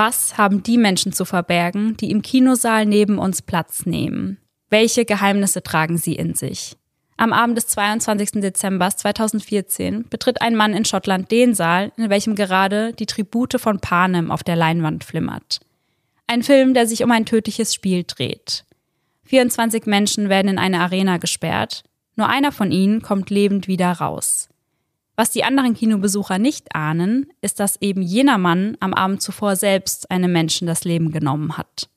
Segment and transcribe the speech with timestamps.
[0.00, 4.38] Was haben die Menschen zu verbergen, die im Kinosaal neben uns Platz nehmen?
[4.70, 6.76] Welche Geheimnisse tragen sie in sich?
[7.16, 8.40] Am Abend des 22.
[8.40, 13.80] Dezember 2014 betritt ein Mann in Schottland den Saal, in welchem gerade die Tribute von
[13.80, 15.58] Panem auf der Leinwand flimmert.
[16.28, 18.64] Ein Film, der sich um ein tödliches Spiel dreht.
[19.24, 21.82] 24 Menschen werden in eine Arena gesperrt.
[22.14, 24.48] Nur einer von ihnen kommt lebend wieder raus.
[25.18, 30.12] Was die anderen Kinobesucher nicht ahnen, ist, dass eben jener Mann am Abend zuvor selbst
[30.12, 31.88] einem Menschen das Leben genommen hat.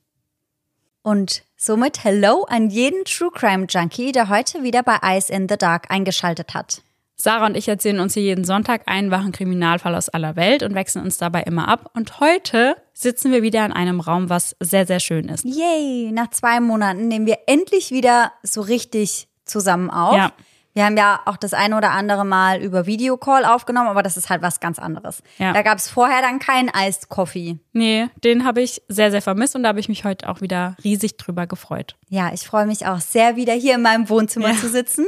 [1.03, 5.55] Und somit Hello an jeden True Crime Junkie, der heute wieder bei Eyes in the
[5.55, 6.81] Dark eingeschaltet hat.
[7.15, 10.73] Sarah und ich erzählen uns hier jeden Sonntag einen wachen Kriminalfall aus aller Welt und
[10.73, 11.91] wechseln uns dabei immer ab.
[11.93, 15.45] Und heute sitzen wir wieder in einem Raum, was sehr, sehr schön ist.
[15.45, 16.11] Yay!
[16.11, 20.15] Nach zwei Monaten nehmen wir endlich wieder so richtig zusammen auf.
[20.15, 20.31] Ja.
[20.73, 24.29] Wir haben ja auch das eine oder andere Mal über Videocall aufgenommen, aber das ist
[24.29, 25.21] halt was ganz anderes.
[25.37, 25.51] Ja.
[25.53, 27.57] Da gab es vorher dann keinen Iced Coffee.
[27.73, 30.75] Nee, den habe ich sehr, sehr vermisst und da habe ich mich heute auch wieder
[30.83, 31.95] riesig drüber gefreut.
[32.09, 34.55] Ja, ich freue mich auch sehr, wieder hier in meinem Wohnzimmer Ja.
[34.55, 35.05] zu sitzen.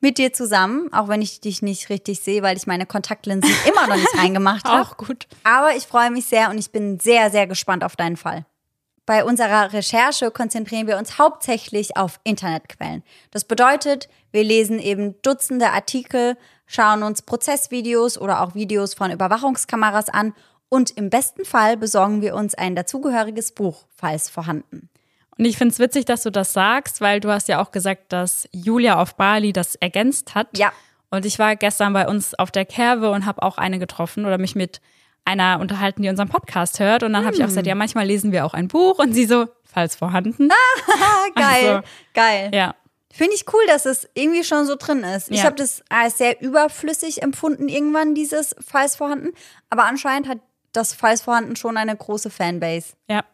[0.00, 3.86] Mit dir zusammen, auch wenn ich dich nicht richtig sehe, weil ich meine Kontaktlinsen immer
[3.86, 4.82] noch nicht reingemacht habe.
[4.82, 5.26] Auch gut.
[5.42, 8.44] Aber ich freue mich sehr und ich bin sehr, sehr gespannt auf deinen Fall.
[9.06, 13.04] Bei unserer Recherche konzentrieren wir uns hauptsächlich auf Internetquellen.
[13.30, 20.08] Das bedeutet, wir lesen eben Dutzende Artikel, schauen uns Prozessvideos oder auch Videos von Überwachungskameras
[20.08, 20.34] an
[20.68, 24.88] und im besten Fall besorgen wir uns ein dazugehöriges Buch, falls vorhanden.
[25.38, 28.12] Und ich finde es witzig, dass du das sagst, weil du hast ja auch gesagt,
[28.12, 30.48] dass Julia auf Bali das ergänzt hat.
[30.58, 30.72] Ja.
[31.10, 34.38] Und ich war gestern bei uns auf der Kerbe und habe auch eine getroffen oder
[34.38, 34.80] mich mit
[35.26, 37.02] einer unterhalten, die unseren Podcast hört.
[37.02, 38.98] Und dann habe ich auch gesagt, ja, manchmal lesen wir auch ein Buch.
[38.98, 40.48] Und sie so, falls vorhanden.
[40.50, 41.44] Ah, geil,
[41.76, 42.50] Also, geil.
[42.54, 42.74] Ja.
[43.12, 45.30] Finde ich cool, dass es irgendwie schon so drin ist.
[45.30, 45.44] Ich Ja.
[45.44, 49.30] habe das als sehr überflüssig empfunden, irgendwann dieses Falls vorhanden.
[49.70, 50.38] Aber anscheinend hat
[50.72, 52.92] das Falls vorhanden schon eine große Fanbase.
[53.08, 53.24] Ja.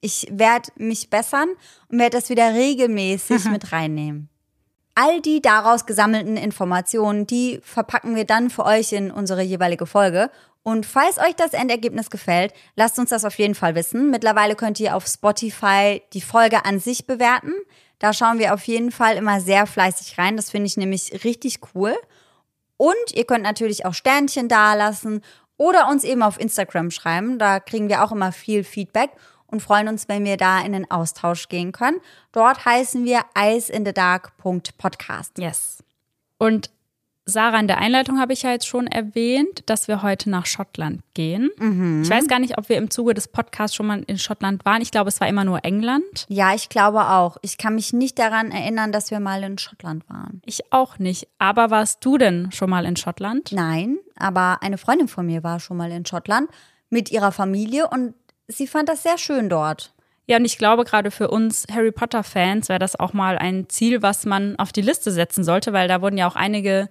[0.00, 1.48] Ich werde mich bessern
[1.88, 4.28] und werde das wieder regelmäßig mit reinnehmen.
[5.00, 10.28] All die daraus gesammelten Informationen, die verpacken wir dann für euch in unsere jeweilige Folge.
[10.64, 14.10] Und falls euch das Endergebnis gefällt, lasst uns das auf jeden Fall wissen.
[14.10, 17.52] Mittlerweile könnt ihr auf Spotify die Folge an sich bewerten.
[18.00, 20.36] Da schauen wir auf jeden Fall immer sehr fleißig rein.
[20.36, 21.94] Das finde ich nämlich richtig cool.
[22.76, 25.22] Und ihr könnt natürlich auch Sternchen dalassen
[25.58, 27.38] oder uns eben auf Instagram schreiben.
[27.38, 29.10] Da kriegen wir auch immer viel Feedback
[29.48, 32.00] und freuen uns, wenn wir da in den Austausch gehen können.
[32.32, 35.38] Dort heißen wir eyeinthedark.podcast.
[35.38, 35.82] Yes.
[36.38, 36.70] Und
[37.30, 41.02] Sarah, in der Einleitung habe ich ja jetzt schon erwähnt, dass wir heute nach Schottland
[41.12, 41.50] gehen.
[42.02, 44.80] Ich weiß gar nicht, ob wir im Zuge des Podcasts schon mal in Schottland waren.
[44.80, 46.24] Ich glaube, es war immer nur England.
[46.28, 47.36] Ja, ich glaube auch.
[47.42, 50.40] Ich kann mich nicht daran erinnern, dass wir mal in Schottland waren.
[50.46, 51.28] Ich auch nicht.
[51.38, 53.52] Aber warst du denn schon mal in Schottland?
[53.52, 56.48] Nein, aber eine Freundin von mir war schon mal in Schottland
[56.88, 58.14] mit ihrer Familie und
[58.48, 59.92] sie fand das sehr schön dort.
[60.26, 64.02] Ja, und ich glaube, gerade für uns Harry Potter-Fans wäre das auch mal ein Ziel,
[64.02, 66.88] was man auf die Liste setzen sollte, weil da wurden ja auch einige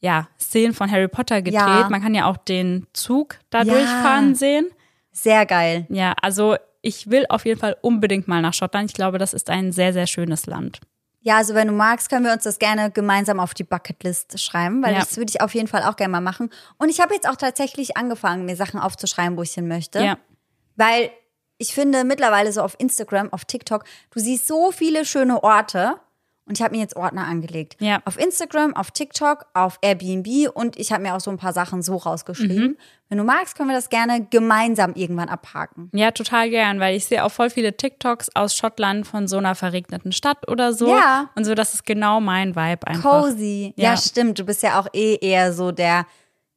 [0.00, 1.54] ja, Szenen von Harry Potter gedreht.
[1.60, 1.88] Ja.
[1.90, 3.72] Man kann ja auch den Zug da Ja.
[3.72, 4.66] durchfahren sehen.
[5.12, 5.86] Sehr geil.
[5.90, 8.90] Ja, also ich will auf jeden Fall unbedingt mal nach Schottland.
[8.90, 10.80] Ich glaube, das ist ein sehr, sehr schönes Land.
[11.20, 14.82] Ja, also wenn du magst, können wir uns das gerne gemeinsam auf die Bucketlist schreiben,
[14.84, 15.00] weil Ja.
[15.00, 16.50] das würde ich auf jeden Fall auch gerne mal machen.
[16.78, 20.00] Und ich habe jetzt auch tatsächlich angefangen, mir Sachen aufzuschreiben, wo ich hin möchte.
[20.04, 20.18] Ja.
[20.76, 21.10] Weil
[21.58, 25.94] ich finde mittlerweile so auf Instagram, auf TikTok, du siehst so viele schöne Orte.
[26.48, 27.74] Und ich habe mir jetzt Ordner angelegt.
[27.80, 28.00] Ja.
[28.04, 31.82] Auf Instagram, auf TikTok, auf Airbnb und ich habe mir auch so ein paar Sachen
[31.82, 32.68] so rausgeschrieben.
[32.68, 32.76] Mhm.
[33.08, 35.90] Wenn du magst, können wir das gerne gemeinsam irgendwann abhaken.
[35.92, 39.56] Ja, total gern, weil ich sehe auch voll viele TikToks aus Schottland von so einer
[39.56, 40.88] verregneten Stadt oder so.
[40.88, 41.30] Ja.
[41.34, 43.24] Und so, das ist genau mein Vibe einfach.
[43.24, 43.74] Cozy.
[43.76, 43.90] Ja.
[43.90, 43.96] Ja.
[43.96, 44.38] stimmt.
[44.38, 46.06] Du bist ja auch eh eher so der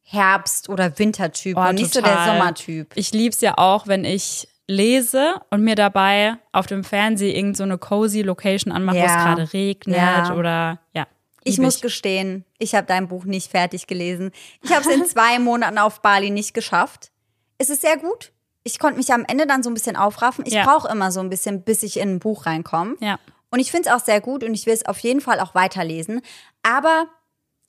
[0.02, 2.38] Herbst- oder Wintertyp Oh, und nicht so der total.
[2.38, 2.92] Sommertyp.
[2.96, 7.62] Ich lieb's ja auch, wenn ich lese und mir dabei auf dem Fernseher irgend so
[7.64, 9.24] eine cozy Location anmache, wo es Ja.
[9.24, 10.34] gerade regnet Ja.
[10.34, 11.06] oder ja.
[11.42, 14.30] Ich muss gestehen, ich habe dein Buch nicht fertig gelesen.
[14.62, 17.10] Ich habe es in zwei Monaten auf Bali nicht geschafft.
[17.58, 18.32] Es ist sehr gut.
[18.62, 20.44] Ich konnte mich am Ende dann so ein bisschen aufraffen.
[20.46, 20.64] Ich Ja.
[20.64, 22.96] brauche immer so ein bisschen, bis ich in ein Buch reinkomme.
[23.00, 23.18] Ja.
[23.50, 25.54] Und ich finde es auch sehr gut und ich will es auf jeden Fall auch
[25.54, 26.20] weiterlesen.
[26.62, 27.06] Aber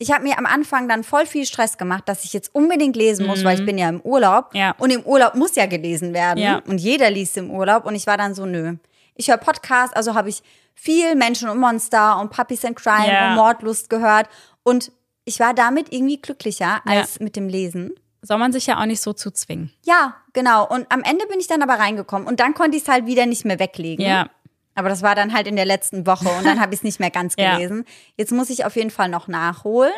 [0.02, 3.28] ich habe mir am Anfang dann voll viel Stress gemacht, dass ich jetzt unbedingt lesen
[3.28, 4.52] muss, weil ich bin ja im Urlaub.
[4.54, 4.60] Mhm.
[4.60, 4.76] Ja.
[4.80, 6.40] Und im Urlaub muss ja gelesen werden.
[6.40, 6.64] Ja.
[6.68, 7.86] Und jeder liest im Urlaub.
[7.86, 8.78] Und ich war dann so, nö.
[9.16, 10.42] Ich höre Podcasts, also habe ich
[10.74, 13.30] viel Menschen und Monster und Puppies and Crime Ja.
[13.30, 14.28] und Mordlust gehört.
[14.64, 14.92] Und
[15.24, 17.92] ich war damit irgendwie glücklicher als mit dem Lesen.
[18.24, 19.72] Soll man sich ja auch nicht so zu zwingen.
[19.86, 20.68] Ja, genau.
[20.68, 22.28] Und am Ende bin ich dann aber reingekommen.
[22.28, 24.04] Und dann konnte ich es halt wieder nicht mehr weglegen.
[24.04, 24.30] Ja.
[24.76, 27.00] Aber das war dann halt in der letzten Woche und dann habe ich es nicht
[27.00, 27.56] mehr ganz Ja.
[27.56, 27.86] gelesen.
[28.18, 29.92] Jetzt muss ich auf jeden Fall noch nachholen.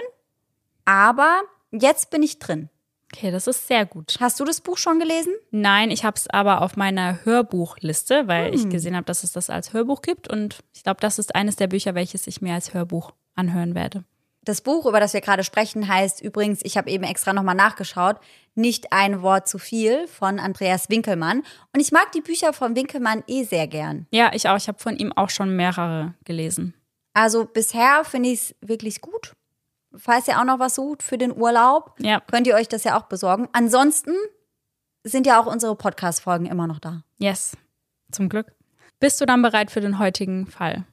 [0.86, 1.42] Aber
[1.72, 2.70] jetzt bin ich drin.
[3.16, 4.16] Okay, das ist sehr gut.
[4.20, 5.34] Hast du das Buch schon gelesen?
[5.52, 9.52] Nein, ich habe es aber auf meiner Hörbuchliste, weil ich gesehen habe, dass es das
[9.52, 10.28] als Hörbuch gibt.
[10.28, 14.04] Und ich glaube, das ist eines der Bücher, welches ich mir als Hörbuch anhören werde.
[14.45, 18.18] Das Buch, über das wir gerade sprechen, heißt übrigens, ich habe eben extra nochmal nachgeschaut,
[18.56, 21.40] Nicht ein Wort zu viel von Andreas Winkelmann.
[21.74, 24.06] Und ich mag die Bücher von Winkelmann eh sehr gern.
[24.12, 24.57] Ja, ich auch.
[24.57, 26.75] Ich habe von ihm auch schon mehrere gelesen.
[27.16, 29.34] Also bisher finde ich es wirklich gut.
[29.95, 32.19] Falls ihr auch noch was sucht für den Urlaub, Ja.
[32.19, 33.48] könnt ihr euch das ja auch besorgen.
[33.54, 34.13] Ansonsten
[35.04, 37.04] sind ja auch unsere Podcast-Folgen immer noch da.
[37.18, 37.57] Yes.
[38.12, 38.54] Zum Glück.
[39.00, 40.86] Bist du dann bereit für den heutigen Fall?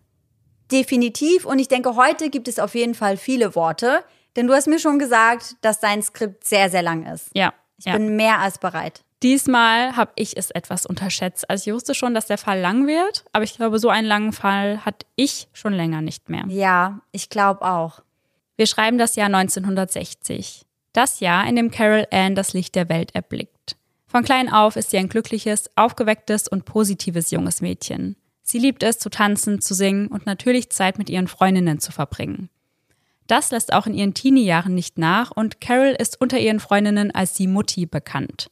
[0.72, 1.44] Definitiv.
[1.44, 4.04] Und ich denke, heute gibt es auf jeden Fall viele Worte.
[4.36, 7.30] Denn du hast mir schon gesagt, dass dein Skript sehr, sehr lang ist.
[7.34, 7.52] Ja.
[7.78, 7.92] Ich ja.
[7.92, 9.02] bin mehr als bereit.
[9.22, 11.48] Diesmal habe ich es etwas unterschätzt.
[11.50, 14.32] Also ich wusste schon, dass der Fall lang wird, aber ich glaube, so einen langen
[14.32, 16.44] Fall hatte ich schon länger nicht mehr.
[16.48, 18.02] Ja, ich glaube auch.
[18.56, 20.64] Wir schreiben das Jahr 1960.
[20.92, 23.76] Das Jahr, in dem Carol Ann das Licht der Welt erblickt.
[24.06, 28.16] Von klein auf ist sie ein glückliches, aufgewecktes und positives junges Mädchen.
[28.50, 32.50] Sie liebt es, zu tanzen, zu singen und natürlich Zeit mit ihren Freundinnen zu verbringen.
[33.28, 37.32] Das lässt auch in ihren Teenie-Jahren nicht nach und Carol ist unter ihren Freundinnen als
[37.32, 38.50] die Mutti bekannt.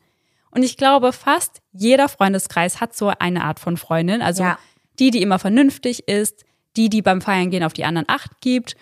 [0.52, 4.22] Und ich glaube, fast jeder Freundeskreis hat so eine Art von Freundin.
[4.22, 4.58] Also Ja.
[5.00, 6.44] die, die immer vernünftig ist,
[6.76, 8.76] die, die beim Feiern gehen auf die anderen Acht gibt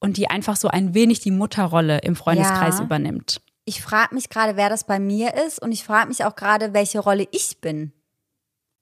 [0.00, 2.84] und die einfach so ein wenig die Mutterrolle im Freundeskreis Ja.
[2.84, 3.40] übernimmt.
[3.66, 5.62] Ich frage mich gerade, wer das bei mir ist.
[5.62, 7.92] Und ich frage mich auch gerade, welche Rolle ich bin.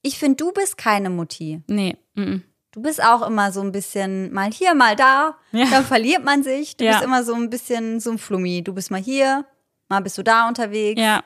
[0.06, 1.62] Ich finde, du bist keine Mutti.
[1.66, 2.42] Nee, mm, mm.
[2.72, 5.36] Du bist auch immer so ein bisschen mal hier, mal da.
[5.52, 5.66] Ja.
[5.70, 6.76] Dann verliert man sich.
[6.76, 6.92] Du Ja.
[6.92, 8.62] bist immer so ein bisschen so ein Flummi.
[8.62, 9.44] Du bist mal hier,
[9.88, 11.00] mal bist du da unterwegs.
[11.00, 11.22] ja,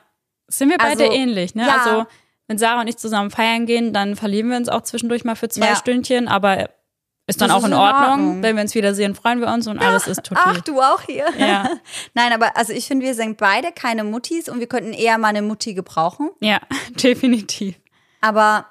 [0.47, 1.65] sind wir beide Also, ähnlich, ne?
[1.67, 1.75] ja.
[1.77, 2.05] Also,
[2.47, 5.49] wenn Sarah und ich zusammen feiern gehen, dann verlieben wir uns auch zwischendurch mal für
[5.49, 5.75] zwei Ja.
[5.75, 6.69] Stündchen, aber
[7.27, 8.09] ist dann Das auch ist in in Ordnung.
[8.09, 8.43] Ordnung.
[8.43, 10.41] Wenn wir uns wiedersehen, freuen wir uns und alles ist tutti.
[10.43, 11.25] Ach, du auch hier.
[11.37, 11.69] Ja.
[12.15, 15.27] Nein, aber also ich finde, wir sind beide keine Muttis und wir könnten eher mal
[15.29, 16.29] eine Mutti gebrauchen.
[16.39, 16.59] Ja,
[17.03, 17.75] definitiv.
[18.21, 18.65] Aber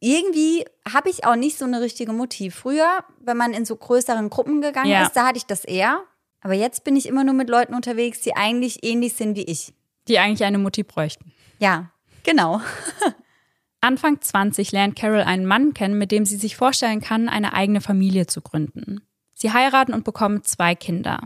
[0.00, 2.50] irgendwie habe ich auch nicht so eine richtige Mutti.
[2.50, 5.04] Früher, wenn man in so größeren Gruppen gegangen Ja.
[5.04, 6.02] ist, da hatte ich das eher.
[6.42, 9.72] Aber jetzt bin ich immer nur mit Leuten unterwegs, die eigentlich ähnlich sind wie ich.
[10.06, 11.32] Die eigentlich eine Mutti bräuchten.
[11.58, 11.90] Ja,
[12.22, 12.60] genau.
[13.80, 17.80] Anfang 20 lernt Carol einen Mann kennen, mit dem sie sich vorstellen kann, eine eigene
[17.80, 19.00] Familie zu gründen.
[19.34, 21.20] Sie heiraten und bekommen zwei Kinder.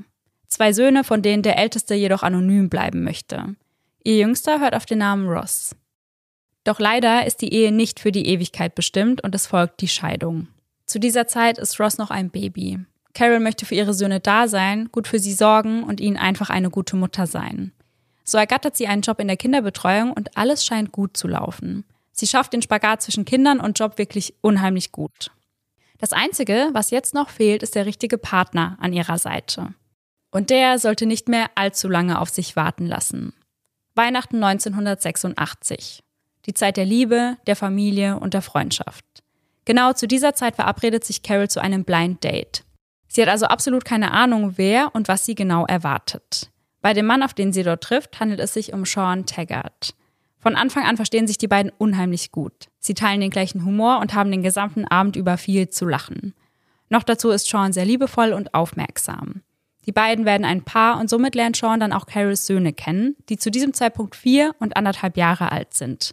[0.49, 3.57] Zwei Söhne, von denen der älteste jedoch anonym bleiben möchte.
[4.03, 5.77] Ihr jüngster hört auf den Namen Ross.
[6.65, 10.49] Doch leider ist die Ehe nicht für die Ewigkeit bestimmt und es folgt die Scheidung.
[10.87, 12.81] Zu dieser Zeit ist Ross noch ein Baby.
[13.15, 16.71] Carol möchte für ihre Söhne da sein, gut für sie sorgen und ihnen einfach eine
[16.71, 17.73] gute Mutter sein.
[18.25, 21.85] So ergattert sie einen Job in der Kinderbetreuung und alles scheint gut zu laufen.
[22.13, 25.31] Sie schafft den Spagat zwischen Kindern und Job wirklich unheimlich gut.
[25.99, 29.75] Das Einzige, was jetzt noch fehlt, ist der richtige Partner an ihrer Seite.
[30.31, 33.33] Und der sollte nicht mehr allzu lange auf sich warten lassen.
[33.95, 36.03] Weihnachten 1986.
[36.47, 39.05] Die Zeit der Liebe, der Familie und der Freundschaft.
[39.65, 42.65] Genau zu dieser Zeit verabredet sich Carol zu einem Blind Date.
[43.09, 46.51] Sie hat also absolut keine Ahnung, wer und was sie genau erwartet.
[46.81, 49.95] Bei dem Mann, auf den sie dort trifft, handelt es sich um Sean Taggart.
[50.39, 52.69] Von Anfang an verstehen sich die beiden unheimlich gut.
[52.79, 56.35] Sie teilen den gleichen Humor und haben den gesamten Abend über viel zu lachen.
[56.89, 59.43] Noch dazu ist Sean sehr liebevoll und aufmerksam.
[59.87, 63.37] Die beiden werden ein Paar und somit lernt Sean dann auch Carols Söhne kennen, die
[63.37, 66.13] zu diesem Zeitpunkt vier und anderthalb Jahre alt sind.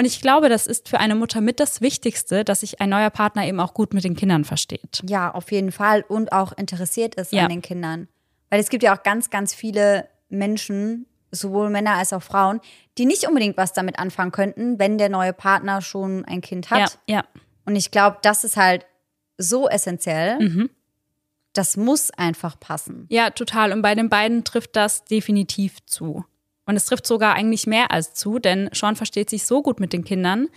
[0.00, 3.10] Und ich glaube, das ist für eine Mutter mit das Wichtigste, dass sich ein neuer
[3.10, 5.02] Partner eben auch gut mit den Kindern versteht.
[5.06, 6.06] Ja, auf jeden Fall.
[6.08, 7.42] Und auch interessiert ist Ja.
[7.42, 8.08] an den Kindern.
[8.48, 12.62] Weil es gibt ja auch ganz, ganz viele Menschen, sowohl Männer als auch Frauen,
[12.96, 16.98] die nicht unbedingt was damit anfangen könnten, wenn der neue Partner schon ein Kind hat.
[17.06, 17.24] Ja, ja.
[17.66, 18.86] Und ich glaube, das ist halt
[19.36, 20.40] so essentiell.
[20.40, 20.70] Mhm.
[21.52, 23.04] Das muss einfach passen.
[23.10, 23.70] Ja, total.
[23.70, 26.24] Und bei den beiden trifft das definitiv zu.
[26.66, 29.92] Und es trifft sogar eigentlich mehr als zu, denn Sean versteht sich so gut mit
[29.92, 30.48] den Kindern,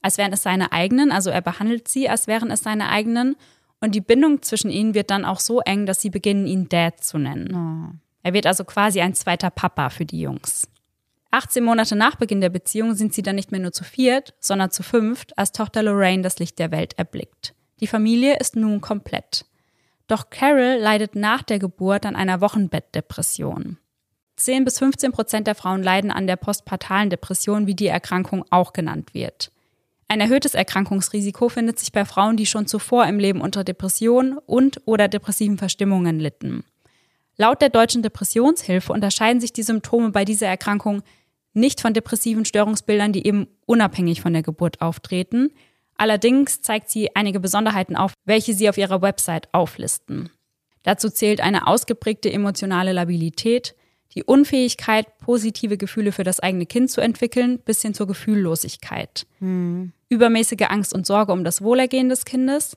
[0.00, 1.12] als wären es seine eigenen.
[1.12, 3.36] Also er behandelt sie, als wären es seine eigenen.
[3.80, 7.02] Und die Bindung zwischen ihnen wird dann auch so eng, dass sie beginnen, ihn Dad
[7.02, 8.00] zu nennen.
[8.22, 10.68] Er wird also quasi ein zweiter Papa für die Jungs.
[11.30, 14.70] 18 Monate nach Beginn der Beziehung sind sie dann nicht mehr nur zu viert, sondern
[14.70, 17.54] zu fünft, als Tochter Lorraine das Licht der Welt erblickt.
[17.80, 19.44] Die Familie ist nun komplett.
[20.06, 23.76] Doch Carol leidet nach der Geburt an einer Wochenbettdepression.
[24.38, 28.72] 10 bis 15 Prozent der Frauen leiden an der postpartalen Depression, wie die Erkrankung auch
[28.72, 29.50] genannt wird.
[30.08, 34.80] Ein erhöhtes Erkrankungsrisiko findet sich bei Frauen, die schon zuvor im Leben unter Depression und
[34.86, 36.64] oder depressiven Verstimmungen litten.
[37.36, 41.02] Laut der Deutschen Depressionshilfe unterscheiden sich die Symptome bei dieser Erkrankung
[41.52, 45.50] nicht von depressiven Störungsbildern, die eben unabhängig von der Geburt auftreten.
[45.96, 50.30] Allerdings zeigt sie einige Besonderheiten auf, welche sie auf ihrer Website auflisten.
[50.84, 53.74] Dazu zählt eine ausgeprägte emotionale Labilität,
[54.14, 59.26] die Unfähigkeit, positive Gefühle für das eigene Kind zu entwickeln, bis hin zur Gefühllosigkeit.
[59.40, 59.92] Hm.
[60.08, 62.76] Übermäßige Angst und Sorge um das Wohlergehen des Kindes,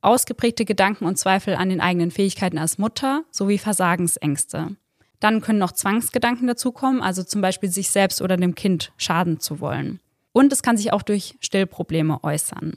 [0.00, 4.76] ausgeprägte Gedanken und Zweifel an den eigenen Fähigkeiten als Mutter sowie Versagensängste.
[5.20, 9.60] Dann können noch Zwangsgedanken dazukommen, also zum Beispiel sich selbst oder dem Kind schaden zu
[9.60, 10.00] wollen.
[10.32, 12.74] Und es kann sich auch durch Stillprobleme äußern.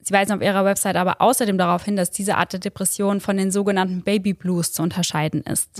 [0.00, 3.36] Sie weisen auf ihrer Website aber außerdem darauf hin, dass diese Art der Depression von
[3.36, 5.78] den sogenannten Baby Blues zu unterscheiden ist.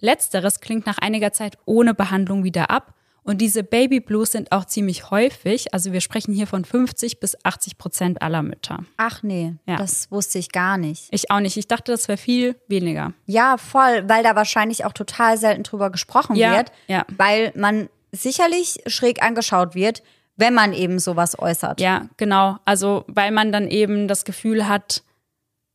[0.00, 4.64] Letzteres klingt nach einiger Zeit ohne Behandlung wieder ab und diese Baby Blues sind auch
[4.64, 5.74] ziemlich häufig.
[5.74, 8.84] Also wir sprechen hier von 50 bis 80 Prozent aller Mütter.
[8.96, 9.76] Ach nee, Ja.
[9.76, 11.08] das wusste ich gar nicht.
[11.10, 11.56] Ich auch nicht.
[11.56, 13.12] Ich dachte, das wäre viel weniger.
[13.26, 17.04] Ja, voll, weil da wahrscheinlich auch total selten drüber gesprochen Ja, wird, ja.
[17.16, 20.02] weil man sicherlich schräg angeschaut wird,
[20.36, 21.80] wenn man eben sowas äußert.
[21.80, 22.56] Ja, genau.
[22.64, 25.02] Also weil man dann eben das Gefühl hat,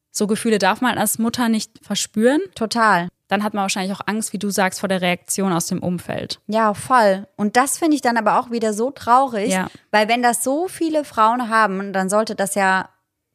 [0.10, 2.42] so Gefühle darf man als Mutter nicht verspüren.
[2.56, 3.10] Total.
[3.34, 6.40] Dann hat man wahrscheinlich auch Angst, wie du sagst, vor der Reaktion aus dem Umfeld.
[6.46, 7.28] Ja, voll.
[7.36, 9.70] Und das finde ich dann aber auch wieder so traurig, Ja.
[9.90, 12.90] weil wenn das so viele Frauen haben, dann sollte das ja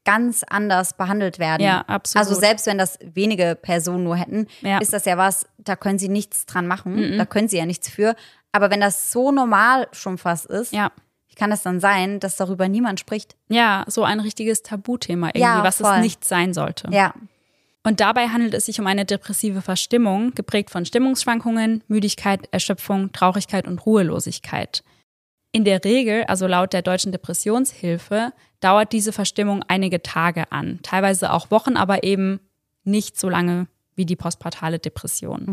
[0.05, 1.63] ganz anders behandelt werden.
[1.65, 2.29] Ja, absolut.
[2.29, 4.79] Also selbst wenn das wenige Personen nur hätten, Ja.
[4.79, 7.89] ist das ja was, da können sie nichts dran machen, da können sie ja nichts
[7.91, 8.15] für.
[8.53, 10.93] Aber wenn das so normal schon fast ist, Ja.
[11.29, 13.35] wie kann es dann sein, dass darüber niemand spricht?
[13.49, 16.89] Ja, so ein richtiges Tabuthema irgendwie, Ja, was es nicht sein sollte.
[16.93, 17.13] Ja,
[17.89, 23.67] Und dabei handelt es sich um eine depressive Verstimmung, geprägt von Stimmungsschwankungen, Müdigkeit, Erschöpfung, Traurigkeit
[23.67, 24.85] und Ruhelosigkeit.
[25.53, 31.33] In der Regel, also laut der Deutschen Depressionshilfe, dauert diese Verstimmung einige Tage an, teilweise
[31.33, 32.41] auch Wochen, aber eben
[32.85, 35.47] nicht so lange wie die postpartale Depression.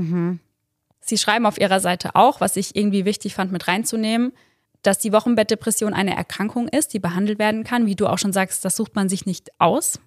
[0.99, 4.33] Sie schreiben auf ihrer Seite auch, was ich irgendwie wichtig fand mit reinzunehmen,
[4.81, 7.85] dass die Wochenbettdepression eine Erkrankung ist, die behandelt werden kann.
[7.85, 10.01] Wie du auch schon sagst, das sucht man sich nicht aus.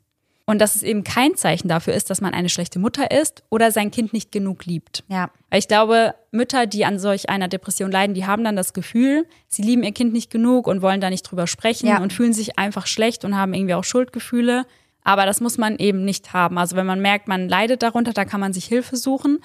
[0.49, 3.71] Und dass es eben kein Zeichen dafür ist, dass man eine schlechte Mutter ist oder
[3.71, 5.05] sein Kind nicht genug liebt.
[5.09, 8.73] ja, Weil ich glaube, Mütter, die an solch einer Depression leiden, die haben dann das
[8.73, 12.01] Gefühl, sie lieben ihr Kind nicht genug und wollen da nicht drüber sprechen Ja.
[12.01, 14.65] und fühlen sich einfach schlecht und haben irgendwie auch Schuldgefühle.
[15.05, 16.57] Aber das muss man eben nicht haben.
[16.57, 19.41] Also wenn man merkt, man leidet darunter, da kann man sich Hilfe suchen.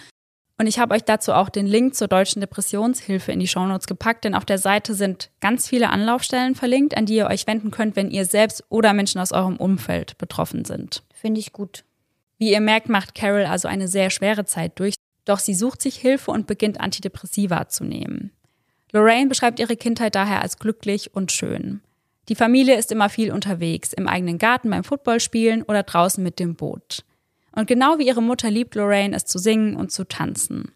[0.58, 4.24] Und ich habe euch dazu auch den Link zur Deutschen Depressionshilfe in die Shownotes gepackt,
[4.24, 7.96] denn auf der Seite sind ganz viele Anlaufstellen verlinkt, an die ihr euch wenden könnt,
[7.96, 11.04] wenn ihr selbst oder Menschen aus eurem Umfeld betroffen sind.
[11.14, 11.84] finde ich gut.
[12.38, 14.96] Wie ihr merkt, macht Carol also eine sehr schwere Zeit durch,
[15.26, 18.32] doch sie sucht sich Hilfe und beginnt Antidepressiva zu nehmen.
[18.92, 21.82] Lorraine beschreibt ihre Kindheit daher als glücklich und schön.
[22.30, 26.56] Die Familie ist immer viel unterwegs, im eigenen Garten beim Footballspielen oder draußen mit dem
[26.56, 27.04] Boot.
[27.56, 30.72] Und genau wie ihre Mutter liebt Lorraine es zu singen und zu tanzen.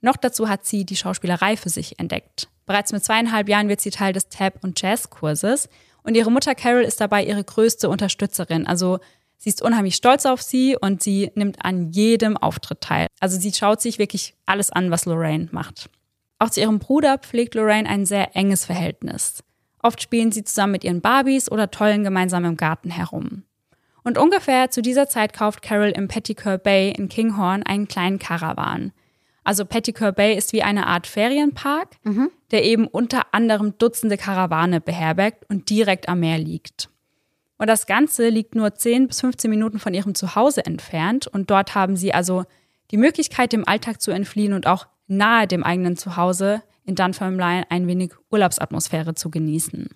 [0.00, 2.48] Noch dazu hat sie die Schauspielerei für sich entdeckt.
[2.66, 5.68] Bereits mit zweieinhalb Jahren wird sie Teil des Tab- und Jazzkurses
[6.02, 8.66] und ihre Mutter Carol ist dabei ihre größte Unterstützerin.
[8.66, 8.98] Also
[9.36, 13.06] sie ist unheimlich stolz auf sie und sie nimmt an jedem Auftritt teil.
[13.20, 15.88] Also sie schaut sich wirklich alles an, was Lorraine macht.
[16.38, 19.42] Auch zu ihrem Bruder pflegt Lorraine ein sehr enges Verhältnis.
[19.82, 23.44] Oft spielen sie zusammen mit ihren Barbies oder tollen gemeinsam im Garten herum.
[24.08, 28.92] Und ungefähr zu dieser Zeit kauft Carol im Petticoat Bay in Kinghorn einen kleinen Karawan.
[29.44, 31.96] Also Petticoat Bay ist wie eine Art Ferienpark,
[32.50, 36.88] der eben unter anderem Dutzende Karawane beherbergt und direkt am Meer liegt.
[37.58, 41.74] Und das Ganze liegt nur 10 bis 15 Minuten von ihrem Zuhause entfernt und dort
[41.74, 42.46] haben sie also
[42.90, 47.86] die Möglichkeit, dem Alltag zu entfliehen und auch nahe dem eigenen Zuhause in Dunfermline ein
[47.86, 49.90] wenig Urlaubsatmosphäre zu genießen.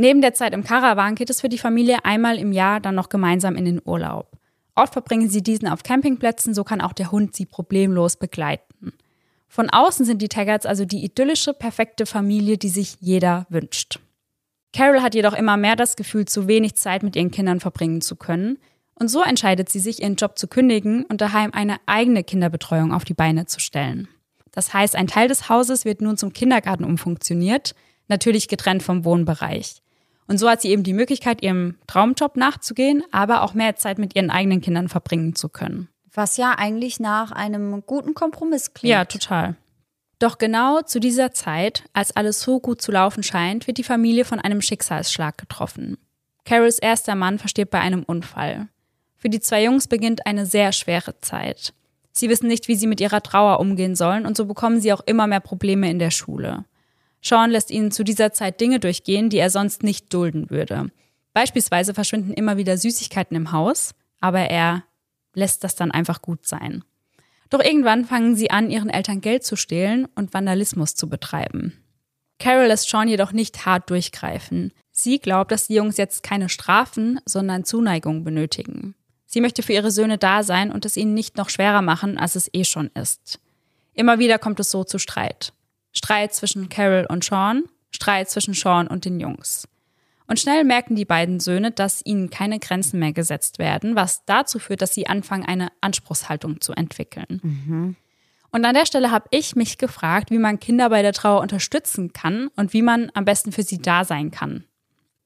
[0.00, 3.08] Neben der Zeit im Karawan geht es für die Familie einmal im Jahr dann noch
[3.08, 4.30] gemeinsam in den Urlaub.
[4.76, 8.92] Oft verbringen sie diesen auf Campingplätzen, so kann auch der Hund sie problemlos begleiten.
[9.48, 13.98] Von außen sind die Taggarts also die idyllische, perfekte Familie, die sich jeder wünscht.
[14.72, 18.14] Carol hat jedoch immer mehr das Gefühl, zu wenig Zeit mit ihren Kindern verbringen zu
[18.14, 18.58] können.
[18.94, 23.04] Und so entscheidet sie sich, ihren Job zu kündigen und daheim eine eigene Kinderbetreuung auf
[23.04, 24.06] die Beine zu stellen.
[24.52, 27.74] Das heißt, ein Teil des Hauses wird nun zum Kindergarten umfunktioniert,
[28.06, 29.82] natürlich getrennt vom Wohnbereich.
[30.28, 34.14] Und so hat sie eben die Möglichkeit, ihrem Traumjob nachzugehen, aber auch mehr Zeit mit
[34.14, 35.88] ihren eigenen Kindern verbringen zu können.
[36.12, 38.90] Was ja eigentlich nach einem guten Kompromiss klingt.
[38.90, 39.56] Ja, total.
[40.18, 44.24] Doch genau zu dieser Zeit, als alles so gut zu laufen scheint, wird die Familie
[44.24, 45.96] von einem Schicksalsschlag getroffen.
[46.44, 48.68] Carols erster Mann verstirbt bei einem Unfall.
[49.16, 51.72] Für die zwei Jungs beginnt eine sehr schwere Zeit.
[52.12, 55.02] Sie wissen nicht, wie sie mit ihrer Trauer umgehen sollen und so bekommen sie auch
[55.06, 56.64] immer mehr Probleme in der Schule.
[57.22, 60.90] Sean lässt ihnen zu dieser Zeit Dinge durchgehen, die er sonst nicht dulden würde.
[61.32, 64.84] Beispielsweise verschwinden immer wieder Süßigkeiten im Haus, aber er
[65.34, 66.84] lässt das dann einfach gut sein.
[67.50, 71.72] Doch irgendwann fangen sie an, ihren Eltern Geld zu stehlen und Vandalismus zu betreiben.
[72.38, 74.72] Carol lässt Sean jedoch nicht hart durchgreifen.
[74.92, 78.94] Sie glaubt, dass die Jungs jetzt keine Strafen, sondern Zuneigung benötigen.
[79.26, 82.34] Sie möchte für ihre Söhne da sein und es ihnen nicht noch schwerer machen, als
[82.34, 83.40] es eh schon ist.
[83.92, 85.52] Immer wieder kommt es so zu Streit.
[85.98, 89.68] Streit zwischen Carol und Sean, Streit zwischen Sean und den Jungs.
[90.28, 94.58] Und schnell merken die beiden Söhne, dass ihnen keine Grenzen mehr gesetzt werden, was dazu
[94.58, 97.40] führt, dass sie anfangen, eine Anspruchshaltung zu entwickeln.
[97.42, 97.96] Mhm.
[98.50, 102.12] Und an der Stelle habe ich mich gefragt, wie man Kinder bei der Trauer unterstützen
[102.12, 104.64] kann und wie man am besten für sie da sein kann.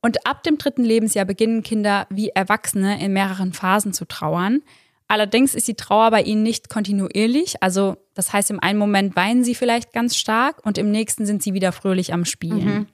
[0.01, 4.63] Und ab dem dritten Lebensjahr beginnen Kinder wie Erwachsene in mehreren Phasen zu trauern.
[5.09, 7.63] Allerdings ist die Trauer bei ihnen nicht kontinuierlich.
[7.63, 11.43] Also das heißt, im einen Moment weinen sie vielleicht ganz stark und im nächsten sind
[11.43, 12.89] sie wieder fröhlich am Spielen.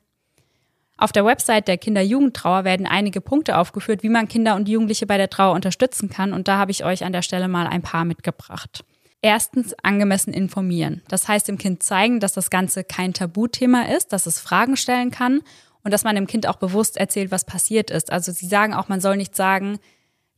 [0.97, 5.17] Auf der Website der Kinder-Jugendtrauer werden einige Punkte aufgeführt, wie man Kinder und Jugendliche bei
[5.17, 6.33] der Trauer unterstützen kann.
[6.33, 8.85] Und da habe ich euch an der Stelle mal ein paar mitgebracht.
[9.23, 11.03] Erstens angemessen informieren.
[11.09, 15.12] Das heißt, dem Kind zeigen, dass das Ganze kein Tabuthema ist, dass es Fragen stellen
[15.12, 15.43] kann
[15.85, 18.12] und dass man dem Kind auch bewusst erzählt, was passiert ist.
[18.12, 19.79] Also sie sagen auch, man soll nicht sagen,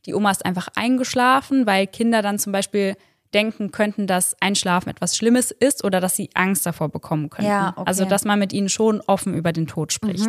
[0.05, 2.95] die Oma ist einfach eingeschlafen, weil Kinder dann zum Beispiel
[3.33, 7.49] denken könnten, dass Einschlafen etwas Schlimmes ist oder dass sie Angst davor bekommen könnten.
[7.49, 7.81] Ja, okay.
[7.81, 7.87] Mhm.
[7.87, 10.27] Also dass man mit ihnen schon offen über den Tod spricht.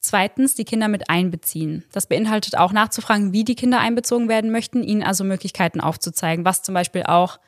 [0.00, 1.84] Zweitens, die Kinder mit einbeziehen.
[1.92, 6.62] Das beinhaltet auch nachzufragen, wie die Kinder einbezogen werden möchten, ihnen also Möglichkeiten aufzuzeigen, was
[6.62, 7.38] zum Beispiel auch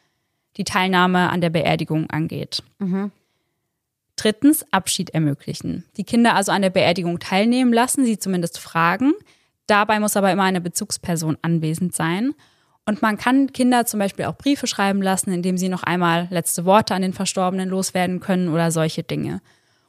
[0.56, 2.62] die Teilnahme an der Beerdigung angeht.
[4.14, 5.84] Drittens, Abschied ermöglichen.
[5.96, 9.14] Die Kinder also an der Beerdigung teilnehmen lassen, sie zumindest fragen.
[9.66, 12.35] Dabei muss aber immer eine Bezugsperson anwesend sein.
[12.87, 16.66] Und man kann Kinder zum Beispiel auch Briefe schreiben lassen, indem sie noch einmal letzte
[16.66, 19.40] Worte an den Verstorbenen loswerden können oder solche Dinge.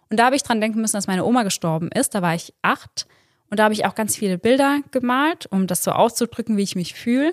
[0.10, 2.15] Und da habe ich dran denken müssen, dass meine Oma gestorben ist.
[2.15, 3.05] Da war ich acht.
[3.50, 6.75] Und da habe ich auch ganz viele Bilder gemalt, um das so auszudrücken, wie ich
[6.75, 7.32] mich fühle.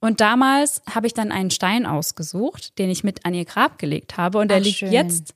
[0.00, 4.16] Und damals habe ich dann einen Stein ausgesucht, den ich mit an ihr Grab gelegt
[4.16, 4.38] habe.
[4.38, 4.92] Und der Ach, liegt schön.
[4.92, 5.34] jetzt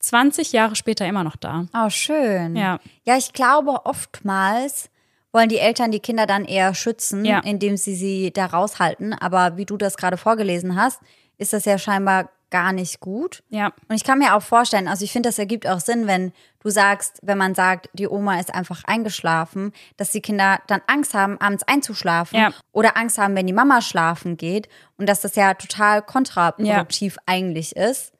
[0.00, 1.66] 20 Jahre später immer noch da.
[1.74, 2.56] Oh, schön.
[2.56, 2.78] Ja.
[3.04, 4.90] Ja, ich glaube, oftmals
[5.36, 7.38] wollen die Eltern die Kinder dann eher schützen, Ja.
[7.40, 9.12] indem sie sie da raushalten.
[9.12, 11.00] Aber wie du das gerade vorgelesen hast,
[11.38, 13.42] ist das ja scheinbar gar nicht gut.
[13.50, 13.72] Ja.
[13.88, 16.70] Und ich kann mir auch vorstellen, also ich finde, das ergibt auch Sinn, wenn du
[16.70, 21.40] sagst, wenn man sagt, die Oma ist einfach eingeschlafen, dass die Kinder dann Angst haben,
[21.40, 22.50] abends einzuschlafen Ja.
[22.72, 27.74] oder Angst haben, wenn die Mama schlafen geht und dass das ja total kontraproduktiv eigentlich
[27.76, 28.12] ist.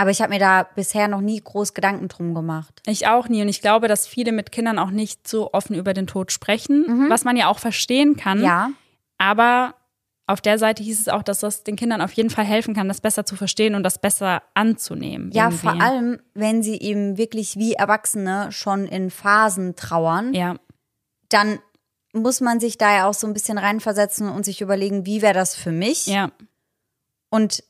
[0.00, 2.80] Aber ich habe mir da bisher noch nie groß Gedanken drum gemacht.
[2.86, 3.42] Ich auch nie.
[3.42, 7.06] Und ich glaube, dass viele mit Kindern auch nicht so offen über den Tod sprechen,
[7.10, 8.38] was man ja auch verstehen kann.
[8.38, 8.44] Mhm.
[8.44, 8.70] Ja,
[9.18, 9.74] Aber
[10.26, 12.88] auf der Seite hieß es auch, dass das den Kindern auf jeden Fall helfen kann,
[12.88, 15.32] das besser zu verstehen und das besser anzunehmen.
[15.32, 15.58] ja, irgendwie.
[15.58, 20.54] vor allem, wenn sie eben wirklich wie Erwachsene schon in Phasen trauern, Ja,
[21.28, 21.58] dann
[22.12, 25.34] muss man sich da ja auch so ein bisschen reinversetzen und sich überlegen, wie wäre
[25.34, 26.06] das für mich?
[26.06, 26.30] ja,
[27.28, 27.62] Und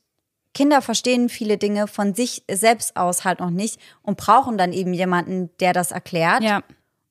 [0.55, 4.93] Kinder verstehen viele Dinge von sich selbst aus halt noch nicht und brauchen dann eben
[4.93, 6.63] jemanden, der das erklärt ja,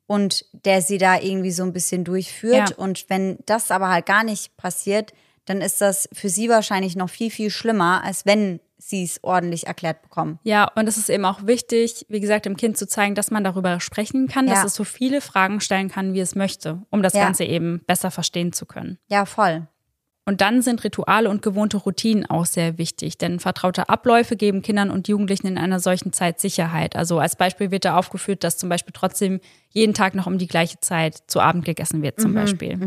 [0.07, 2.71] und der sie da irgendwie so ein bisschen durchführt.
[2.71, 2.75] Ja.
[2.77, 5.13] Und wenn das aber halt gar nicht passiert,
[5.45, 9.67] dann ist das für sie wahrscheinlich noch viel, viel schlimmer, als wenn sie es ordentlich
[9.67, 10.39] erklärt bekommen.
[10.43, 10.71] ja.
[10.75, 13.79] Und es ist eben auch wichtig, wie gesagt, dem Kind zu zeigen, dass man darüber
[13.81, 14.53] sprechen kann, Ja.
[14.55, 17.13] dass es so viele Fragen stellen kann, wie es möchte, um das.
[17.13, 18.97] Ganze eben besser verstehen zu können.
[19.09, 19.67] Ja, voll.
[20.29, 24.91] Und dann sind Rituale und gewohnte Routinen auch sehr wichtig, denn vertraute Abläufe geben Kindern
[24.91, 26.95] und Jugendlichen in einer solchen Zeit Sicherheit.
[26.95, 29.39] Also als Beispiel wird da aufgeführt, dass zum Beispiel trotzdem
[29.71, 32.77] jeden Tag noch um die gleiche Zeit zu Abend gegessen wird, zum Beispiel.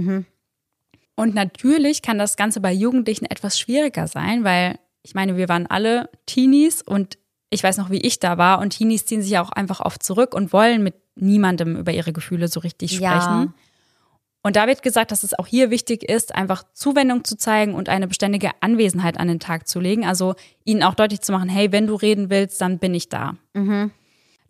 [1.17, 5.67] Und natürlich kann das Ganze bei Jugendlichen etwas schwieriger sein, weil ich meine, wir waren
[5.67, 7.19] alle Teenies und
[7.51, 8.61] ich weiß noch, wie ich da war.
[8.61, 12.13] Und Teenies ziehen sich ja auch einfach oft zurück und wollen mit niemandem über ihre
[12.13, 13.01] Gefühle so richtig
[13.49, 13.53] Ja.
[14.43, 17.89] Und da wird gesagt, dass es auch hier wichtig ist, einfach Zuwendung zu zeigen und
[17.89, 20.05] eine beständige Anwesenheit an den Tag zu legen.
[20.05, 23.37] Also ihnen auch deutlich zu machen, hey, wenn du reden willst, dann bin ich da.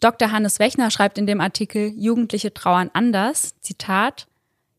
[0.01, 0.33] Dr.
[0.33, 3.55] Hannes Wechner schreibt in dem Artikel Jugendliche trauern anders.
[3.61, 4.27] Zitat.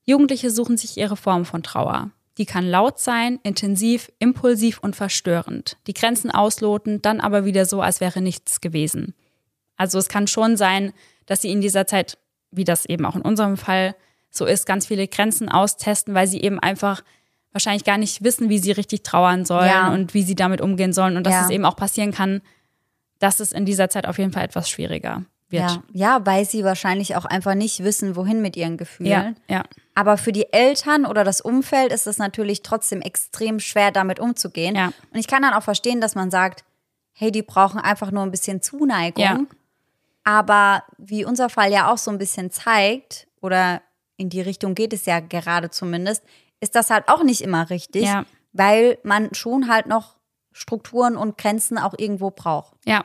[0.04, 2.10] Jugendliche suchen sich ihre Form von Trauer.
[2.40, 5.78] Die kann laut sein, intensiv, impulsiv und verstörend.
[5.86, 9.14] Die Grenzen ausloten, dann aber wieder so, als wäre nichts gewesen.
[9.78, 10.92] Also es kann schon sein,
[11.28, 12.18] dass sie in dieser Zeit,
[12.52, 13.96] wie das eben auch in unserem Fall
[14.36, 17.04] so ist, ganz viele Grenzen austesten, weil sie eben einfach
[17.52, 19.94] wahrscheinlich gar nicht wissen, wie sie richtig trauern sollen Ja.
[19.94, 21.18] und wie sie damit umgehen sollen.
[21.18, 21.44] Und dass Ja.
[21.46, 22.42] es eben auch passieren kann,
[23.20, 25.70] dass es in dieser Zeit auf jeden Fall etwas schwieriger wird.
[25.70, 25.84] Ja.
[25.94, 29.38] ja, weil sie wahrscheinlich auch einfach nicht wissen, wohin mit ihren Gefühlen.
[29.48, 29.64] ja, ja.
[29.94, 34.76] Aber für die Eltern oder das Umfeld ist es natürlich trotzdem extrem schwer, damit umzugehen.
[34.76, 34.88] Ja.
[34.88, 36.64] Und ich kann dann auch verstehen, dass man sagt,
[37.12, 39.24] hey, die brauchen einfach nur ein bisschen Zuneigung.
[39.24, 39.40] Ja.
[40.24, 43.82] Aber wie unser Fall ja auch so ein bisschen zeigt, oder
[44.18, 46.24] in die Richtung geht es ja gerade zumindest,
[46.60, 48.26] ist das halt auch nicht immer richtig, Ja.
[48.54, 50.16] weil man schon halt noch
[50.52, 52.76] Strukturen und Grenzen auch irgendwo braucht.
[52.86, 53.04] Ja.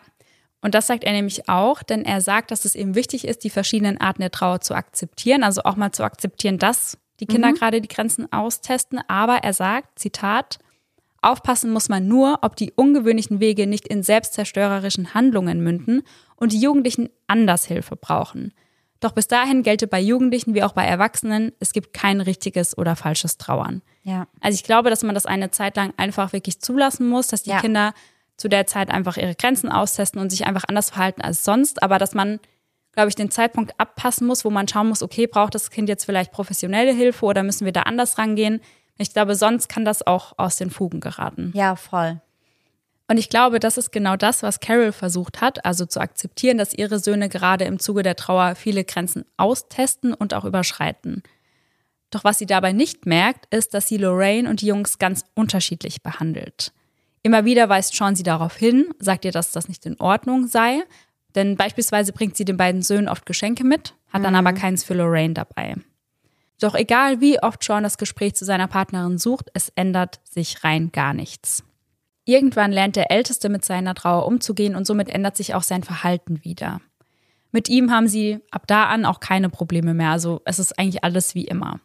[0.60, 3.50] Und das sagt er nämlich auch, denn er sagt, dass es eben wichtig ist, die
[3.50, 7.80] verschiedenen Arten der Trauer zu akzeptieren, also auch mal zu akzeptieren, dass die Kinder gerade
[7.80, 9.00] die Grenzen austesten.
[9.08, 10.58] Aber er sagt, Zitat,
[11.22, 16.02] Aufpassen muss man nur, ob die ungewöhnlichen Wege nicht in selbstzerstörerischen Handlungen münden
[16.36, 18.52] und die Jugendlichen anders Hilfe brauchen.
[19.00, 22.96] Doch bis dahin gelte bei Jugendlichen wie auch bei Erwachsenen, es gibt kein richtiges oder
[22.96, 23.82] falsches Trauern.
[24.02, 24.26] Ja.
[24.40, 27.50] Also ich glaube, dass man das eine Zeit lang einfach wirklich zulassen muss, dass die
[27.50, 27.60] Ja.
[27.60, 27.94] Kinder
[28.36, 31.98] zu der Zeit einfach ihre Grenzen austesten und sich einfach anders verhalten als sonst, aber
[31.98, 32.40] dass man,
[32.92, 36.04] glaube ich, den Zeitpunkt abpassen muss, wo man schauen muss, okay, braucht das Kind jetzt
[36.04, 38.60] vielleicht professionelle Hilfe oder müssen wir da anders rangehen?
[38.96, 41.52] Ich glaube, sonst kann das auch aus den Fugen geraten.
[41.54, 42.20] Ja, voll.
[43.10, 46.74] Und ich glaube, das ist genau das, was Carol versucht hat, also zu akzeptieren, dass
[46.74, 51.22] ihre Söhne gerade im Zuge der Trauer viele Grenzen austesten und auch überschreiten.
[52.10, 56.02] Doch was sie dabei nicht merkt, ist, dass sie Lorraine und die Jungs ganz unterschiedlich
[56.02, 56.72] behandelt.
[57.22, 60.82] Immer wieder weist Sean sie darauf hin, sagt ihr, dass das nicht in Ordnung sei,
[61.34, 64.94] denn beispielsweise bringt sie den beiden Söhnen oft Geschenke mit, hat dann aber keins für
[64.94, 65.76] Lorraine dabei.
[66.60, 70.90] Doch egal wie oft Sean das Gespräch zu seiner Partnerin sucht, es ändert sich rein
[70.92, 71.64] gar nichts.
[72.28, 76.44] Irgendwann lernt der Älteste mit seiner Trauer umzugehen und somit ändert sich auch sein Verhalten
[76.44, 76.82] wieder.
[77.52, 81.02] Mit ihm haben sie ab da an auch keine Probleme mehr, also es ist eigentlich
[81.02, 81.80] alles wie immer.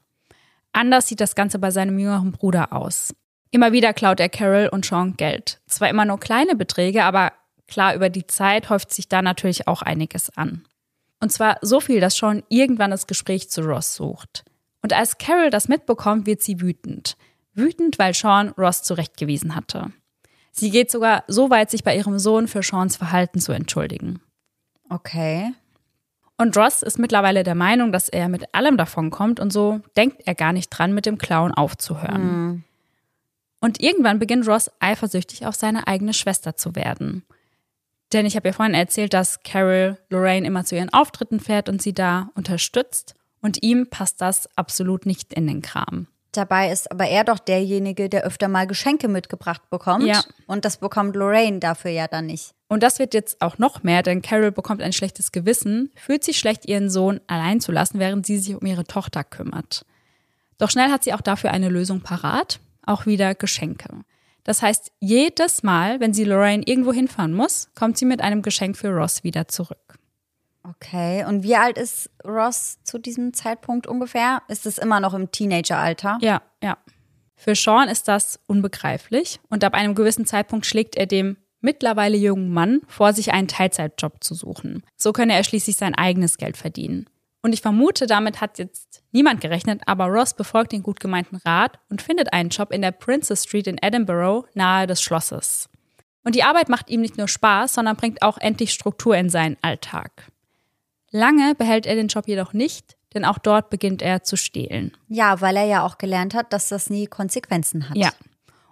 [0.74, 3.16] Anders sieht das Ganze bei seinem jüngeren Bruder aus.
[3.52, 5.62] Immer wieder klaut er Carol und Sean Geld.
[5.66, 7.32] Zwar immer nur kleine Beträge, aber
[7.70, 10.66] klar, über die Zeit häuft sich da natürlich auch einiges an.
[11.22, 14.44] Und zwar so viel, dass Sean irgendwann das Gespräch zu Ross sucht.
[14.82, 17.16] Und als Carol das mitbekommt, wird sie wütend.
[17.54, 19.94] Wütend, weil Sean Ross zurechtgewiesen hatte.
[20.56, 24.22] Sie geht sogar so weit, sich bei ihrem Sohn für Seans Verhalten zu entschuldigen.
[24.88, 25.52] Okay.
[26.38, 30.36] Und Ross ist mittlerweile der Meinung, dass er mit allem davonkommt und so denkt er
[30.36, 32.64] gar nicht dran, mit dem Clown aufzuhören.
[33.62, 37.24] Und irgendwann beginnt Ross eifersüchtig auf seine eigene Schwester zu werden.
[38.12, 41.82] Denn ich habe ja vorhin erzählt, dass Carol Lorraine immer zu ihren Auftritten fährt und
[41.82, 43.16] sie da unterstützt.
[43.42, 46.08] Und ihm passt das absolut nicht in den Kram.
[46.34, 50.06] Dabei ist aber er doch derjenige, der öfter mal Geschenke mitgebracht bekommt.
[50.06, 50.24] Ja.
[50.48, 52.54] Und das bekommt Lorraine dafür ja dann nicht.
[52.68, 56.40] Und das wird jetzt auch noch mehr, denn Carol bekommt ein schlechtes Gewissen, fühlt sich
[56.40, 59.86] schlecht, ihren Sohn allein zu lassen, während sie sich um ihre Tochter kümmert.
[60.58, 63.90] Doch schnell hat sie auch dafür eine Lösung parat, auch wieder Geschenke.
[64.44, 68.76] Das heißt, jedes Mal, wenn sie Lorraine irgendwo hinfahren muss, kommt sie mit einem Geschenk
[68.76, 70.00] für Ross wieder zurück.
[70.64, 71.26] Okay.
[71.26, 74.42] Und wie alt ist Ross zu diesem Zeitpunkt ungefähr?
[74.48, 76.18] Ist es immer noch im Teenageralter?
[76.22, 76.78] Ja, ja.
[77.36, 82.54] Für Sean ist das unbegreiflich und ab einem gewissen Zeitpunkt schlägt er dem mittlerweile jungen
[82.54, 84.84] Mann vor, sich einen Teilzeitjob zu suchen.
[84.96, 87.10] So könne er schließlich sein eigenes Geld verdienen.
[87.42, 91.80] Und ich vermute, damit hat jetzt niemand gerechnet, aber Ross befolgt den gut gemeinten Rat
[91.90, 95.70] und findet einen Job in der Princess Street in Edinburgh nahe des Schlosses.
[96.24, 99.58] Und die Arbeit macht ihm nicht nur Spaß, sondern bringt auch endlich Struktur in seinen
[99.62, 100.32] Alltag.
[101.14, 104.92] Lange behält er den Job jedoch nicht, denn auch dort beginnt er zu stehlen.
[105.08, 107.96] Ja, weil er ja auch gelernt hat, dass das nie Konsequenzen hat.
[107.96, 108.10] Ja.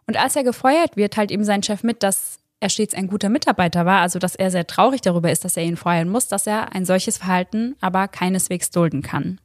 [0.08, 3.30] Und als er gefeuert wird, teilt ihm sein Chef mit, dass er stets ein guter
[3.30, 6.48] Mitarbeiter war, also dass er sehr traurig darüber ist, dass er ihn feuern muss, dass
[6.48, 9.40] er ein solches Verhalten aber keineswegs dulden kann.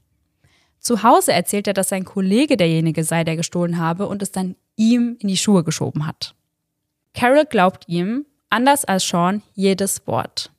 [0.79, 4.57] Zu Hause erzählt er, dass sein Kollege derjenige sei, der gestohlen habe und es dann
[4.75, 6.35] ihm in die Schuhe geschoben hat.
[7.13, 10.51] Carol glaubt ihm, anders als Sean, jedes Wort.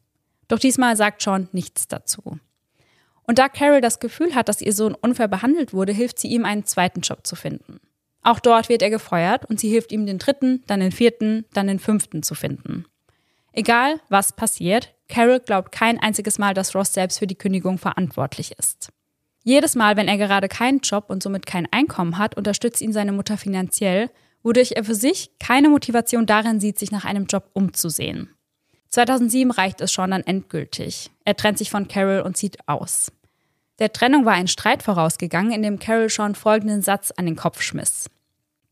[0.48, 2.40] Doch diesmal sagt Sean nichts dazu.
[3.24, 6.46] Und da Carol das Gefühl hat, dass ihr Sohn unfair behandelt wurde, hilft sie ihm,
[6.46, 7.80] einen zweiten Job zu finden.
[8.24, 11.68] Auch dort wird er gefeuert und sie hilft ihm, den dritten, dann den vierten, dann
[11.68, 12.86] den fünften zu finden.
[13.52, 18.54] Egal, was passiert, Carol glaubt kein einziges Mal, dass Ross selbst für die Kündigung verantwortlich
[18.58, 18.90] ist.
[19.44, 23.14] Jedes Mal, wenn er gerade keinen Job und somit kein Einkommen hat, unterstützt ihn seine
[23.14, 24.10] Mutter finanziell,
[24.44, 28.30] wodurch er für sich keine Motivation darin sieht, sich nach einem Job umzusehen.
[28.90, 31.12] 2007 reicht es schon dann endgültig.
[31.26, 33.12] Er trennt sich von Carol und zieht aus.
[33.80, 37.62] Der Trennung war ein Streit vorausgegangen, in dem Carol Sean folgenden Satz an den Kopf
[37.62, 38.10] schmiss.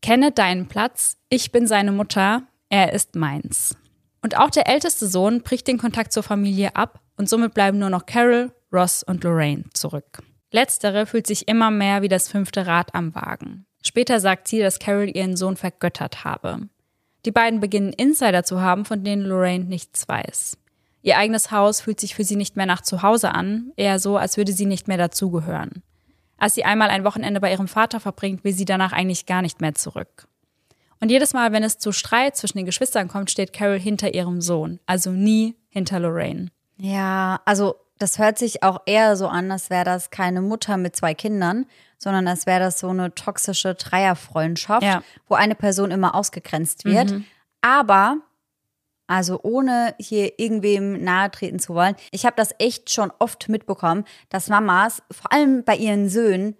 [0.02, 3.76] Kenne deinen Platz, ich bin seine Mutter, er ist meins.
[4.22, 7.90] Und auch der älteste Sohn bricht den Kontakt zur Familie ab und somit bleiben nur
[7.90, 10.22] noch Carol, Ross und Lorraine zurück.
[10.50, 13.66] Letztere fühlt sich immer mehr wie das fünfte Rad am Wagen.
[13.84, 16.68] Später sagt sie, dass Carol ihren Sohn vergöttert habe.
[17.26, 20.56] Die beiden beginnen Insider zu haben, von denen Lorraine nichts weiß.
[21.02, 24.36] Ihr eigenes Haus fühlt sich für sie nicht mehr nach Zuhause an, eher so, als
[24.36, 25.82] würde sie nicht mehr dazugehören.
[26.38, 29.60] Als sie einmal ein Wochenende bei ihrem Vater verbringt, will sie danach eigentlich gar nicht
[29.60, 30.28] mehr zurück.
[31.00, 34.40] Und jedes Mal, wenn es zu Streit zwischen den Geschwistern kommt, steht Carol hinter ihrem
[34.40, 36.50] Sohn, also nie hinter Lorraine.
[36.78, 40.94] Ja, also das hört sich auch eher so an, als wäre das keine Mutter mit
[40.96, 41.66] zwei Kindern,
[41.98, 45.02] sondern als wäre das so eine toxische Dreierfreundschaft, Ja.
[45.28, 47.14] wo eine Person immer ausgegrenzt wird.
[47.62, 48.18] Aber,
[49.06, 54.04] also ohne hier irgendwem nahe treten zu wollen, ich habe das echt schon oft mitbekommen,
[54.28, 56.56] dass Mamas, vor allem bei ihren Söhnen,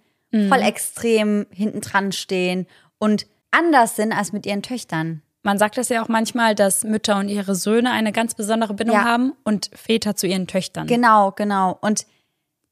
[0.49, 2.67] voll extrem hinten dran stehen
[2.99, 5.21] und anders sind als mit ihren Töchtern.
[5.47, 8.97] Man sagt das ja auch manchmal, dass Mütter und ihre Söhne eine ganz besondere Bindung
[8.97, 9.05] Ja.
[9.05, 10.87] haben und Väter zu ihren Töchtern.
[10.87, 11.77] Genau, genau.
[11.79, 12.05] Und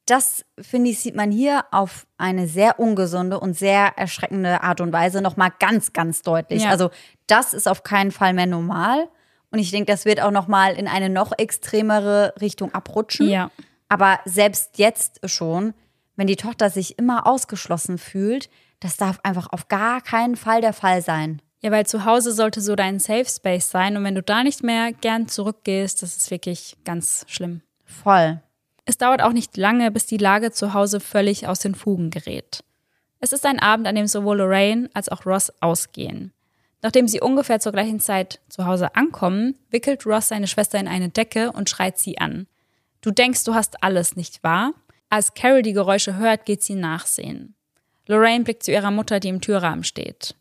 [0.08, 4.92] das, finde ich, sieht man hier auf eine sehr ungesunde und sehr erschreckende Art und
[4.92, 6.64] Weise nochmal ganz, ganz deutlich.
[6.64, 6.70] Ja.
[6.70, 6.90] Also
[7.28, 9.08] das ist auf keinen Fall mehr normal.
[9.52, 13.30] Und ich denke, das wird auch nochmal in eine noch extremere Richtung abrutschen.
[13.30, 13.52] Ja.
[13.88, 15.74] Aber selbst jetzt schon,
[16.18, 18.50] wenn die Tochter sich immer ausgeschlossen fühlt,
[18.82, 21.42] das darf einfach auf gar keinen Fall der Fall sein.
[21.62, 24.64] Ja, weil zu Hause sollte so dein Safe Space sein und wenn du da nicht
[24.64, 27.62] mehr gern zurückgehst, das ist wirklich ganz schlimm.
[27.86, 28.42] Voll.
[28.86, 32.64] Es dauert auch nicht lange, bis die Lage zu Hause völlig aus den Fugen gerät.
[33.20, 36.32] Es ist ein Abend, an dem sowohl Lorraine als auch Ross ausgehen.
[36.84, 41.10] Nachdem sie ungefähr zur gleichen Zeit zu Hause ankommen, wickelt Ross seine Schwester in eine
[41.10, 42.46] Decke und schreit sie an.
[43.02, 44.74] Du denkst, du hast alles, nicht wahr?
[45.10, 47.56] Als Carol die Geräusche hört, geht sie nachsehen.
[48.08, 50.36] Lorraine blickt zu ihrer Mutter, die im Türrahmen steht.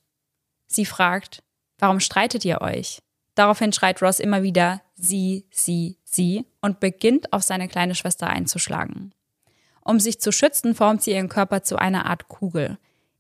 [0.75, 1.45] Sie fragt,
[1.79, 3.01] warum streitet ihr euch?
[3.37, 9.13] Daraufhin schreit Ross immer wieder sie, sie, sie und beginnt auf seine kleine Schwester einzuschlagen.
[9.85, 12.79] Um sich zu schützen, formt sie ihren Körper zu einer Art Kugel.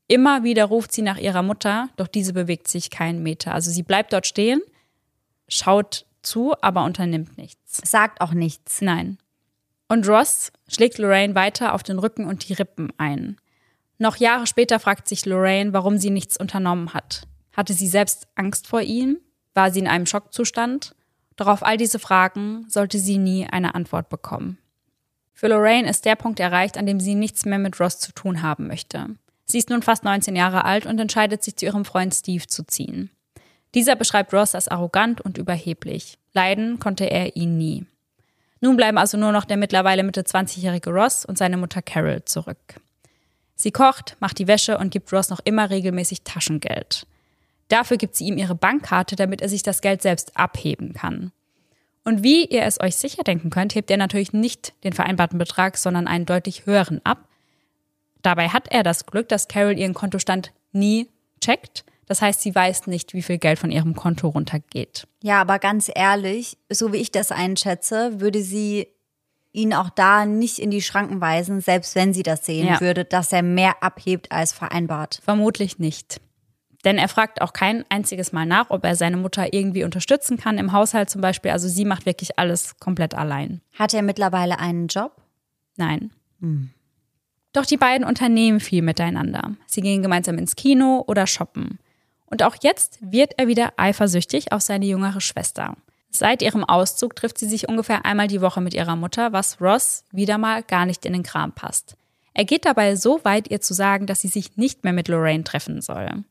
[0.08, 3.54] Immer wieder ruft sie nach ihrer Mutter, doch diese bewegt sich keinen Meter.
[3.54, 4.60] Also sie bleibt dort stehen,
[5.46, 7.88] schaut zu, aber unternimmt nichts.
[7.88, 8.80] Sagt auch nichts.
[8.80, 9.18] Nein.
[9.86, 13.36] Und Ross schlägt Lorraine weiter auf den Rücken und die Rippen ein.
[13.98, 17.28] Noch Jahre später fragt sich Lorraine, warum sie nichts unternommen hat.
[17.56, 19.18] Hatte sie selbst Angst vor ihm?
[19.54, 20.94] War sie in einem Schockzustand?
[21.36, 24.58] Doch auf all diese Fragen sollte sie nie eine Antwort bekommen.
[25.32, 28.42] Für Lorraine ist der Punkt erreicht, an dem sie nichts mehr mit Ross zu tun
[28.42, 29.16] haben möchte.
[29.46, 32.64] Sie ist nun fast 19 Jahre alt und entscheidet sich zu ihrem Freund Steve zu
[32.64, 33.10] ziehen.
[33.74, 36.18] Dieser beschreibt Ross als arrogant und überheblich.
[36.32, 37.84] Leiden konnte er ihn nie.
[38.60, 42.80] Nun bleiben also nur noch der mittlerweile Mitte 20-jährige Ross und seine Mutter Carol zurück.
[43.56, 47.06] Sie kocht, macht die Wäsche und gibt Ross noch immer regelmäßig Taschengeld.
[47.68, 51.32] Dafür gibt sie ihm ihre Bankkarte, damit er sich das Geld selbst abheben kann.
[52.04, 55.78] Und wie ihr es euch sicher denken könnt, hebt er natürlich nicht den vereinbarten Betrag,
[55.78, 57.28] sondern einen deutlich höheren ab.
[58.22, 61.08] Dabei hat er das Glück, dass Carol ihren Kontostand nie
[61.40, 61.84] checkt.
[62.06, 65.06] Das heißt, sie weiß nicht, wie viel Geld von ihrem Konto runtergeht.
[65.22, 68.88] Ja, aber ganz ehrlich, so wie ich das einschätze, würde sie
[69.52, 72.80] ihn auch da nicht in die Schranken weisen, selbst wenn sie das sehen Ja.
[72.80, 75.20] würde, dass er mehr abhebt als vereinbart.
[75.24, 76.20] Vermutlich nicht.
[76.84, 80.58] Denn er fragt auch kein einziges Mal nach, ob er seine Mutter irgendwie unterstützen kann,
[80.58, 81.50] im Haushalt zum Beispiel.
[81.50, 83.62] Also sie macht wirklich alles komplett allein.
[83.78, 85.16] Hat er mittlerweile einen Job?
[85.76, 86.10] Nein.
[87.54, 89.52] Doch die beiden unternehmen viel miteinander.
[89.66, 91.78] Sie gehen gemeinsam ins Kino oder shoppen.
[92.26, 95.76] Und auch jetzt wird er wieder eifersüchtig auf seine jüngere Schwester.
[96.10, 100.04] Seit ihrem Auszug trifft sie sich ungefähr einmal die Woche mit ihrer Mutter, was Ross
[100.12, 101.96] wieder mal gar nicht in den Kram passt.
[102.34, 105.44] Er geht dabei so weit, ihr zu sagen, dass sie sich nicht mehr mit Lorraine
[105.44, 106.24] treffen soll.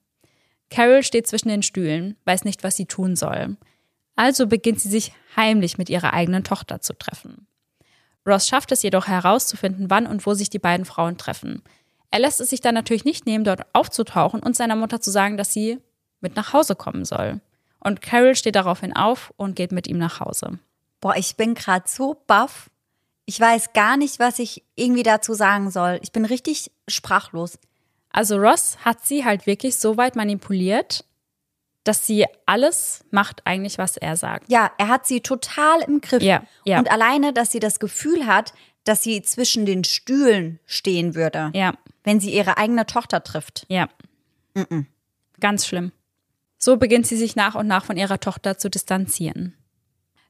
[0.73, 3.57] Carol steht zwischen den Stühlen, weiß nicht, was sie tun soll.
[4.15, 7.45] Also beginnt sie sich heimlich mit ihrer eigenen Tochter zu treffen.
[8.27, 11.61] Ross schafft es jedoch herauszufinden, wann und wo sich die beiden Frauen treffen.
[12.09, 15.37] Er lässt es sich dann natürlich nicht nehmen, dort aufzutauchen und seiner Mutter zu sagen,
[15.37, 15.77] dass sie
[16.21, 17.39] mit nach Hause kommen soll.
[17.79, 20.57] Und Carol steht daraufhin auf und geht mit ihm nach Hause.
[21.01, 22.71] Boah, ich bin gerade so baff.
[23.25, 25.99] Ich weiß gar nicht, was ich irgendwie dazu sagen soll.
[26.01, 27.59] Ich bin richtig sprachlos.
[28.13, 31.03] Also Ross hat sie halt wirklich so weit manipuliert,
[31.83, 34.49] dass sie alles macht eigentlich, was er sagt.
[34.49, 36.23] Ja, er hat sie total im Griff.
[36.23, 36.79] Ja, ja.
[36.79, 38.53] Und alleine, dass sie das Gefühl hat,
[38.85, 41.73] dass sie zwischen den Stühlen stehen würde, Ja,
[42.05, 43.65] wenn sie ihre eigene Tochter trifft.
[43.67, 43.89] ja.
[45.39, 45.91] Ganz schlimm.
[46.59, 49.57] So beginnt sie sich nach und nach von ihrer Tochter zu distanzieren.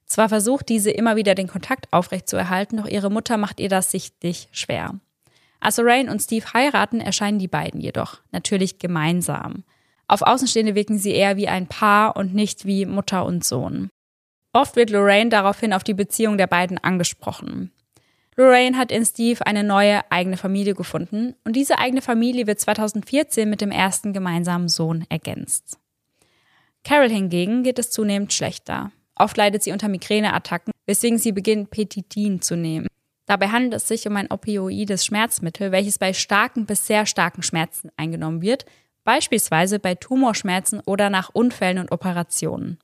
[0.05, 4.47] Zwar versucht diese immer wieder den Kontakt aufrechtzuerhalten, doch ihre Mutter macht ihr das sichtlich
[4.51, 4.99] schwer.
[5.63, 9.63] Als Lorraine und Steve heiraten, erscheinen die beiden jedoch, natürlich gemeinsam.
[10.09, 13.89] Auf Außenstehende wirken sie eher wie ein Paar und nicht wie Mutter und Sohn.
[14.51, 17.71] Oft wird Lorraine daraufhin auf die Beziehung der beiden angesprochen.
[18.35, 23.49] Lorraine hat in Steve eine neue eigene Familie gefunden und diese eigene Familie wird 2014
[23.49, 25.79] mit dem ersten gemeinsamen Sohn ergänzt.
[26.83, 28.91] Carol hingegen geht es zunehmend schlechter.
[29.15, 32.87] Oft leidet sie unter Migräneattacken, weswegen sie beginnt, Petidin zu nehmen.
[33.25, 37.89] Dabei handelt es sich um ein opioides Schmerzmittel, welches bei starken bis sehr starken Schmerzen
[37.95, 38.65] eingenommen wird,
[39.03, 42.79] beispielsweise bei Tumorschmerzen oder nach Unfällen und Operationen.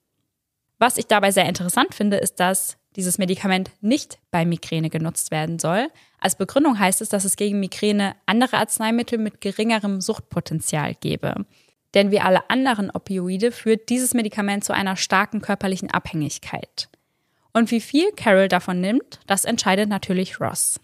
[0.78, 5.60] Was ich dabei sehr interessant finde, ist, dass dieses Medikament nicht bei Migräne genutzt werden
[5.60, 5.90] soll.
[6.20, 11.46] Als Begründung heißt es, dass es gegen Migräne andere Arzneimittel mit geringerem Suchtpotenzial gebe.
[11.94, 16.90] Denn wie alle anderen Opioide führt dieses Medikament zu einer starken körperlichen Abhängigkeit.
[17.54, 20.80] Und wie viel Carol davon nimmt, das entscheidet natürlich Ross.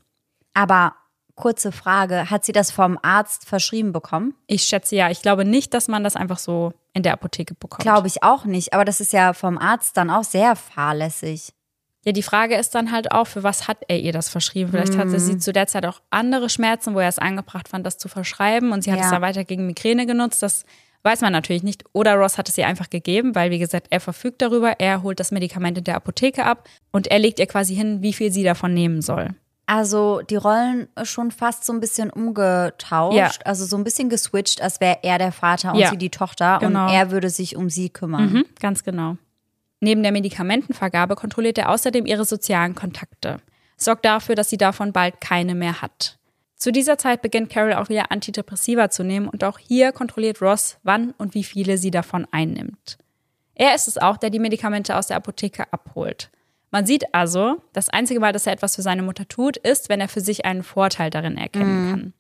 [0.54, 0.96] Aber
[1.36, 2.30] kurze Frage.
[2.30, 4.36] Hat sie das vom Arzt verschrieben bekommen?
[4.48, 5.10] Ich schätze ja.
[5.12, 7.82] Ich glaube nicht, dass man das einfach so in der Apotheke bekommt.
[7.84, 8.74] Glaube ich auch nicht.
[8.74, 11.50] Aber das ist ja vom Arzt dann auch sehr fahrlässig.
[12.06, 14.70] Ja, die Frage ist dann halt auch, für was hat er ihr das verschrieben?
[14.72, 15.20] Vielleicht hatte Mhm.
[15.20, 18.72] sie zu der Zeit auch andere Schmerzen, wo er es angebracht fand, das zu verschreiben
[18.72, 19.06] und sie hat Ja.
[19.06, 20.42] es dann weiter gegen Migräne genutzt.
[20.44, 20.66] Das
[21.06, 21.84] weiß man natürlich nicht.
[21.94, 25.20] Oder Ross hat es ihr einfach gegeben, weil, wie gesagt, er verfügt darüber, er holt
[25.20, 28.44] das Medikament in der Apotheke ab und er legt ihr quasi hin, wie viel sie
[28.44, 29.30] davon nehmen soll.
[29.68, 33.18] Also die Rollen schon fast so ein bisschen umgetauscht.
[33.18, 33.32] Ja.
[33.46, 35.90] Also so ein bisschen geswitcht, als wäre er der Vater und Ja.
[35.90, 36.60] sie die Tochter.
[36.60, 36.86] Genau.
[36.88, 38.32] Und er würde sich um sie kümmern.
[38.32, 39.18] Mhm, ganz genau.
[39.82, 43.38] Neben der Medikamentenvergabe kontrolliert er außerdem ihre sozialen Kontakte,
[43.78, 46.18] sorgt dafür, dass sie davon bald keine mehr hat.
[46.56, 50.78] Zu dieser Zeit beginnt Carol auch wieder Antidepressiva zu nehmen und auch hier kontrolliert Ross,
[50.84, 52.98] wann und wie viele sie davon einnimmt.
[53.56, 56.30] Er ist es auch, der die Medikamente aus der Apotheke abholt.
[56.72, 60.02] Man sieht also, das einzige Mal, dass er etwas für seine Mutter tut, ist, wenn
[60.02, 62.14] er für sich einen Vorteil darin erkennen kann.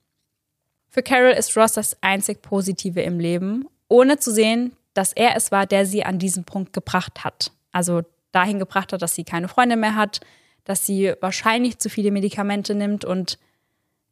[0.89, 5.51] Für Carol ist Ross das einzig Positive im Leben, ohne zu sehen, dass er es
[5.51, 7.51] war, der sie an diesen Punkt gebracht hat.
[7.73, 10.21] Also dahin gebracht hat, dass sie keine Freunde mehr hat,
[10.63, 13.37] dass sie wahrscheinlich zu viele Medikamente nimmt und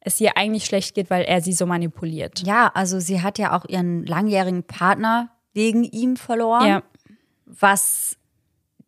[0.04, 2.46] es ihr eigentlich schlecht geht, weil er sie so manipuliert.
[2.46, 6.82] Ja, also sie hat ja auch ihren langjährigen Partner wegen ihm verloren, Ja,
[7.46, 8.16] was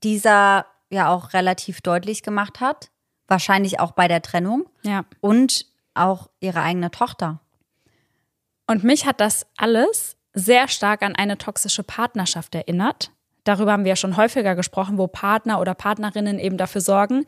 [0.03, 2.91] dieser ja auch relativ deutlich gemacht hat.
[3.29, 4.67] Wahrscheinlich auch bei der Trennung.
[4.83, 5.05] ja.
[5.21, 7.41] Und auch ihre eigene Tochter.
[8.67, 13.13] Und mich hat das alles sehr stark an eine toxische Partnerschaft erinnert.
[13.45, 17.25] Darüber haben wir ja schon häufiger gesprochen, wo Partner oder Partnerinnen eben dafür sorgen,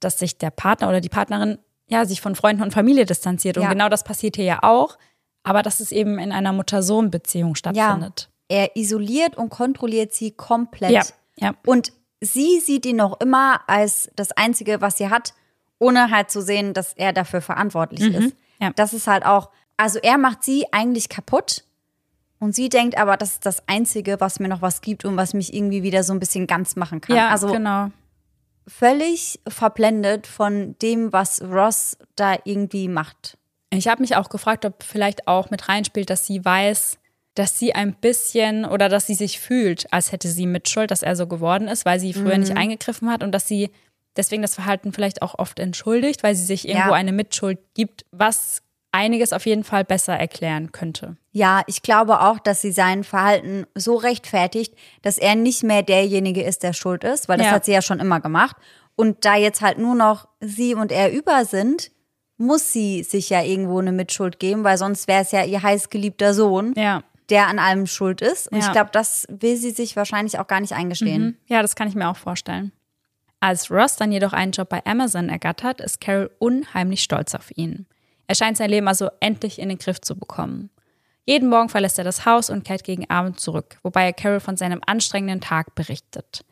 [0.00, 3.56] dass sich der Partner oder die Partnerin ja sich von Freunden und Familie distanziert.
[3.56, 3.68] Und Ja.
[3.70, 4.98] genau das passiert hier ja auch,
[5.42, 8.30] aber dass es eben in einer Mutter-Sohn-Beziehung stattfindet.
[8.48, 10.90] Er isoliert und kontrolliert sie komplett.
[10.90, 11.02] Ja,
[11.36, 11.54] ja.
[11.66, 15.34] Und sie sieht ihn noch immer als das Einzige, was sie hat,
[15.78, 18.20] ohne halt zu sehen, dass er dafür verantwortlich ist.
[18.20, 18.32] Mhm.
[18.60, 18.70] ja.
[18.76, 21.64] Das ist halt auch, also er macht sie eigentlich kaputt
[22.38, 25.34] und sie denkt aber, das ist das Einzige, was mir noch was gibt und was
[25.34, 27.16] mich irgendwie wieder so ein bisschen ganz machen kann.
[27.16, 27.88] Ja, also genau.
[28.66, 33.36] Völlig verblendet von dem, was Ross da irgendwie macht.
[33.70, 36.98] Ich habe mich auch gefragt, ob vielleicht auch mit reinspielt, dass sie weiß,
[37.34, 41.16] dass sie ein bisschen oder dass sie sich fühlt, als hätte sie Mitschuld, dass er
[41.16, 43.70] so geworden ist, weil sie früher nicht eingegriffen hat und dass sie
[44.16, 46.94] deswegen das Verhalten vielleicht auch oft entschuldigt, weil sie sich irgendwo Ja.
[46.94, 48.62] eine Mitschuld gibt, was
[48.94, 51.16] einiges auf jeden Fall besser erklären könnte.
[51.32, 56.42] Ja, ich glaube auch, dass sie sein Verhalten so rechtfertigt, dass er nicht mehr derjenige
[56.42, 57.52] ist, der schuld ist, weil das Ja.
[57.52, 58.56] hat sie ja schon immer gemacht.
[58.96, 61.90] Und da jetzt halt nur noch sie und er über sind,
[62.36, 66.32] muss sie sich ja irgendwo eine Mitschuld geben, weil sonst wäre es ja ihr heißgeliebter
[66.34, 67.02] Sohn, Ja.
[67.30, 68.50] der an allem schuld ist.
[68.52, 68.66] Und Ja.
[68.66, 71.36] ich glaube, das will sie sich wahrscheinlich auch gar nicht eingestehen.
[71.46, 72.70] Ja, das kann ich mir auch vorstellen.
[73.40, 77.86] Als Ross dann jedoch einen Job bei Amazon ergattert, ist Carol unheimlich stolz auf ihn.
[78.26, 80.70] Er scheint sein Leben also endlich in den Griff zu bekommen.
[81.26, 84.56] Jeden Morgen verlässt er das Haus und kehrt gegen Abend zurück, wobei er Carol von
[84.56, 86.44] seinem anstrengenden Tag berichtet.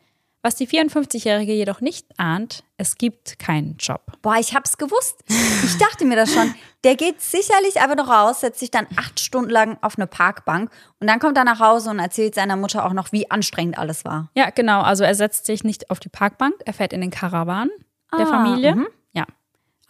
[0.45, 4.01] Was die 54-Jährige jedoch nicht ahnt, es gibt keinen Job.
[4.21, 5.23] Boah, ich hab's gewusst.
[5.29, 6.53] Ich dachte mir das schon.
[6.83, 10.69] Der geht sicherlich einfach noch raus, setzt sich dann acht Stunden lang auf eine Parkbank
[10.99, 14.03] und dann kommt er nach Hause und erzählt seiner Mutter auch noch, wie anstrengend alles
[14.03, 14.29] war.
[14.35, 14.81] Ja, genau.
[14.81, 17.69] Also er setzt sich nicht auf die Parkbank, er fährt in den Karawan
[18.17, 18.75] der Ah, Familie.
[18.75, 18.87] mhm.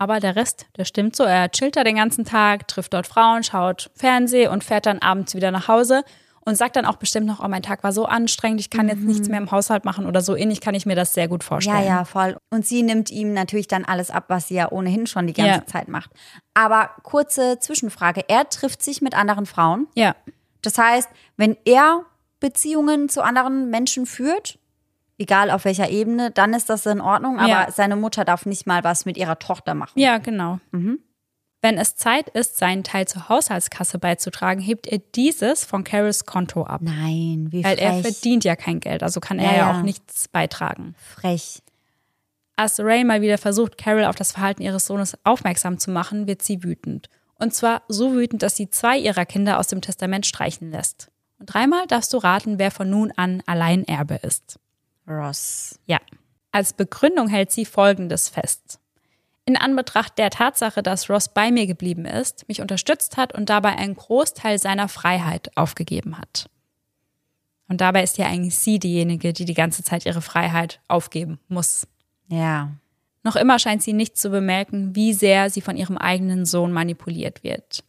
[0.03, 1.23] Aber der Rest, der stimmt so.
[1.23, 5.33] Er chillt da den ganzen Tag, trifft dort Frauen, schaut Fernseh und fährt dann abends
[5.33, 6.03] wieder nach Hause
[6.41, 8.99] und sagt dann auch bestimmt noch, oh, mein Tag war so anstrengend, ich kann jetzt
[8.99, 11.77] nichts mehr im Haushalt machen oder so ähnlich kann ich mir das sehr gut vorstellen.
[11.77, 11.83] Mhm.
[11.85, 12.35] Ja, ja, voll.
[12.49, 15.61] Und sie nimmt ihm natürlich dann alles ab, was sie ja ohnehin schon die ganze
[15.61, 15.65] Ja.
[15.65, 16.11] Zeit macht.
[16.53, 18.25] Aber kurze Zwischenfrage.
[18.27, 19.87] Er trifft sich mit anderen Frauen.
[19.95, 20.17] Ja,
[20.61, 22.03] Das heißt, wenn er
[22.41, 24.59] Beziehungen zu anderen Menschen führt,
[25.17, 27.39] egal auf welcher Ebene, dann ist das in Ordnung.
[27.39, 27.71] Aber Ja.
[27.71, 29.99] seine Mutter darf nicht mal was mit ihrer Tochter machen.
[29.99, 30.59] ja, genau.
[31.61, 36.63] Wenn es Zeit ist, seinen Teil zur Haushaltskasse beizutragen, hebt er dieses von Carols Konto
[36.63, 36.81] ab.
[36.83, 39.79] Nein, wie Weil er verdient ja kein Geld, also kann er Ja, ja, ja.
[39.79, 40.93] auch nichts beitragen.
[40.97, 41.61] frech.
[42.57, 46.41] Als Ray mal wieder versucht, Carol auf das Verhalten ihres Sohnes aufmerksam zu machen, wird
[46.43, 47.09] sie wütend.
[47.39, 51.09] Und zwar so wütend, dass sie zwei ihrer Kinder aus dem Testament streichen lässt.
[51.39, 54.59] Und dreimal darfst du raten, wer von nun an Alleinerbe ist.
[55.07, 55.79] Ross.
[55.85, 55.99] Ja.
[56.51, 58.79] Als Begründung hält sie Folgendes fest.
[59.45, 63.75] In Anbetracht der Tatsache, dass Ross bei mir geblieben ist, mich unterstützt hat und dabei
[63.75, 66.49] einen Großteil seiner Freiheit aufgegeben hat.
[67.67, 71.87] Und dabei ist ja eigentlich sie diejenige, die die ganze Zeit ihre Freiheit aufgeben muss.
[72.27, 72.71] Ja.
[73.23, 77.43] Noch immer scheint sie nicht zu bemerken, wie sehr sie von ihrem eigenen Sohn manipuliert
[77.43, 77.83] wird.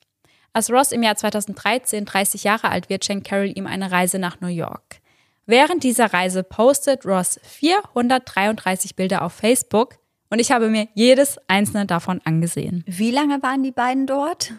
[0.53, 4.41] Als Ross im Jahr 2013 30 Jahre alt wird, schenkt Carol ihm eine Reise nach
[4.41, 5.01] New York.
[5.47, 9.99] Während dieser Reise postet Ross 433 Bilder auf Facebook
[10.31, 12.83] Und ich habe mir jedes einzelne davon angesehen.
[12.87, 14.53] Wie lange waren die beiden dort?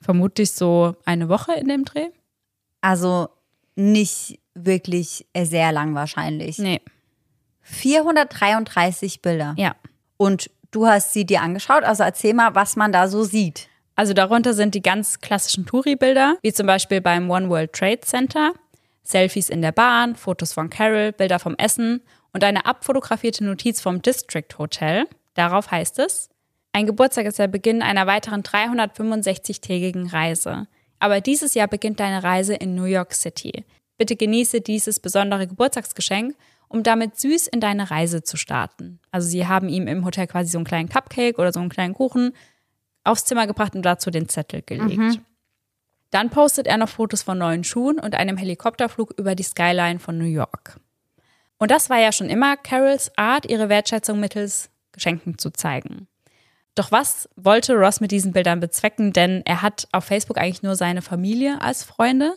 [0.00, 2.10] Vermutlich so eine Woche in dem Dreh.
[2.80, 3.28] Also
[3.74, 6.58] nicht wirklich sehr lang wahrscheinlich.
[6.58, 6.80] Nee.
[7.62, 9.54] 433 Bilder.
[9.58, 9.74] Ja.
[10.16, 13.68] Und du hast sie dir angeschaut, also erzähl mal, was man da so sieht.
[13.96, 18.52] Also darunter sind die ganz klassischen Touri-Bilder, wie zum Beispiel beim One World Trade Center,
[19.06, 22.02] Selfies in der Bahn, Fotos von Carol, Bilder vom Essen
[22.32, 25.06] und eine abfotografierte Notiz vom District Hotel.
[25.34, 26.28] Darauf heißt es,
[26.72, 30.66] ein Geburtstag ist der Beginn einer weiteren 365-tägigen Reise.
[30.98, 33.64] Aber dieses Jahr beginnt deine Reise in New York City.
[33.96, 36.36] Bitte genieße dieses besondere Geburtstagsgeschenk,
[36.68, 38.98] um damit süß in deine Reise zu starten.
[39.10, 41.94] Also sie haben ihm im Hotel quasi so einen kleinen Cupcake oder so einen kleinen
[41.94, 42.32] Kuchen
[43.04, 44.98] aufs Zimmer gebracht und dazu den Zettel gelegt.
[44.98, 45.24] Mhm.
[46.10, 50.18] Dann postet er noch Fotos von neuen Schuhen und einem Helikopterflug über die Skyline von
[50.18, 50.78] New York.
[51.58, 56.06] Und das war ja schon immer Carols Art, ihre Wertschätzung mittels Geschenken zu zeigen.
[56.74, 59.12] Doch was wollte Ross mit diesen Bildern bezwecken?
[59.12, 62.34] Denn er hat auf Facebook eigentlich nur seine Familie als Freunde.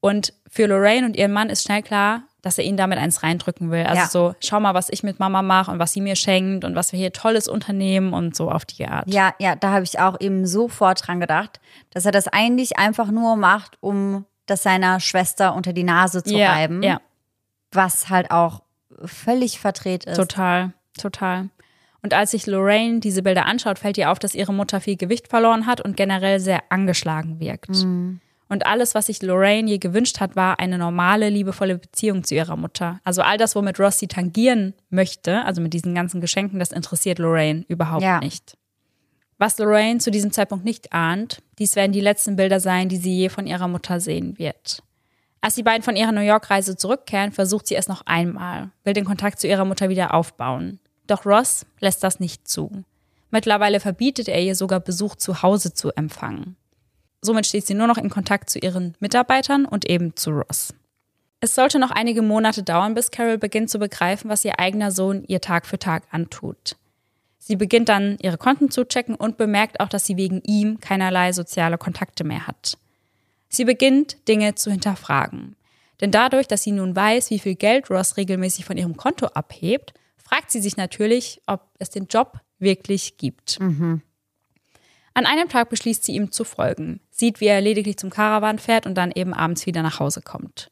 [0.00, 3.72] Und für Lorraine und ihren Mann ist schnell klar, dass er ihnen damit eins reindrücken
[3.72, 3.84] will.
[3.84, 4.06] Also Ja.
[4.06, 6.92] so, schau mal, was ich mit Mama mache und was sie mir schenkt und was
[6.92, 9.12] wir hier Tolles unternehmen und so auf die Art.
[9.12, 13.10] Ja, ja, da habe ich auch eben sofort dran gedacht, dass er das eigentlich einfach
[13.10, 16.84] nur macht, um das seiner Schwester unter die Nase zu ja, reiben.
[16.84, 17.00] ja,
[17.72, 18.62] Was halt auch
[19.04, 20.16] völlig verdreht ist.
[20.16, 21.48] total, total.
[22.00, 25.26] Und als sich Lorraine diese Bilder anschaut, fällt ihr auf, dass ihre Mutter viel Gewicht
[25.26, 27.84] verloren hat und generell sehr angeschlagen wirkt.
[28.48, 32.56] Und alles, was sich Lorraine je gewünscht hat, war eine normale, liebevolle Beziehung zu ihrer
[32.56, 33.00] Mutter.
[33.02, 37.18] Also all das, womit Ross sie tangieren möchte, also mit diesen ganzen Geschenken, das interessiert
[37.18, 38.20] Lorraine überhaupt Ja.
[38.20, 38.56] nicht.
[39.38, 43.14] Was Lorraine zu diesem Zeitpunkt nicht ahnt, dies werden die letzten Bilder sein, die sie
[43.16, 44.82] je von ihrer Mutter sehen wird.
[45.42, 49.04] Als die beiden von ihrer New York-Reise zurückkehren, versucht sie es noch einmal, will den
[49.04, 50.78] Kontakt zu ihrer Mutter wieder aufbauen.
[51.06, 52.84] Doch Ross lässt das nicht zu.
[53.30, 56.56] Mittlerweile verbietet er ihr sogar Besuch zu Hause zu empfangen.
[57.22, 60.74] Somit steht sie nur noch in Kontakt zu ihren Mitarbeitern und eben zu Ross.
[61.40, 65.24] Es sollte noch einige Monate dauern, bis Carol beginnt zu begreifen, was ihr eigener Sohn
[65.24, 66.76] ihr Tag für Tag antut.
[67.38, 71.32] Sie beginnt dann, ihre Konten zu checken und bemerkt auch, dass sie wegen ihm keinerlei
[71.32, 72.78] soziale Kontakte mehr hat.
[73.48, 75.56] Sie beginnt, Dinge zu hinterfragen.
[76.00, 79.94] Denn dadurch, dass sie nun weiß, wie viel Geld Ross regelmäßig von ihrem Konto abhebt,
[80.16, 83.58] fragt sie sich natürlich, ob es den Job wirklich gibt.
[85.16, 88.84] An einem Tag beschließt sie ihm zu folgen, sieht, wie er lediglich zum Caravan fährt
[88.84, 90.70] und dann eben abends wieder nach Hause kommt.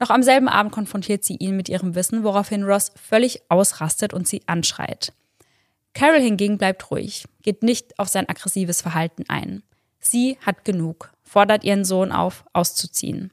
[0.00, 4.26] Noch am selben Abend konfrontiert sie ihn mit ihrem Wissen, woraufhin Ross völlig ausrastet und
[4.26, 5.12] sie anschreit.
[5.94, 9.62] Carol hingegen bleibt ruhig, geht nicht auf sein aggressives Verhalten ein.
[10.00, 13.32] Sie hat genug, fordert ihren Sohn auf, auszuziehen.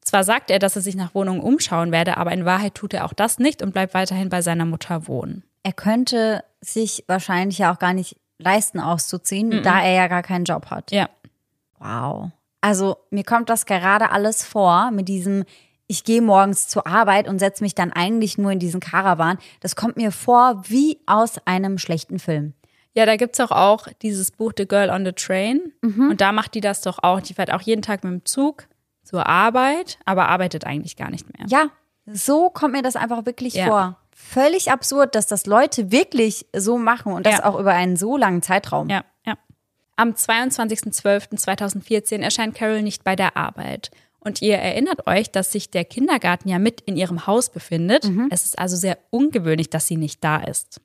[0.00, 3.04] Zwar sagt er, dass er sich nach Wohnungen umschauen werde, aber in Wahrheit tut er
[3.04, 5.44] auch das nicht und bleibt weiterhin bei seiner Mutter wohnen.
[5.62, 10.44] Er könnte sich wahrscheinlich ja auch gar nicht leisten, auszuziehen, da er ja gar keinen
[10.44, 10.90] Job hat.
[10.92, 11.08] Ja,
[11.78, 12.30] Wow.
[12.60, 15.44] Also mir kommt das gerade alles vor mit diesem,
[15.86, 19.38] ich gehe morgens zur Arbeit und setze mich dann eigentlich nur in diesen Caravan.
[19.60, 22.52] Das kommt mir vor wie aus einem schlechten Film.
[22.92, 25.72] Ja, da gibt's doch auch dieses Buch The Girl on the Train.
[25.82, 27.20] Und da macht die das doch auch.
[27.20, 28.66] Die fährt auch jeden Tag mit dem Zug
[29.04, 31.46] zur Arbeit, aber arbeitet eigentlich gar nicht mehr.
[31.48, 31.70] Ja,
[32.06, 33.66] so kommt mir das einfach wirklich Ja.
[33.66, 33.96] vor.
[34.28, 37.44] Völlig absurd, dass das Leute wirklich so machen und das Ja.
[37.46, 38.88] auch über einen so langen Zeitraum.
[38.88, 39.36] Ja, ja.
[39.96, 43.90] Am 22.12.2014 erscheint Carol nicht bei der Arbeit.
[44.20, 48.04] Und ihr erinnert euch, dass sich der Kindergarten ja mit in ihrem Haus befindet.
[48.30, 50.80] Es ist also sehr ungewöhnlich, dass sie nicht da ist.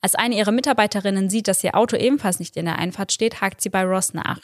[0.00, 3.60] Als eine ihrer Mitarbeiterinnen sieht, dass ihr Auto ebenfalls nicht in der Einfahrt steht, hakt
[3.60, 4.38] sie bei Ross nach,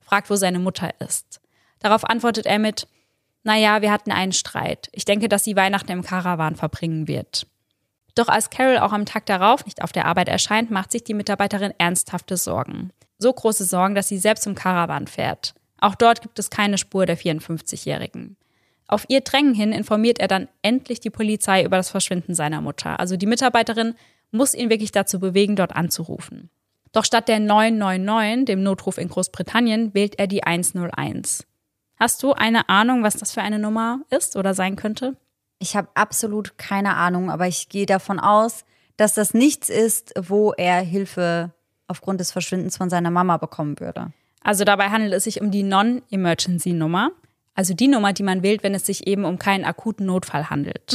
[0.00, 1.40] fragt, wo seine Mutter ist.
[1.78, 2.86] Darauf antwortet er mit,
[3.44, 4.88] naja, wir hatten einen Streit.
[4.92, 7.46] Ich denke, dass sie Weihnachten im Karawan verbringen wird.
[8.14, 11.14] Doch als Carol auch am Tag darauf nicht auf der Arbeit erscheint, macht sich die
[11.14, 12.90] Mitarbeiterin ernsthafte Sorgen.
[13.18, 15.54] So große Sorgen, dass sie selbst zum Karawan fährt.
[15.80, 18.36] Auch dort gibt es keine Spur der 54-Jährigen.
[18.86, 23.00] Auf ihr Drängen hin informiert er dann endlich die Polizei über das Verschwinden seiner Mutter.
[23.00, 23.94] Also die Mitarbeiterin
[24.30, 26.50] muss ihn wirklich dazu bewegen, dort anzurufen.
[26.92, 31.44] Doch statt der 999, dem Notruf in Großbritannien, wählt er die 101.
[31.96, 35.16] Hast du eine Ahnung, was das für eine Nummer ist oder sein könnte?
[35.64, 38.66] Ich habe absolut keine Ahnung, aber ich gehe davon aus,
[38.98, 41.54] dass das nichts ist, wo er Hilfe
[41.88, 44.12] aufgrund des Verschwindens von seiner Mama bekommen würde.
[44.42, 47.12] Also dabei handelt es sich um die Non-Emergency-Nummer,
[47.54, 50.92] also die Nummer, die man wählt, wenn es sich eben um keinen akuten Notfall handelt.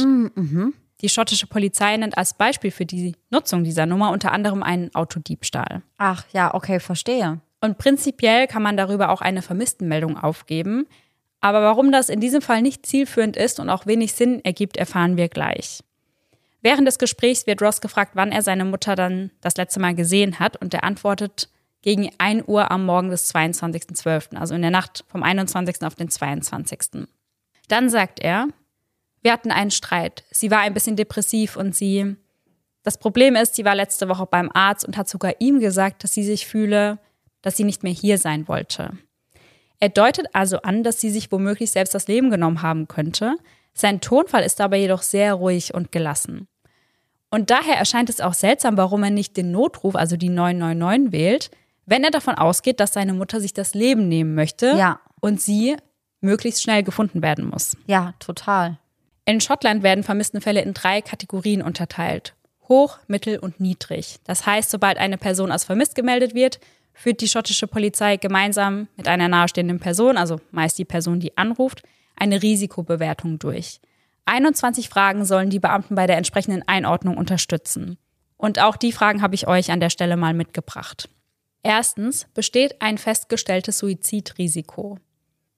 [1.00, 5.82] Die schottische Polizei nennt als Beispiel für die Nutzung dieser Nummer unter anderem einen Autodiebstahl.
[5.98, 7.40] Ach ja, okay, verstehe.
[7.60, 10.86] Und prinzipiell kann man darüber auch eine Vermisstenmeldung aufgeben.
[11.40, 15.16] Aber warum das in diesem Fall nicht zielführend ist und auch wenig Sinn ergibt, erfahren
[15.16, 15.80] wir gleich.
[16.62, 20.38] Während des Gesprächs wird Ross gefragt, wann er seine Mutter dann das letzte Mal gesehen
[20.38, 21.48] hat und er antwortet
[21.82, 25.82] gegen 1 Uhr am Morgen des 22.12., also in der Nacht vom 21.
[25.82, 27.06] auf den 22.
[27.68, 28.48] Dann sagt er,
[29.22, 30.24] wir hatten einen Streit.
[30.30, 32.16] Sie war ein bisschen depressiv und sie,
[32.82, 36.12] das Problem ist, sie war letzte Woche beim Arzt und hat sogar ihm gesagt, dass
[36.12, 36.98] sie sich fühle,
[37.40, 38.98] dass sie nicht mehr hier sein wollte.
[39.80, 43.36] Er deutet also an, dass sie sich womöglich selbst das Leben genommen haben könnte.
[43.72, 46.46] Sein Tonfall ist aber jedoch sehr ruhig und gelassen.
[47.30, 51.50] Und daher erscheint es auch seltsam, warum er nicht den Notruf, also die 999, wählt,
[51.86, 55.00] wenn er davon ausgeht, dass seine Mutter sich das Leben nehmen möchte Ja.
[55.20, 55.76] und sie
[56.20, 57.76] möglichst schnell gefunden werden muss.
[57.86, 58.78] Ja, total.
[59.24, 62.34] In Schottland werden Vermisstenfälle in drei Kategorien unterteilt.
[62.68, 64.18] Hoch, mittel und niedrig.
[64.24, 66.60] Das heißt, sobald eine Person als vermisst gemeldet wird,
[67.00, 71.82] führt die schottische Polizei gemeinsam mit einer nahestehenden Person, also meist die Person, die anruft,
[72.14, 73.80] eine Risikobewertung durch.
[74.26, 77.96] 21 Fragen sollen die Beamten bei der entsprechenden Einordnung unterstützen.
[78.36, 81.08] Und auch die Fragen habe ich euch an der Stelle mal mitgebracht.
[81.62, 84.98] Erstens, besteht ein festgestelltes Suizidrisiko?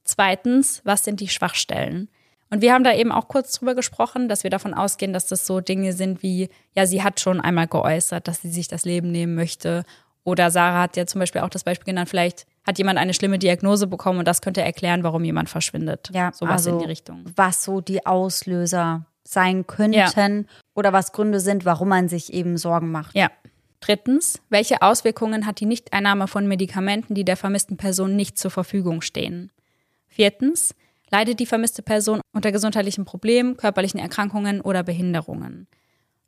[0.05, 2.09] Zweitens, was sind die Schwachstellen?
[2.51, 5.45] Und wir haben da eben auch kurz drüber gesprochen, dass wir davon ausgehen, dass das
[5.45, 9.11] so Dinge sind wie, ja, sie hat schon einmal geäußert, dass sie sich das Leben
[9.11, 9.85] nehmen möchte.
[10.25, 13.39] Oder Sarah hat ja zum Beispiel auch das Beispiel genannt, vielleicht hat jemand eine schlimme
[13.39, 16.11] Diagnose bekommen und das könnte erklären, warum jemand verschwindet.
[16.13, 17.25] Ja, Sowas also in die Richtung.
[17.35, 22.91] was so die Auslöser sein könnten oder was Gründe sind, warum man sich eben Sorgen
[22.91, 23.17] macht.
[23.17, 23.31] Ja.
[23.81, 29.01] Drittens, welche Auswirkungen hat die Nichteinnahme von Medikamenten, die der vermissten Person nicht zur Verfügung
[29.03, 29.51] stehen?
[30.07, 30.75] Viertens,
[31.11, 35.67] leidet die vermisste Person unter gesundheitlichen Problemen, körperlichen Erkrankungen oder Behinderungen?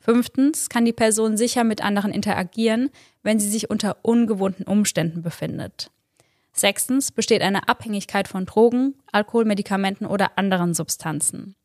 [0.04, 2.90] Fünftens, kann die Person sicher mit anderen interagieren,
[3.22, 5.90] wenn sie sich unter ungewohnten Umständen befindet?
[6.52, 11.56] Sechstens, besteht eine Abhängigkeit von Drogen, Alkohol, Medikamenten oder anderen Substanzen?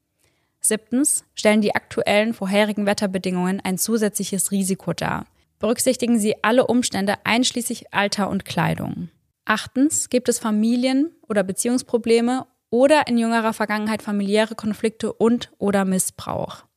[0.62, 5.26] Siebtens, stellen die aktuellen vorherigen Wetterbedingungen ein zusätzliches Risiko dar?
[5.60, 9.10] Berücksichtigen Sie alle Umstände einschließlich Alter und Kleidung.
[9.44, 16.69] Achtens, gibt es Familien- oder Beziehungsprobleme oder in jüngerer Vergangenheit familiäre Konflikte und oder Missbrauch.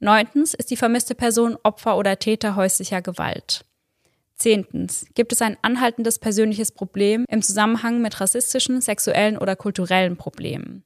[0.00, 3.64] Neuntens, ist die vermisste Person Opfer oder Täter häuslicher Gewalt.
[4.34, 10.84] Zehntens, gibt es ein anhaltendes persönliches Problem im Zusammenhang mit rassistischen, sexuellen oder kulturellen Problemen.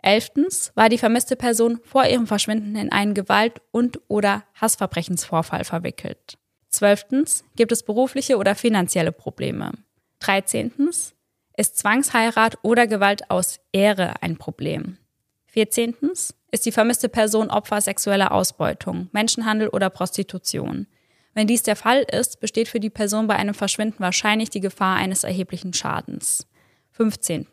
[0.00, 6.38] Elftens, war die vermisste Person vor ihrem Verschwinden in einen Gewalt- und oder Hassverbrechensvorfall verwickelt.
[6.68, 9.72] Zwölftens, gibt es berufliche oder finanzielle Probleme.
[10.20, 11.14] Dreizehntens,
[11.56, 14.98] ist Zwangsheirat oder Gewalt aus Ehre ein Problem.
[15.46, 20.86] Vierzehntens, ist die vermisste Person Opfer sexueller Ausbeutung, Menschenhandel oder Prostitution.
[21.34, 24.96] Wenn dies der Fall ist, besteht für die Person bei einem Verschwinden wahrscheinlich die Gefahr
[24.96, 26.46] eines erheblichen Schadens.
[26.92, 27.46] 15.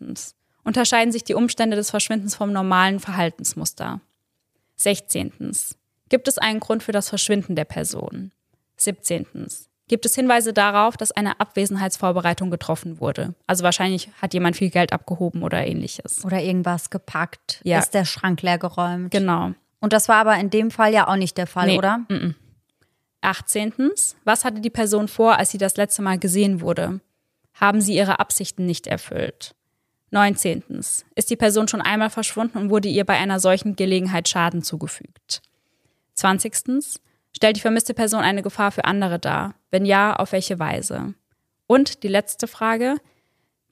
[0.64, 4.02] Unterscheiden sich die Umstände des Verschwindens vom normalen Verhaltensmuster.
[4.78, 5.32] 16.
[6.10, 8.32] Gibt es einen Grund für das Verschwinden der Person?
[8.78, 9.28] 17.
[9.88, 13.36] Gibt es Hinweise darauf, dass eine Abwesenheitsvorbereitung getroffen wurde?
[13.46, 16.26] Also wahrscheinlich hat jemand viel Geld abgehoben oder ähnliches.
[16.26, 17.62] Oder irgendwas gepackt.
[17.64, 17.78] Ja.
[17.80, 19.12] Ist der Schrank leer geräumt.
[19.12, 19.52] Genau.
[19.80, 21.78] Und das war aber in dem Fall ja auch nicht der Fall, Nee.
[21.78, 22.00] oder?
[23.22, 23.74] 18.
[24.24, 27.00] Was hatte die Person vor, als sie das letzte Mal gesehen wurde?
[27.54, 29.56] Haben sie ihre Absichten nicht erfüllt?
[30.12, 30.64] 19.
[31.16, 35.42] Ist die Person schon einmal verschwunden und wurde ihr bei einer solchen Gelegenheit Schaden zugefügt?
[36.14, 36.54] 20.
[37.36, 39.56] Stellt die vermisste Person eine Gefahr für andere dar?
[39.70, 41.16] Wenn ja, auf welche Weise?
[41.68, 42.96] Und die letzte Frage.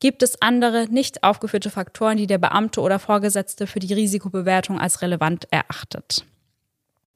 [0.02, 5.02] Gibt es andere nicht aufgeführte Faktoren, die der Beamte oder Vorgesetzte für die Risikobewertung als
[5.02, 6.26] relevant erachtet?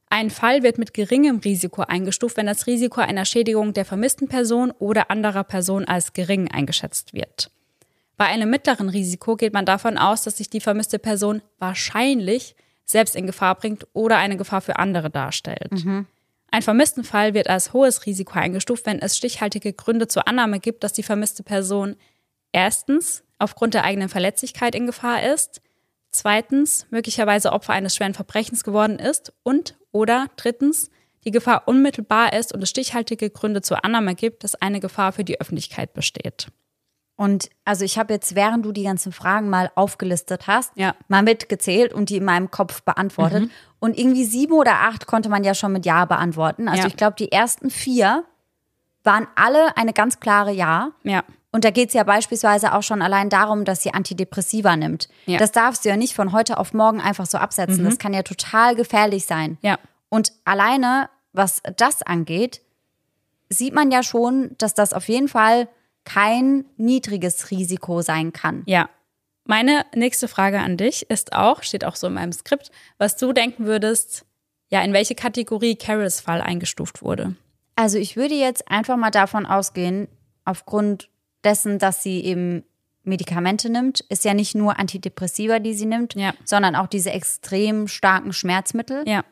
[0.10, 4.72] Ein Fall wird mit geringem Risiko eingestuft, wenn das Risiko einer Schädigung der vermissten Person
[4.80, 7.52] oder anderer Person als gering eingeschätzt wird.
[8.16, 13.18] Bei einem mittleren Risiko geht man davon aus, dass sich die vermisste Person wahrscheinlich selbst
[13.18, 15.74] in Gefahr bringt oder eine Gefahr für andere darstellt.
[16.50, 20.94] Ein Vermisstenfall wird als hohes Risiko eingestuft, wenn es stichhaltige Gründe zur Annahme gibt, dass
[20.94, 21.96] die vermisste Person
[22.52, 25.62] erstens aufgrund der eigenen Verletzlichkeit in Gefahr ist,
[26.10, 30.90] zweitens möglicherweise Opfer eines schweren Verbrechens geworden ist und oder drittens
[31.26, 35.24] die Gefahr unmittelbar ist und es stichhaltige Gründe zur Annahme gibt, dass eine Gefahr für
[35.24, 36.48] die Öffentlichkeit besteht.
[37.18, 40.96] Und also ich habe jetzt, während du die ganzen Fragen mal aufgelistet hast, Ja.
[41.10, 43.50] mal mitgezählt und die in meinem Kopf beantwortet.
[43.80, 46.70] Und irgendwie sieben oder acht konnte man ja schon mit Ja beantworten.
[46.70, 46.88] Also Ja.
[46.88, 48.24] ich glaube, die ersten vier
[49.04, 50.92] waren alle eine ganz klare Ja.
[51.04, 55.08] Ja, Und da geht es ja beispielsweise auch schon allein darum, dass sie Antidepressiva nimmt.
[55.26, 55.38] Ja.
[55.40, 57.84] Das darfst du ja nicht von heute auf morgen einfach so absetzen.
[57.84, 59.58] Das kann ja total gefährlich sein.
[59.62, 59.78] ja,
[60.10, 62.62] Und alleine, was das angeht,
[63.50, 65.68] sieht man ja schon, dass das auf jeden Fall
[66.08, 68.64] kein niedriges Risiko sein kann.
[68.66, 68.90] ja.
[69.50, 73.32] Meine nächste Frage an dich ist auch, steht auch so in meinem Skript, was du
[73.32, 74.26] denken würdest,
[74.70, 77.34] ja, in welche Kategorie Carols Fall eingestuft wurde.
[77.78, 80.10] Also ich würde jetzt einfach mal davon ausgehen,
[80.44, 81.08] aufgrund
[81.46, 82.66] dessen, dass sie eben
[83.04, 86.34] Medikamente nimmt, ist ja nicht nur Antidepressiva, die sie nimmt, Ja.
[86.44, 89.08] sondern auch diese extrem starken Schmerzmittel.
[89.08, 89.24] Ja,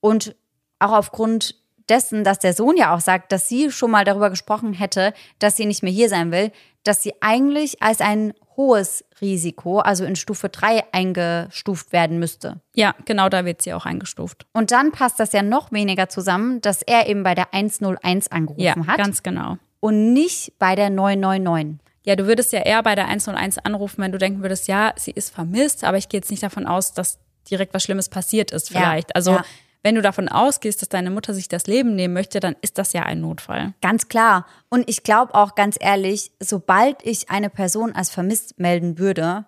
[0.00, 0.34] Und
[0.80, 1.54] auch aufgrund
[1.90, 5.56] dessen, dass der Sohn ja auch sagt, dass sie schon mal darüber gesprochen hätte, dass
[5.56, 6.52] sie nicht mehr hier sein will,
[6.84, 12.60] dass sie eigentlich als ein hohes Risiko, also in Stufe 3 eingestuft werden müsste.
[12.74, 14.46] ja, genau da wird sie auch eingestuft.
[14.52, 18.62] Und dann passt das ja noch weniger zusammen, dass er eben bei der 101 angerufen
[18.62, 19.56] Ja, hat ganz genau.
[19.80, 21.78] und nicht bei der 999.
[22.04, 25.10] Ja, du würdest ja eher bei der 101 anrufen, wenn du denken würdest, ja, sie
[25.10, 27.18] ist vermisst, aber ich gehe jetzt nicht davon aus, dass
[27.50, 29.14] direkt was Schlimmes passiert ist Ja, vielleicht.
[29.14, 29.44] Also ja.
[29.82, 32.92] Wenn du davon ausgehst, dass deine Mutter sich das Leben nehmen möchte, dann ist das
[32.92, 33.72] ja ein Notfall.
[33.80, 34.46] Ganz klar.
[34.68, 39.46] Und ich glaube auch ganz ehrlich, sobald ich eine Person als vermisst melden würde,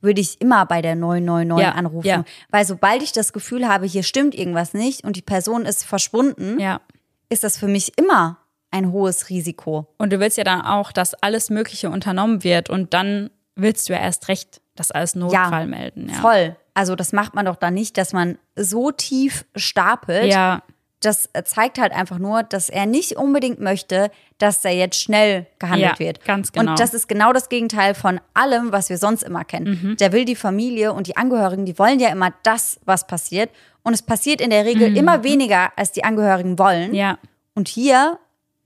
[0.00, 2.06] würde ich immer bei der 999 Ja, anrufen.
[2.06, 2.24] ja.
[2.50, 6.58] Weil sobald ich das Gefühl habe, hier stimmt irgendwas nicht und die Person ist verschwunden,
[6.60, 6.80] Ja.
[7.28, 8.38] ist das für mich immer
[8.70, 9.86] ein hohes Risiko.
[9.98, 13.92] Und du willst ja dann auch, dass alles Mögliche unternommen wird und dann willst du
[13.94, 16.08] ja erst recht das als Notfall melden.
[16.10, 16.20] Ja.
[16.20, 16.56] Voll.
[16.78, 20.32] Also das macht man doch dann nicht, dass man so tief stapelt.
[20.32, 20.62] Ja,
[21.00, 25.92] Das zeigt halt einfach nur, dass er nicht unbedingt möchte, dass da jetzt schnell gehandelt
[25.92, 26.24] Ja, wird.
[26.24, 26.72] ganz genau.
[26.72, 29.96] Und das ist genau das Gegenteil von allem, was wir sonst immer kennen.
[30.00, 33.50] Der will die Familie und die Angehörigen, die wollen ja immer das, was passiert.
[33.84, 36.94] Und es passiert in der Regel immer weniger, als die Angehörigen wollen.
[36.94, 37.18] ja.
[37.54, 38.18] Und hier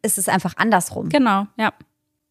[0.03, 1.09] ist es einfach andersrum.
[1.09, 1.73] Genau, ja.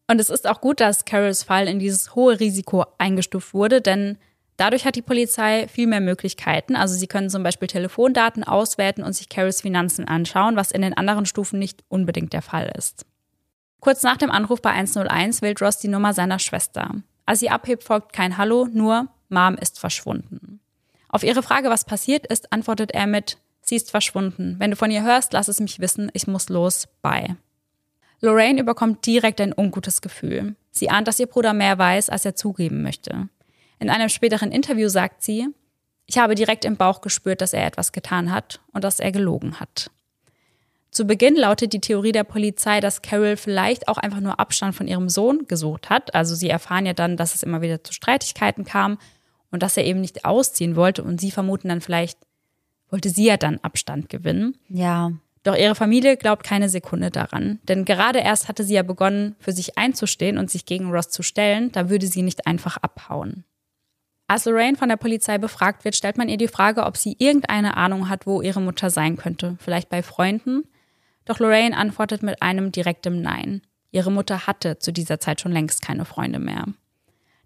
[0.08, 4.18] Und es ist auch gut, dass Carols Fall in dieses hohe Risiko eingestuft wurde, denn
[4.62, 6.76] dadurch hat die Polizei viel mehr Möglichkeiten.
[6.76, 10.96] Also sie können zum Beispiel Telefondaten auswerten und sich Carols Finanzen anschauen, was in den
[10.96, 13.04] anderen Stufen nicht unbedingt der Fall ist.
[13.80, 16.94] Kurz nach dem Anruf bei 101 wählt Ross die Nummer seiner Schwester.
[17.26, 20.60] Als sie abhebt, folgt kein Hallo, nur Mom ist verschwunden.
[21.08, 24.54] Auf ihre Frage, was passiert ist, antwortet er mit, sie ist verschwunden.
[24.60, 27.36] Wenn du von ihr hörst, lass es mich wissen, ich muss los, bye.
[28.20, 30.54] Lorraine überkommt direkt ein ungutes Gefühl.
[30.70, 33.28] Sie ahnt, dass ihr Bruder mehr weiß, als er zugeben möchte.
[33.82, 35.48] In einem späteren Interview sagt sie,
[36.06, 39.58] ich habe direkt im Bauch gespürt, dass er etwas getan hat und dass er gelogen
[39.58, 39.90] hat.
[40.92, 44.86] Zu Beginn lautet die Theorie der Polizei, dass Carol vielleicht auch einfach nur Abstand von
[44.86, 46.14] ihrem Sohn gesucht hat.
[46.14, 48.98] Also sie erfahren ja dann, dass es immer wieder zu Streitigkeiten kam
[49.50, 52.20] und dass er eben nicht ausziehen wollte und sie vermuten dann vielleicht,
[52.88, 54.56] wollte sie ja dann Abstand gewinnen.
[54.68, 55.10] Ja.
[55.42, 57.58] Doch ihre Familie glaubt keine Sekunde daran.
[57.64, 61.24] Denn gerade erst hatte sie ja begonnen, für sich einzustehen und sich gegen Ross zu
[61.24, 63.44] stellen, da würde sie nicht einfach abhauen.
[64.28, 67.76] Als Lorraine von der Polizei befragt wird, stellt man ihr die Frage, ob sie irgendeine
[67.76, 69.56] Ahnung hat, wo ihre Mutter sein könnte.
[69.60, 70.64] Vielleicht bei Freunden?
[71.24, 73.62] Doch Lorraine antwortet mit einem direktem Nein.
[73.90, 76.66] Ihre Mutter hatte zu dieser Zeit schon längst keine Freunde mehr.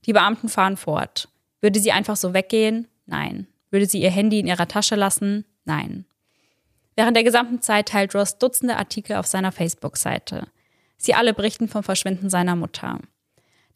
[0.06, 1.28] Die Beamten fahren fort.
[1.60, 2.86] Würde sie einfach so weggehen?
[3.06, 3.48] Nein.
[3.70, 5.44] Würde sie ihr Handy in ihrer Tasche lassen?
[5.64, 6.06] Nein.
[6.94, 10.46] Während der gesamten Zeit teilt Ross Dutzende Artikel auf seiner Facebook-Seite.
[10.96, 13.00] Sie alle berichten vom Verschwinden seiner Mutter.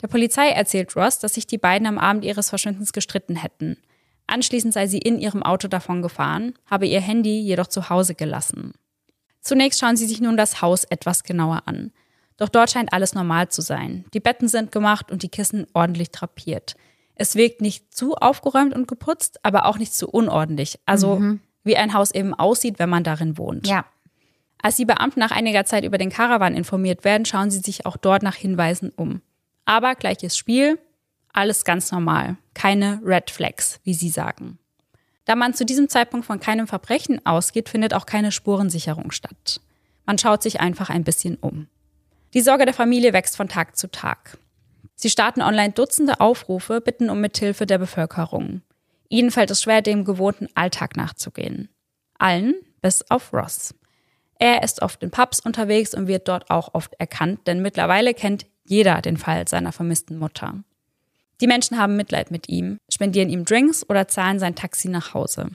[0.03, 3.77] Der Polizei erzählt Ross, dass sich die beiden am Abend ihres Verschwindens gestritten hätten.
[4.27, 8.73] Anschließend sei sie in ihrem Auto davon gefahren, habe ihr Handy jedoch zu Hause gelassen.
[9.41, 11.93] Zunächst schauen sie sich nun das Haus etwas genauer an.
[12.37, 14.05] Doch dort scheint alles normal zu sein.
[14.15, 16.75] Die Betten sind gemacht und die Kissen ordentlich drapiert.
[17.15, 20.79] Es wirkt nicht zu aufgeräumt und geputzt, aber auch nicht zu unordentlich.
[20.87, 21.21] Also
[21.65, 23.67] wie ein Haus eben aussieht, wenn man darin wohnt.
[23.67, 23.85] Ja.
[24.63, 27.97] Als die Beamten nach einiger Zeit über den Karawan informiert werden, schauen sie sich auch
[27.97, 29.21] dort nach Hinweisen um.
[29.65, 30.79] Aber gleiches Spiel,
[31.33, 32.37] alles ganz normal.
[32.55, 34.59] Keine Red Flags, wie sie sagen.
[35.25, 39.61] Da man zu diesem Zeitpunkt von keinem Verbrechen ausgeht, findet auch keine Spurensicherung statt.
[40.07, 41.69] Man schaut sich einfach ein bisschen um.
[42.35, 44.39] Die Sorge der Familie wächst von Tag zu Tag.
[44.97, 48.63] Sie starten online Dutzende Aufrufe, bitten um Mithilfe der Bevölkerung.
[49.09, 51.69] Ihnen fällt es schwer, dem gewohnten Alltag nachzugehen.
[52.19, 53.75] Allen bis auf Ross.
[54.39, 58.47] Er ist oft in Pubs unterwegs und wird dort auch oft erkannt, denn mittlerweile kennt
[58.71, 60.63] jeder den Fall seiner vermissten Mutter.
[61.41, 65.51] Die Menschen haben Mitleid mit ihm, spendieren ihm Drinks oder zahlen sein Taxi nach Hause.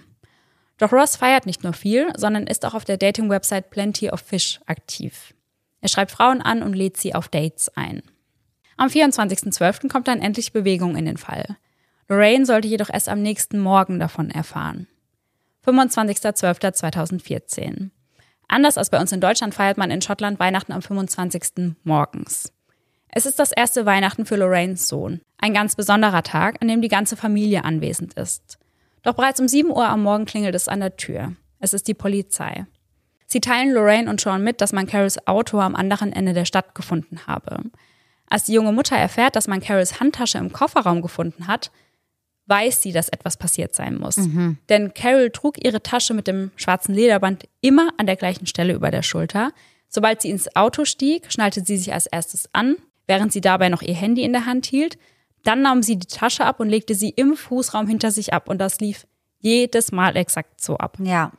[0.78, 4.60] Doch Ross feiert nicht nur viel, sondern ist auch auf der Dating-Website Plenty of Fish
[4.66, 5.34] aktiv.
[5.80, 8.04] Er schreibt Frauen an und lädt sie auf Dates ein.
[8.76, 9.88] Am 24.12.
[9.88, 11.56] kommt dann endlich Bewegung in den Fall.
[12.10, 14.88] Lorraine sollte jedoch erst am nächsten Morgen davon erfahren.
[15.66, 17.92] 25.12.2014.
[18.48, 21.76] Anders als bei uns in Deutschland feiert man in Schottland Weihnachten am 25.
[21.84, 22.55] morgens.
[23.18, 25.22] Es ist das erste Weihnachten für Lorraines Sohn.
[25.38, 28.58] Ein ganz besonderer Tag, an dem die ganze Familie anwesend ist.
[29.04, 31.32] Doch bereits um 7 Uhr am Morgen klingelt es an der Tür.
[31.62, 32.66] Es ist die Polizei.
[33.26, 36.76] Sie teilen Lorraine und Sean mit, dass man Carols Auto am anderen Ende der Stadt
[36.76, 37.64] gefunden habe.
[38.30, 41.72] Als die junge Mutter erfährt, dass man Carols Handtasche im Kofferraum gefunden hat,
[42.48, 44.18] weiß sie, dass etwas passiert sein muss.
[44.68, 48.92] Denn Carol trug ihre Tasche mit dem schwarzen Lederband immer an der gleichen Stelle über
[48.92, 49.54] der Schulter.
[49.88, 52.76] Sobald sie ins Auto stieg, schnallte sie sich als erstes an,
[53.08, 54.98] während sie dabei noch ihr Handy in der Hand hielt.
[55.44, 58.58] Dann nahm sie die Tasche ab und legte sie im Fußraum hinter sich ab und
[58.60, 59.06] das lief
[59.40, 60.98] jedes Mal exakt so ab.
[61.02, 61.32] Ja.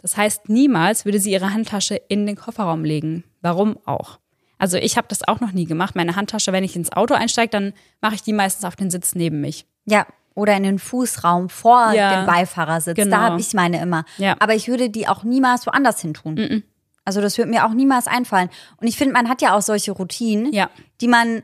[0.00, 3.24] Das heißt, niemals würde sie ihre Handtasche in den Kofferraum legen.
[3.42, 4.18] Warum auch?
[4.56, 5.94] Also ich habe das auch noch nie gemacht.
[5.94, 9.14] Meine Handtasche, wenn ich ins Auto einsteige, dann mache ich die meistens auf den Sitz
[9.14, 9.66] neben mich.
[9.84, 10.06] Ja.
[10.34, 12.20] Oder in den Fußraum vor Ja.
[12.22, 12.96] dem Beifahrersitz.
[12.96, 13.16] Genau.
[13.16, 14.04] Da habe ich meine immer.
[14.16, 14.36] Ja.
[14.38, 16.62] Aber ich würde die auch niemals woanders hin tun.
[17.04, 18.50] Also das würde mir auch niemals einfallen.
[18.76, 20.70] Und ich finde, man hat ja auch solche Routinen, Ja.
[21.00, 21.42] die man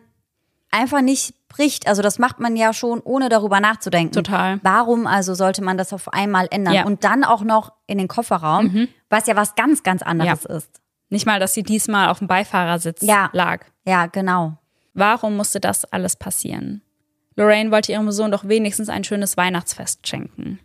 [0.70, 1.86] einfach nicht bricht.
[1.88, 4.12] Also das macht man ja schon, ohne darüber nachzudenken.
[4.12, 4.60] Total.
[4.62, 6.74] Warum also sollte man das auf einmal ändern?
[6.74, 6.80] Ja.
[6.82, 6.86] Mhm.
[6.88, 10.80] Und dann auch noch in den Kofferraum, was ja was ganz, ganz anderes ist.
[11.08, 13.30] Nicht mal, dass sie diesmal auf dem Beifahrersitz Ja.
[13.32, 13.64] lag.
[13.86, 14.58] Ja, genau.
[14.92, 16.82] Warum musste das alles passieren?
[17.36, 20.58] Lorraine wollte ihrem Sohn doch wenigstens ein schönes Weihnachtsfest schenken.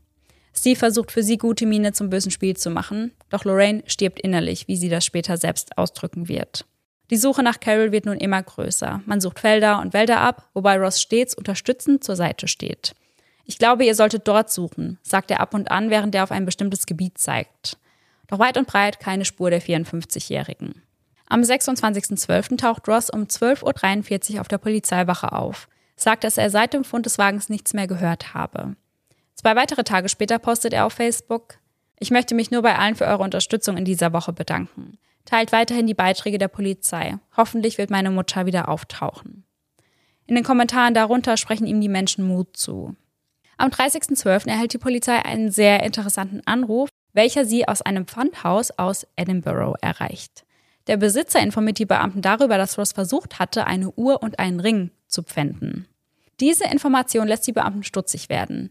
[0.54, 4.68] Steve versucht für sie gute Miene zum bösen Spiel zu machen, doch Lorraine stirbt innerlich,
[4.68, 6.66] wie sie das später selbst ausdrücken wird.
[7.10, 9.02] Die Suche nach Carol wird nun immer größer.
[9.06, 12.94] Man sucht Felder und Wälder ab, wobei Ross stets unterstützend zur Seite steht.
[13.46, 16.46] Ich glaube, ihr solltet dort suchen, sagt er ab und an, während er auf ein
[16.46, 17.78] bestimmtes Gebiet zeigt.
[18.28, 20.82] Doch weit und breit keine Spur der 54-Jährigen.
[21.28, 22.58] Am 26.12.
[22.58, 27.06] taucht Ross um 12.43 Uhr auf der Polizeiwache auf, sagt, dass er seit dem Fund
[27.06, 28.76] des Wagens nichts mehr gehört habe.
[29.42, 31.58] Zwei weitere Tage später postet er auf Facebook,
[32.00, 35.00] ich möchte mich nur bei allen für eure Unterstützung in dieser Woche bedanken.
[35.26, 37.18] Teilt weiterhin die Beiträge der Polizei.
[37.36, 39.44] Hoffentlich wird meine Mutter wieder auftauchen.
[40.28, 42.96] In den Kommentaren darunter sprechen ihm die Menschen Mut zu.
[43.58, 44.48] Am 30.12.
[44.48, 50.46] erhält die Polizei einen sehr interessanten Anruf, welcher sie aus einem Pfandhaus aus Edinburgh erreicht.
[50.86, 54.92] Der Besitzer informiert die Beamten darüber, dass Ross versucht hatte, eine Uhr und einen Ring
[55.08, 55.88] zu pfänden.
[56.40, 58.70] Diese Information lässt die Beamten stutzig werden.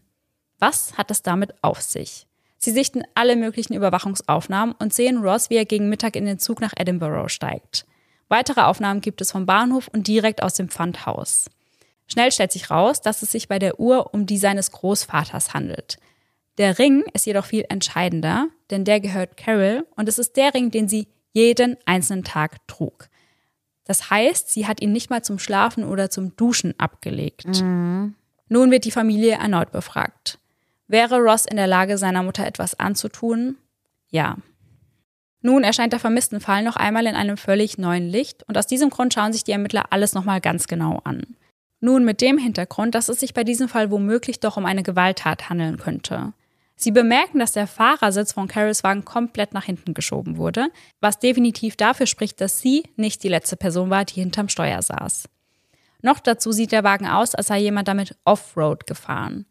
[0.61, 2.27] Was hat es damit auf sich?
[2.59, 6.61] Sie sichten alle möglichen Überwachungsaufnahmen und sehen Ross, wie er gegen Mittag in den Zug
[6.61, 7.87] nach Edinburgh steigt.
[8.29, 11.49] Weitere Aufnahmen gibt es vom Bahnhof und direkt aus dem Pfandhaus.
[12.05, 15.97] Schnell stellt sich raus, dass es sich bei der Uhr um die seines Großvaters handelt.
[16.59, 20.69] Der Ring ist jedoch viel entscheidender, denn der gehört Carol und es ist der Ring,
[20.69, 23.09] den sie jeden einzelnen Tag trug.
[23.85, 27.47] Das heißt, sie hat ihn nicht mal zum Schlafen oder zum Duschen abgelegt.
[28.49, 30.37] Nun wird die Familie erneut befragt.
[30.91, 33.55] Wäre Ross in der Lage, seiner Mutter etwas anzutun?
[34.09, 34.35] Ja.
[35.41, 39.13] Nun erscheint der Vermisstenfall noch einmal in einem völlig neuen Licht und aus diesem Grund
[39.13, 41.37] schauen sich die Ermittler alles nochmal ganz genau an.
[41.79, 45.49] Nun mit dem Hintergrund, dass es sich bei diesem Fall womöglich doch um eine Gewalttat
[45.49, 46.33] handeln könnte.
[46.75, 50.67] Sie bemerken, dass der Fahrersitz von Carols Wagen komplett nach hinten geschoben wurde,
[50.99, 55.29] was definitiv dafür spricht, dass sie nicht die letzte Person war, die hinterm Steuer saß.
[56.01, 59.45] Noch dazu sieht der Wagen aus, als sei jemand damit Offroad gefahren.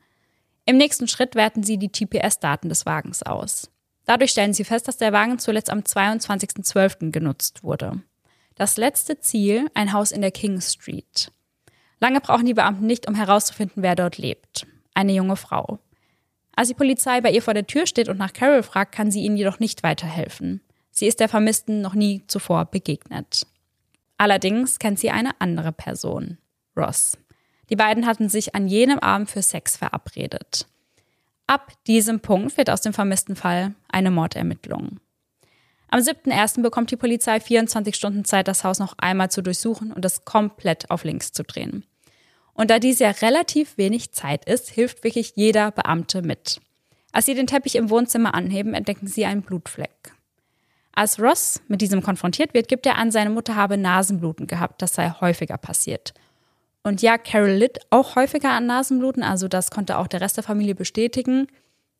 [0.71, 3.73] Im nächsten Schritt werten sie die GPS-Daten des Wagens aus.
[4.05, 7.11] Dadurch stellen sie fest, dass der Wagen zuletzt am 22.12.
[7.11, 8.01] genutzt wurde.
[8.55, 11.33] Das letzte Ziel, ein Haus in der King Street.
[11.99, 14.69] Lange brauchen die Beamten nicht, um herauszufinden, wer dort lebt.
[14.95, 15.81] Eine junge Frau.
[16.55, 19.25] Als die Polizei bei ihr vor der Tür steht und nach Carol fragt, kann sie
[19.25, 20.61] ihnen jedoch nicht weiterhelfen.
[20.93, 23.45] Sie ist der Vermissten noch nie zuvor begegnet.
[24.19, 26.39] Allerdings kennt sie eine andere Person,
[26.77, 27.19] Ross.
[27.71, 30.67] Die beiden hatten sich an jenem Abend für Sex verabredet.
[31.47, 35.01] Ab diesem Punkt wird aus dem vermissten Fall eine Mordermittlung.
[35.89, 36.63] Am 7.1.
[36.63, 40.91] bekommt die Polizei 24 Stunden Zeit, das Haus noch einmal zu durchsuchen und es komplett
[40.91, 41.85] auf links zu drehen.
[42.55, 46.61] Und da dies ja relativ wenig Zeit ist, hilft wirklich jeder Beamte mit.
[47.13, 50.13] Als sie den Teppich im Wohnzimmer anheben, entdecken sie einen Blutfleck.
[50.93, 54.95] Als Ross mit diesem konfrontiert wird, gibt er an, seine Mutter habe Nasenbluten gehabt, das
[54.95, 56.15] sei häufiger passiert.
[56.83, 60.45] Und ja, Carol litt auch häufiger an Nasenbluten, also das konnte auch der Rest der
[60.45, 61.47] Familie bestätigen.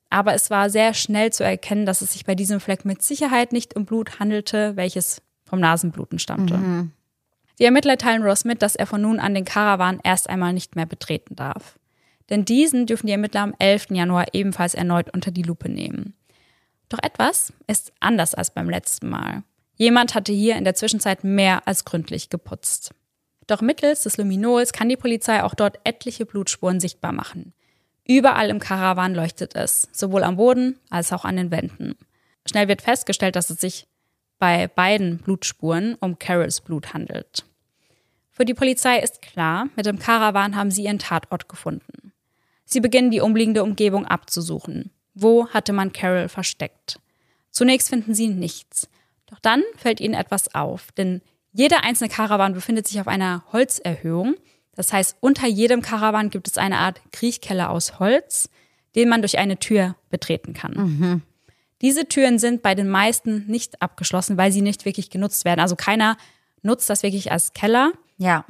[0.09, 3.53] Aber es war sehr schnell zu erkennen, dass es sich bei diesem Fleck mit Sicherheit
[3.53, 6.55] nicht um Blut handelte, welches vom Nasenbluten stammte.
[7.59, 10.77] Die Ermittler teilen Ross mit, dass er von nun an den Karawan erst einmal nicht
[10.77, 11.79] mehr betreten darf.
[12.31, 13.89] Denn diesen dürfen die Ermittler am 11.
[13.91, 16.15] Januar ebenfalls erneut unter die Lupe nehmen.
[16.89, 19.43] Doch etwas ist anders als beim letzten Mal.
[19.77, 22.95] Jemand hatte hier in der Zwischenzeit mehr als gründlich geputzt.
[23.51, 27.53] Doch mittels des Luminols kann die Polizei auch dort etliche Blutspuren sichtbar machen.
[28.07, 31.97] Überall im Karawan leuchtet es, sowohl am Boden als auch an den Wänden.
[32.49, 33.89] Schnell wird festgestellt, dass es sich
[34.39, 37.45] bei beiden Blutspuren um Carols Blut handelt.
[38.31, 42.13] Für die Polizei ist klar, mit dem Karawan haben sie ihren Tatort gefunden.
[42.65, 44.93] Sie beginnen die umliegende Umgebung abzusuchen.
[45.15, 47.01] Wo hatte man Carol versteckt?
[47.51, 48.89] Zunächst finden sie nichts.
[49.27, 51.21] Doch dann fällt ihnen etwas auf, denn
[51.53, 54.37] jeder einzelne Karawan befindet sich auf einer Holzerhöhung,
[54.77, 58.49] Das heißt, unter jedem Karawan gibt es eine Art Kriechkeller aus Holz,
[58.95, 60.73] den man durch eine Tür betreten kann.
[60.73, 61.23] Mhm.
[61.83, 65.61] Diese Türen sind bei den meisten nicht abgeschlossen, weil sie nicht wirklich genutzt werden.
[65.61, 66.17] Also keiner
[66.63, 67.93] nutzt das wirklich als Keller.
[68.17, 68.45] Ja.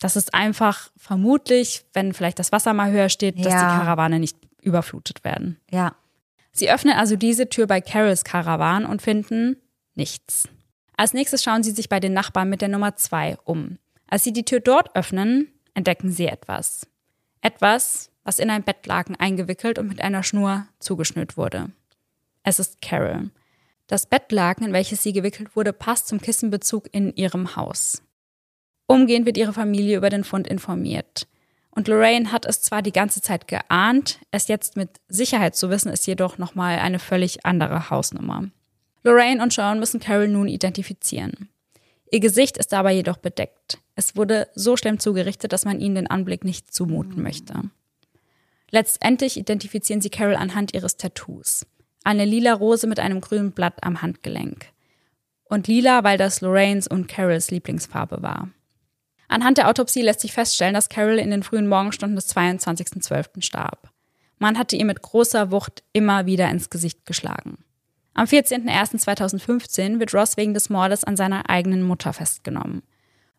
[0.00, 3.60] Das ist einfach vermutlich, wenn vielleicht das Wasser mal höher steht, dass Ja.
[3.72, 5.58] die Karawane nicht überflutet werden.
[5.70, 5.94] Ja.
[6.52, 9.56] Sie öffnen also diese Tür bei Carols Karawan und finden
[9.94, 10.48] nichts.
[10.98, 13.78] Als nächstes schauen sie sich bei den Nachbarn mit der Nummer zwei um.
[14.08, 16.88] Als sie die Tür dort öffnen, entdecken sie etwas.
[17.40, 21.70] Etwas, was in ein Bettlaken eingewickelt und mit einer Schnur zugeschnürt wurde.
[22.42, 23.30] Es ist Carol.
[23.86, 28.02] Das Bettlaken, in welches sie gewickelt wurde, passt zum Kissenbezug in ihrem Haus.
[28.88, 31.28] Umgehend wird ihre Familie über den Fund informiert.
[31.70, 35.92] Und Lorraine hat es zwar die ganze Zeit geahnt, es jetzt mit Sicherheit zu wissen,
[35.92, 38.50] ist jedoch nochmal eine völlig andere Hausnummer.
[39.02, 41.48] Lorraine und Sean müssen Carol nun identifizieren.
[42.10, 43.78] Ihr Gesicht ist dabei jedoch bedeckt.
[43.94, 47.54] Es wurde so schlimm zugerichtet, dass man ihnen den Anblick nicht zumuten möchte.
[48.70, 51.66] Letztendlich identifizieren sie Carol anhand ihres Tattoos.
[52.04, 54.66] Eine lila Rose mit einem grünen Blatt am Handgelenk.
[55.44, 58.50] Und lila, weil das Lorraines und Carols Lieblingsfarbe war.
[59.28, 63.42] Anhand der Autopsie lässt sich feststellen, dass Carol in den frühen Morgenstunden des 22.12.
[63.42, 63.90] starb.
[64.38, 67.58] Man hatte ihr mit großer Wucht immer wieder ins Gesicht geschlagen.
[68.18, 72.82] Am 14.01.2015 wird Ross wegen des Mordes an seiner eigenen Mutter festgenommen.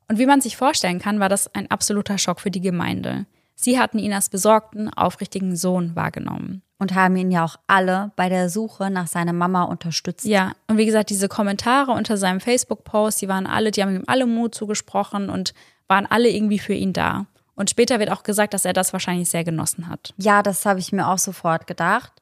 [0.08, 3.26] Und wie man sich vorstellen kann, war das ein absoluter Schock für die Gemeinde.
[3.56, 6.62] Sie hatten ihn als besorgten, aufrichtigen Sohn wahrgenommen.
[6.78, 10.24] Und haben ihn ja auch alle bei der Suche nach seiner Mama unterstützt.
[10.24, 14.06] Ja, und wie gesagt, diese Kommentare unter seinem Facebook-Post, die waren alle, die haben ihm
[14.08, 15.54] alle Mut zugesprochen und
[15.90, 17.26] waren alle irgendwie für ihn da.
[17.54, 20.14] Und später wird auch gesagt, dass er das wahrscheinlich sehr genossen hat.
[20.16, 22.14] Ja, das habe ich mir auch sofort gedacht.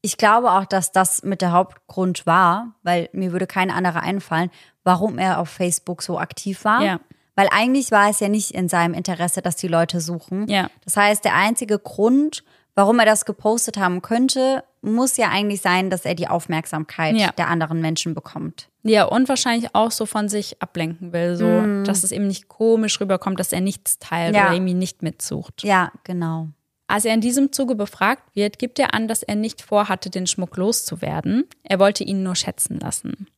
[0.00, 4.50] Ich glaube auch, dass das mit der Hauptgrund war, weil mir würde kein anderer einfallen,
[4.84, 6.82] warum er auf Facebook so aktiv war.
[6.82, 7.00] Ja.
[7.34, 10.48] Weil eigentlich war es ja nicht in seinem Interesse, dass die Leute suchen.
[10.48, 10.70] Ja.
[10.84, 12.42] Das heißt, der einzige Grund,
[12.74, 17.32] warum er das gepostet haben könnte, muss ja eigentlich sein, dass er die Aufmerksamkeit Ja.
[17.32, 18.68] der anderen Menschen bekommt.
[18.84, 23.00] Ja, und wahrscheinlich auch so von sich ablenken will, so, dass es eben nicht komisch
[23.00, 24.44] rüberkommt, dass er nichts teilt Ja.
[24.46, 25.64] oder irgendwie nicht mitsucht.
[25.64, 26.48] Ja, genau.
[26.88, 30.26] Als er in diesem Zuge befragt wird, gibt er an, dass er nicht vorhatte, den
[30.26, 31.44] Schmuck loszuwerden.
[31.62, 33.28] Er wollte ihn nur schätzen lassen.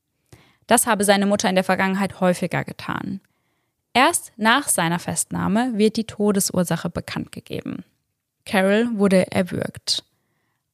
[0.68, 3.20] Das habe seine Mutter in der Vergangenheit häufiger getan.
[3.92, 7.84] Erst nach seiner Festnahme wird die Todesursache bekannt gegeben.
[8.46, 10.04] Carol wurde erwürgt.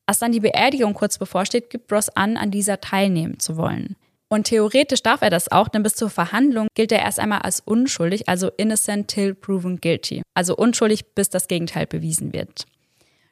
[0.04, 3.96] Als dann die Beerdigung kurz bevorsteht, gibt Ross an, an dieser teilnehmen zu wollen.
[4.28, 7.60] Und theoretisch darf er das auch, denn bis zur Verhandlung gilt er erst einmal als
[7.60, 10.22] unschuldig, also innocent till proven guilty.
[10.34, 12.66] Also unschuldig, bis das Gegenteil bewiesen wird.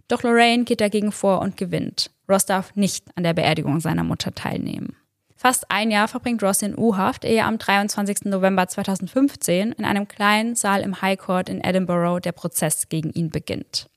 [0.06, 2.10] Doch Lorraine geht dagegen vor und gewinnt.
[2.28, 4.96] Ross darf nicht an der Beerdigung seiner Mutter teilnehmen.
[5.36, 8.26] Fast ein Jahr verbringt Ross in U-Haft, ehe am 23.
[8.26, 13.30] November 2015 in einem kleinen Saal im High Court in Edinburgh der Prozess gegen ihn
[13.30, 13.88] beginnt.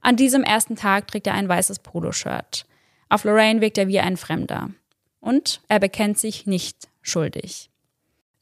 [0.00, 2.66] An diesem ersten Tag trägt er ein weißes Poloshirt.
[3.08, 4.70] Auf Lorraine wirkt er wie ein Fremder.
[5.20, 7.70] Und er bekennt sich nicht schuldig.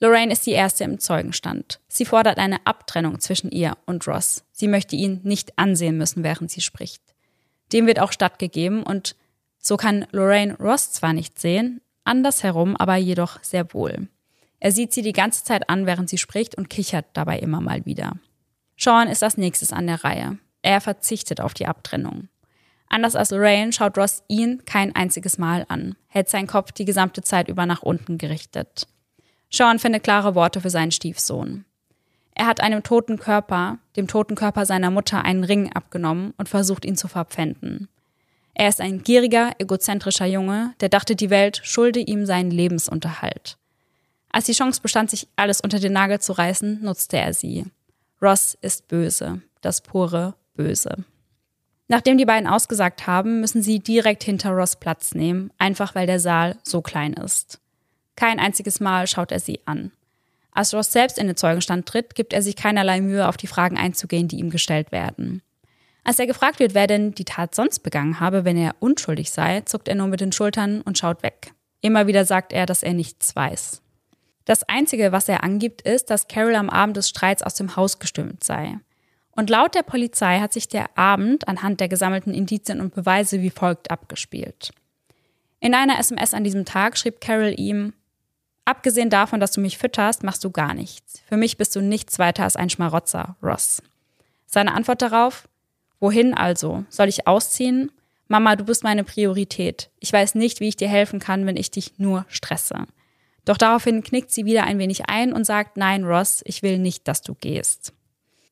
[0.01, 1.81] Lorraine ist die erste im Zeugenstand.
[1.89, 4.45] Sie fordert eine Abtrennung zwischen ihr und Ross.
[4.53, 7.03] Sie möchte ihn nicht ansehen müssen, während sie spricht.
[7.73, 9.17] Dem wird auch stattgegeben und
[9.59, 14.09] so kann Lorraine Ross zwar nicht sehen, andersherum aber jedoch sehr wohl.
[14.61, 17.85] Er sieht sie die ganze Zeit an, während sie spricht und kichert dabei immer mal
[17.85, 18.17] wieder.
[18.77, 20.39] Sean ist als nächstes an der Reihe.
[20.63, 22.29] Er verzichtet auf die Abtrennung.
[22.89, 27.23] Anders als Lorraine schaut Ross ihn kein einziges Mal an, hält seinen Kopf die gesamte
[27.23, 28.87] Zeit über nach unten gerichtet.
[29.51, 31.65] Sean findet klare Worte für seinen Stiefsohn.
[32.35, 36.85] Er hat einem toten Körper, dem toten Körper seiner Mutter, einen Ring abgenommen und versucht
[36.85, 37.89] ihn zu verpfänden.
[38.55, 43.57] Er ist ein gieriger, egozentrischer Junge, der dachte, die Welt schulde ihm seinen Lebensunterhalt.
[44.31, 47.67] Als die Chance bestand, sich alles unter den Nagel zu reißen, nutzte er sie.
[48.21, 51.05] Ross ist böse, das pure Böse.
[51.89, 56.21] Nachdem die beiden ausgesagt haben, müssen sie direkt hinter Ross Platz nehmen, einfach weil der
[56.21, 57.61] Saal so klein ist.
[58.15, 59.91] Kein einziges Mal schaut er sie an.
[60.53, 63.79] Als Ross selbst in den Zeugenstand tritt, gibt er sich keinerlei Mühe, auf die Fragen
[63.79, 65.41] einzugehen, die ihm gestellt werden.
[66.05, 69.61] Als er gefragt wird, wer denn die Tat sonst begangen habe, wenn er unschuldig sei,
[69.63, 71.53] zuckt er nur mit den Schultern und schaut weg.
[71.81, 73.83] Immer wieder sagt er, dass er nichts weiß.
[74.45, 77.99] Das Einzige, was er angibt, ist, dass Carol am Abend des Streits aus dem Haus
[77.99, 78.79] gestürmt sei.
[79.39, 83.51] Und laut der Polizei hat sich der Abend anhand der gesammelten Indizien und Beweise wie
[83.51, 84.73] folgt abgespielt.
[85.61, 87.93] In einer SMS an diesem Tag schrieb Carol ihm,
[88.65, 91.23] Abgesehen davon, dass du mich fütterst, machst du gar nichts.
[91.29, 93.81] Für mich bist du nichts weiter als ein Schmarotzer, Ross.
[94.45, 95.49] Seine Antwort darauf,
[96.01, 96.85] wohin also?
[96.89, 97.93] Soll ich ausziehen?
[98.27, 99.89] Mama, du bist meine Priorität.
[100.01, 102.89] Ich weiß nicht, wie ich dir helfen kann, wenn ich dich nur stresse.
[103.45, 107.07] Doch daraufhin knickt sie wieder ein wenig ein und sagt, nein, Ross, ich will nicht,
[107.07, 107.93] dass du gehst.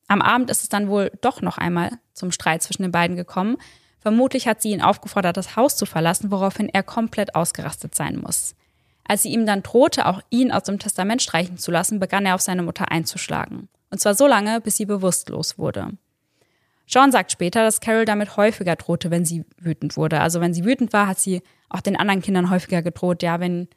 [0.09, 3.57] Am Abend ist es dann wohl doch noch einmal zum Streit zwischen den beiden gekommen.
[4.01, 8.55] Vermutlich hat sie ihn aufgefordert, das Haus zu verlassen, woraufhin er komplett ausgerastet sein muss.
[9.05, 12.35] Als sie ihm dann drohte, auch ihn aus dem Testament streichen zu lassen, begann er
[12.35, 13.69] auf seine Mutter einzuschlagen.
[13.91, 15.93] Und zwar so lange, bis sie bewusstlos wurde.
[16.89, 20.21] Sean sagt später, dass Carol damit häufiger drohte, wenn sie wütend wurde.
[20.21, 23.69] Also wenn sie wütend war, hat sie auch den anderen Kindern häufiger gedroht, ja, wenn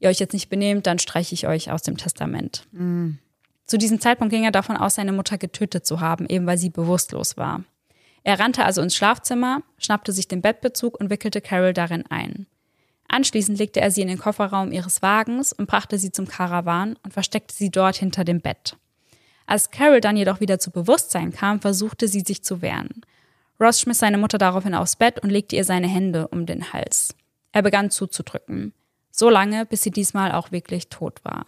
[0.00, 2.66] ihr euch jetzt nicht benehmt, dann streiche ich euch aus dem Testament.
[2.72, 3.18] Mhm.
[3.66, 6.70] Zu diesem Zeitpunkt ging er davon aus, seine Mutter getötet zu haben, eben weil sie
[6.70, 7.64] bewusstlos war.
[8.22, 12.46] Er rannte also ins Schlafzimmer, schnappte sich den Bettbezug und wickelte Carol darin ein.
[13.08, 17.12] Anschließend legte er sie in den Kofferraum ihres Wagens und brachte sie zum Karawan und
[17.12, 18.76] versteckte sie dort hinter dem Bett.
[19.46, 23.02] Als Carol dann jedoch wieder zu Bewusstsein kam, versuchte sie sich zu wehren.
[23.60, 27.14] Ross schmiss seine Mutter daraufhin aufs Bett und legte ihr seine Hände um den Hals.
[27.52, 28.74] Er begann zuzudrücken.
[29.12, 31.46] So lange, bis sie diesmal auch wirklich tot war.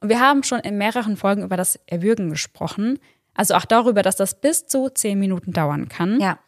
[0.00, 2.98] Und wir haben schon in mehreren Folgen über das Erwürgen gesprochen.
[3.34, 6.20] Also auch darüber, dass das bis zu zehn Minuten dauern kann.
[6.20, 6.38] Ja.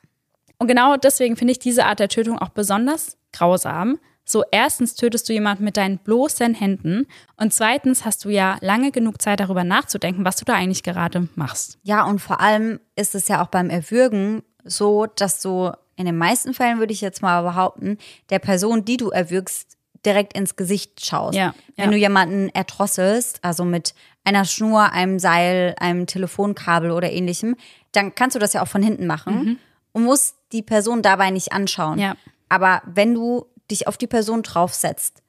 [0.59, 3.99] Und genau deswegen finde ich diese Art der Tötung auch besonders grausam.
[4.25, 7.07] So, erstens tötest du jemanden mit deinen bloßen Händen
[7.39, 11.29] und zweitens hast du ja lange genug Zeit darüber nachzudenken, was du da eigentlich gerade
[11.35, 11.79] machst.
[11.83, 16.19] Ja, und vor allem ist es ja auch beim Erwürgen so, dass du in den
[16.19, 17.97] meisten Fällen, würde ich jetzt mal behaupten,
[18.29, 19.78] der Person, die du erwürgst,
[20.09, 21.37] direkt ins Gesicht schaust.
[21.37, 21.91] Ja, Wenn ja.
[21.91, 23.95] du jemanden erdrosselst, also mit
[24.25, 27.57] einer Schnur, einem Seil, einem Telefonkabel oder ähnlichem,
[27.93, 29.59] dann kannst du das ja auch von hinten machen
[29.93, 31.97] und musst die Person dabei nicht anschauen.
[31.97, 32.03] Mhm.
[32.03, 32.17] Ja.
[32.49, 35.23] Aber wenn du dich auf die Person draufsetzt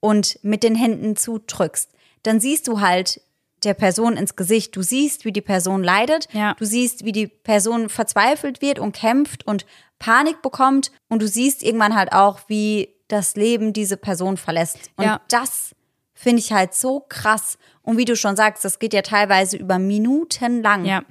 [0.00, 1.90] und mit den Händen zudrückst,
[2.22, 3.20] dann siehst du halt
[3.64, 4.76] der Person ins Gesicht.
[4.76, 6.28] Du siehst, wie die Person leidet.
[6.32, 6.54] Ja.
[6.54, 9.66] Du siehst, wie die Person verzweifelt wird und kämpft und
[9.98, 10.90] Panik bekommt.
[11.08, 14.90] Und du siehst irgendwann halt auch, wie das Leben diese Person verlässt.
[14.96, 15.20] Und Ja.
[15.28, 15.74] das
[16.14, 17.58] finde ich halt so krass.
[17.82, 20.84] Und wie du schon sagst, das geht ja teilweise über Minuten lang.
[20.84, 21.02] Ja.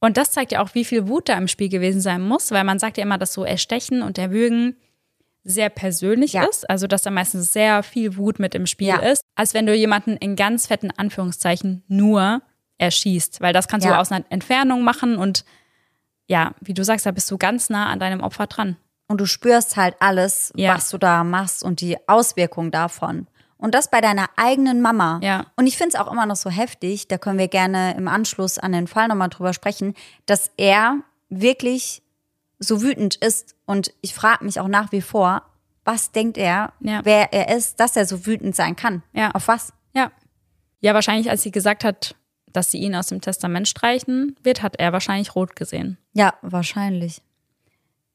[0.00, 2.64] Und das zeigt ja auch, wie viel Wut da im Spiel gewesen sein muss, weil
[2.64, 4.76] man sagt ja immer, dass so Erstechen und Erwürgen
[5.44, 6.44] sehr persönlich Ja.
[6.44, 8.96] ist, also dass da meistens sehr viel Wut mit im Spiel Ja.
[8.96, 12.42] ist, als wenn du jemanden in ganz fetten Anführungszeichen nur
[12.78, 14.00] erschießt, weil das kannst du Ja.
[14.00, 15.44] aus einer Entfernung machen und
[16.26, 18.76] ja, wie du sagst, da bist du ganz nah an deinem Opfer dran.
[19.10, 20.76] Und du spürst halt alles, Ja.
[20.76, 23.26] was du da machst und die Auswirkungen davon.
[23.58, 25.18] Und das bei deiner eigenen Mama.
[25.20, 25.46] Ja.
[25.56, 28.56] Und ich finde es auch immer noch so heftig, da können wir gerne im Anschluss
[28.58, 29.94] an den Fall nochmal drüber sprechen,
[30.26, 30.98] dass er
[31.28, 32.02] wirklich
[32.60, 33.56] so wütend ist.
[33.66, 35.42] Und ich frage mich auch nach wie vor,
[35.84, 37.00] was denkt er, Ja.
[37.02, 39.02] wer er ist, dass er so wütend sein kann?
[39.12, 39.32] Ja.
[39.32, 39.72] Auf was?
[39.92, 40.12] Ja.
[40.78, 42.14] Ja, wahrscheinlich, als sie gesagt hat,
[42.52, 45.98] dass sie ihn aus dem Testament streichen wird, hat er wahrscheinlich rot gesehen.
[46.12, 47.22] Ja, wahrscheinlich.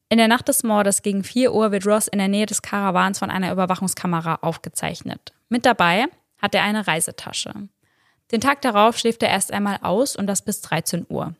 [0.10, 3.20] In der Nacht des Mordes gegen 4 Uhr wird Ross in der Nähe des Karawans
[3.20, 5.34] von einer Überwachungskamera aufgezeichnet.
[5.50, 6.06] Mit dabei
[6.40, 7.54] hat er eine Reisetasche.
[8.32, 11.36] Den Tag darauf schläft er erst einmal aus und das bis 13 Uhr.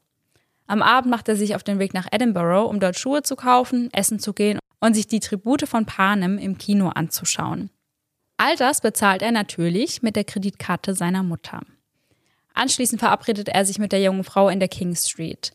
[0.68, 3.94] Am Abend macht er sich auf den Weg nach Edinburgh, um dort Schuhe zu kaufen,
[3.94, 7.70] essen zu gehen und sich die Tribute von Panem im Kino anzuschauen.
[8.38, 11.62] All das bezahlt er natürlich mit der Kreditkarte seiner Mutter.
[12.54, 15.52] Anschließend verabredet er sich mit der jungen Frau in der King Street.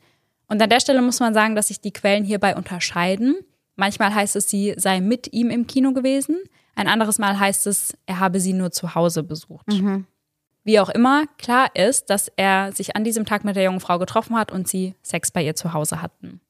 [0.51, 3.37] Und an der Stelle muss man sagen, dass sich die Quellen hierbei unterscheiden.
[3.77, 6.39] Manchmal heißt es, sie sei mit ihm im Kino gewesen.
[6.75, 9.67] Ein anderes Mal heißt es, er habe sie nur zu Hause besucht.
[10.65, 13.99] Wie auch immer, klar ist, dass er sich an diesem Tag mit der jungen Frau
[14.01, 16.41] getroffen hat und sie Sex bei ihr zu Hause hatten.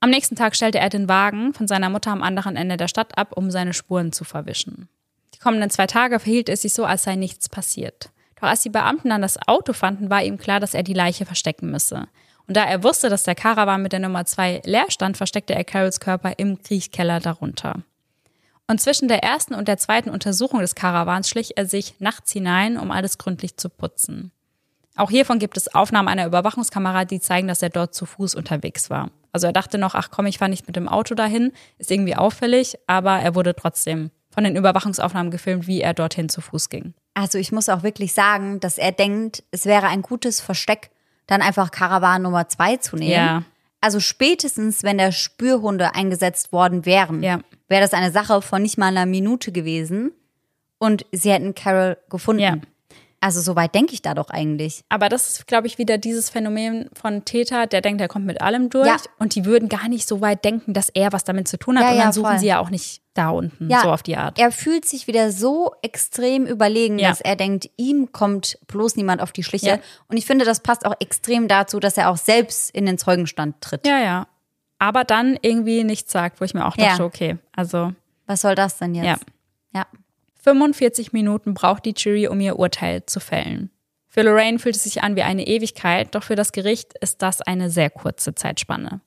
[0.00, 3.18] Am nächsten Tag stellte er den Wagen von seiner Mutter am anderen Ende der Stadt
[3.18, 4.88] ab, um seine Spuren zu verwischen.
[5.34, 8.10] Die kommenden zwei Tage verhielt es sich so, als sei nichts passiert.
[8.40, 11.26] Doch als die Beamten dann das Auto fanden, war ihm klar, dass er die Leiche
[11.26, 12.06] verstecken müsse.
[12.48, 15.64] Und da er wusste, dass der Karawan mit der Nummer 2 leer stand, versteckte er
[15.64, 17.82] Carols Körper im Kriechkeller darunter.
[18.66, 22.78] Und zwischen der ersten und der zweiten Untersuchung des Karawans schlich er sich nachts hinein,
[22.78, 24.32] um alles gründlich zu putzen.
[24.96, 28.90] Auch hiervon gibt es Aufnahmen einer Überwachungskamera, die zeigen, dass er dort zu Fuß unterwegs
[28.90, 29.10] war.
[29.30, 32.16] Also er dachte noch, ach komm, ich fahre nicht mit dem Auto dahin, ist irgendwie
[32.16, 36.94] auffällig, aber er wurde trotzdem von den Überwachungsaufnahmen gefilmt, wie er dorthin zu Fuß ging.
[37.14, 40.90] Also ich muss auch wirklich sagen, dass er denkt, es wäre ein gutes Versteck,
[41.28, 43.12] dann einfach Karawan Nummer zwei zu nehmen.
[43.12, 43.42] Ja.
[43.80, 47.38] Also spätestens, wenn der Spürhunde eingesetzt worden wären, Ja.
[47.68, 50.10] wäre das eine Sache von nicht mal einer Minute gewesen
[50.78, 52.42] und sie hätten Carol gefunden.
[52.42, 52.56] Ja.
[53.20, 54.82] Also so weit denke ich da doch eigentlich.
[54.88, 58.40] Aber das ist, glaube ich, wieder dieses Phänomen von Täter, der denkt, er kommt mit
[58.40, 58.86] allem durch.
[58.86, 58.96] Ja.
[59.18, 61.84] Und die würden gar nicht so weit denken, dass er was damit zu tun hat.
[61.84, 62.38] Ja, und ja, dann suchen voll.
[62.38, 64.38] sie ja auch nicht da unten, Ja, so auf die Art.
[64.38, 67.08] Er fühlt sich wieder so extrem überlegen, Ja.
[67.08, 69.68] dass er denkt, ihm kommt bloß niemand auf die Schliche.
[69.68, 69.78] Ja.
[70.06, 73.60] Und ich finde, das passt auch extrem dazu, dass er auch selbst in den Zeugenstand
[73.60, 73.86] tritt.
[73.86, 74.28] Ja, ja.
[74.78, 77.92] Aber dann irgendwie nichts sagt, wo ich mir auch dachte, okay, also
[78.26, 79.06] Was soll das denn jetzt?
[79.06, 79.16] Ja.
[79.74, 79.86] ja.
[80.42, 83.70] 45 Minuten braucht die Jury, um ihr Urteil zu fällen.
[84.06, 87.42] Für Lorraine fühlt es sich an wie eine Ewigkeit, doch für das Gericht ist das
[87.42, 89.00] eine sehr kurze Zeitspanne.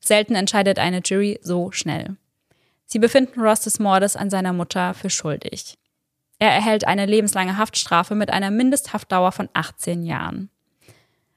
[0.00, 2.16] Selten entscheidet eine Jury so schnell.
[2.86, 5.76] Sie befinden Ross des Mordes an seiner Mutter für schuldig.
[6.38, 10.50] Er erhält eine lebenslange Haftstrafe mit einer Mindesthaftdauer von 18 Jahren.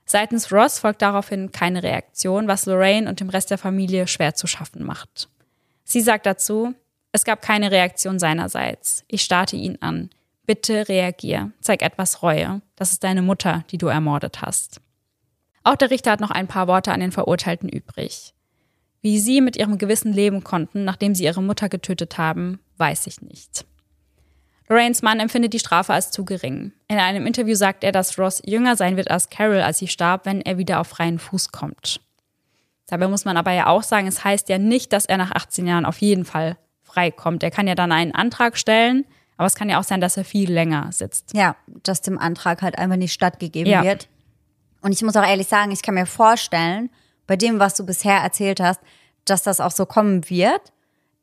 [0.05, 4.47] Seitens Ross folgt daraufhin keine Reaktion, was Lorraine und dem Rest der Familie schwer zu
[4.47, 5.29] schaffen macht.
[5.83, 6.73] Sie sagt dazu,
[7.11, 9.03] es gab keine Reaktion seinerseits.
[9.07, 10.09] Ich starte ihn an.
[10.45, 11.51] Bitte reagier.
[11.61, 12.61] Zeig etwas Reue.
[12.75, 14.81] Das ist deine Mutter, die du ermordet hast.
[15.63, 18.33] Auch der Richter hat noch ein paar Worte an den Verurteilten übrig.
[19.01, 23.21] Wie sie mit ihrem Gewissen leben konnten, nachdem sie ihre Mutter getötet haben, weiß ich
[23.21, 23.65] nicht.
[24.67, 26.73] Lorraines Mann empfindet die Strafe als zu gering.
[26.87, 30.25] In einem Interview sagt er, dass Ross jünger sein wird als Carol, als sie starb,
[30.25, 32.01] wenn er wieder auf freien Fuß kommt.
[32.87, 35.65] Dabei muss man aber ja auch sagen, es heißt ja nicht, dass er nach 18
[35.65, 37.41] Jahren auf jeden Fall freikommt.
[37.41, 39.05] Er kann ja dann einen Antrag stellen,
[39.37, 41.33] aber es kann ja auch sein, dass er viel länger sitzt.
[41.33, 43.83] Ja, dass dem Antrag halt einfach nicht stattgegeben ja.
[43.83, 44.07] wird.
[44.81, 46.89] Und ich muss auch ehrlich sagen, ich kann mir vorstellen,
[47.29, 48.81] bei dem, was du bisher erzählt hast,
[49.23, 50.73] dass das auch so kommen wird.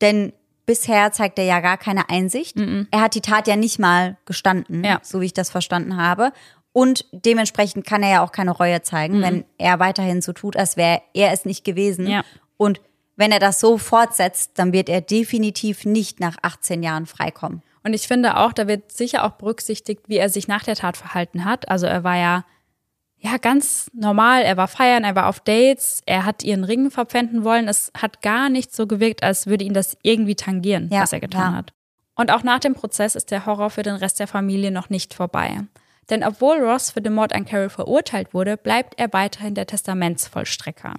[0.01, 0.33] Denn
[0.65, 2.57] bisher zeigt er ja gar keine Einsicht.
[2.57, 2.87] Mhm.
[2.93, 5.01] Er hat die Tat ja nicht mal gestanden, ja.
[5.03, 6.33] so wie ich das verstanden habe.
[6.73, 9.23] Und dementsprechend kann er ja auch keine Reue zeigen, mhm.
[9.23, 12.07] wenn er weiterhin so tut, als wäre er es nicht gewesen.
[12.07, 12.23] Ja.
[12.57, 12.81] Und
[13.17, 17.63] wenn er das so fortsetzt, dann wird er definitiv nicht nach 18 Jahren freikommen.
[17.83, 20.97] Und ich finde auch, da wird sicher auch berücksichtigt, wie er sich nach der Tat
[20.97, 21.69] verhalten hat.
[21.69, 22.45] Also er war ja
[23.27, 24.43] ja, ganz normal.
[24.43, 27.67] Er war feiern, er war auf Dates, er hat ihren Ring verpfänden wollen.
[27.67, 31.21] Es hat gar nicht so gewirkt, als würde ihn das irgendwie tangieren, ja, was er
[31.21, 31.59] getan ja.
[31.59, 31.73] hat.
[32.15, 35.13] Und auch nach dem Prozess ist der Horror für den Rest der Familie noch nicht
[35.13, 35.61] vorbei.
[36.09, 40.95] Denn obwohl Ross für den Mord an Carol verurteilt wurde, bleibt er weiterhin der Testamentsvollstrecker.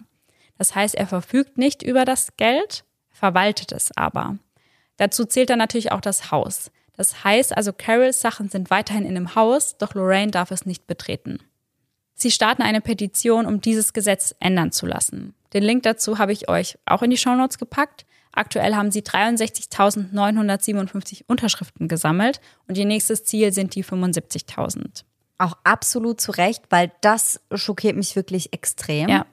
[0.57, 4.37] Das heißt, er verfügt nicht über das Geld, verwaltet es aber.
[4.97, 6.71] Dazu zählt dann natürlich auch das Haus.
[6.97, 10.87] Das heißt also, Carols Sachen sind weiterhin in dem Haus, doch Lorraine darf es nicht
[10.87, 11.39] betreten.
[12.19, 15.35] Sie starten eine Petition, um dieses Gesetz ändern zu lassen.
[15.53, 18.07] Den Link dazu habe ich euch auch in die Shownotes gepackt.
[18.31, 25.03] Aktuell haben sie 63.957 Unterschriften gesammelt und ihr nächstes Ziel sind die 75.000.
[25.37, 29.09] Auch absolut zu Recht, weil das schockiert mich wirklich extrem.
[29.09, 29.27] Ja.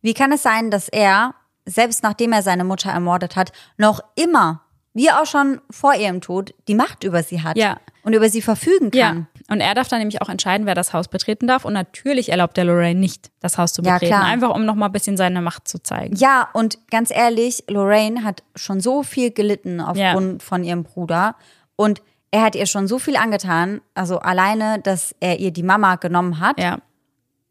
[0.00, 1.34] Wie kann es sein, dass er,
[1.66, 4.62] selbst nachdem er seine Mutter ermordet hat, noch immer
[4.94, 7.80] wie auch schon vor ihrem Tod, die Macht über sie hat ja.
[8.02, 9.18] und über sie verfügen kann.
[9.18, 9.26] Ja.
[9.50, 11.64] Und er darf dann nämlich auch entscheiden, wer das Haus betreten darf.
[11.64, 14.12] Und natürlich erlaubt der Lorraine nicht, das Haus zu betreten.
[14.12, 16.14] Ja, Einfach um nochmal ein bisschen seine Macht zu zeigen.
[16.16, 20.46] Ja, und ganz ehrlich, Lorraine hat schon so viel gelitten aufgrund ja.
[20.46, 21.34] von ihrem Bruder.
[21.74, 23.80] Und er hat ihr schon so viel angetan.
[23.94, 26.60] Also alleine, dass er ihr die Mama genommen hat.
[26.60, 26.78] Ja.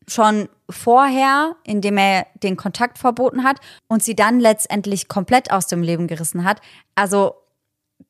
[0.08, 3.58] Schon vorher, indem er den Kontakt verboten hat
[3.90, 6.62] und sie dann letztendlich komplett aus dem Leben gerissen hat.
[6.96, 7.36] Also,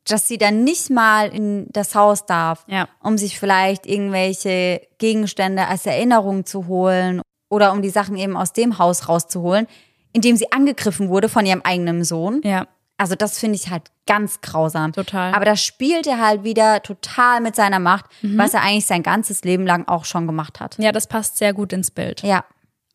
[0.05, 2.87] dass sie dann nicht mal in das Haus darf, ja.
[3.01, 8.53] um sich vielleicht irgendwelche Gegenstände als Erinnerung zu holen oder um die Sachen eben aus
[8.53, 9.67] dem Haus rauszuholen,
[10.13, 12.41] in dem sie angegriffen wurde von ihrem eigenen Sohn.
[12.43, 12.67] Ja.
[12.97, 14.91] Also das finde ich halt ganz grausam.
[14.91, 15.33] Total.
[15.33, 18.37] Aber das spielt er halt wieder total mit seiner Macht, mhm.
[18.37, 20.77] was er eigentlich sein ganzes Leben lang auch schon gemacht hat.
[20.79, 22.23] Ja, das passt sehr gut ins Bild.
[22.23, 22.43] Ja.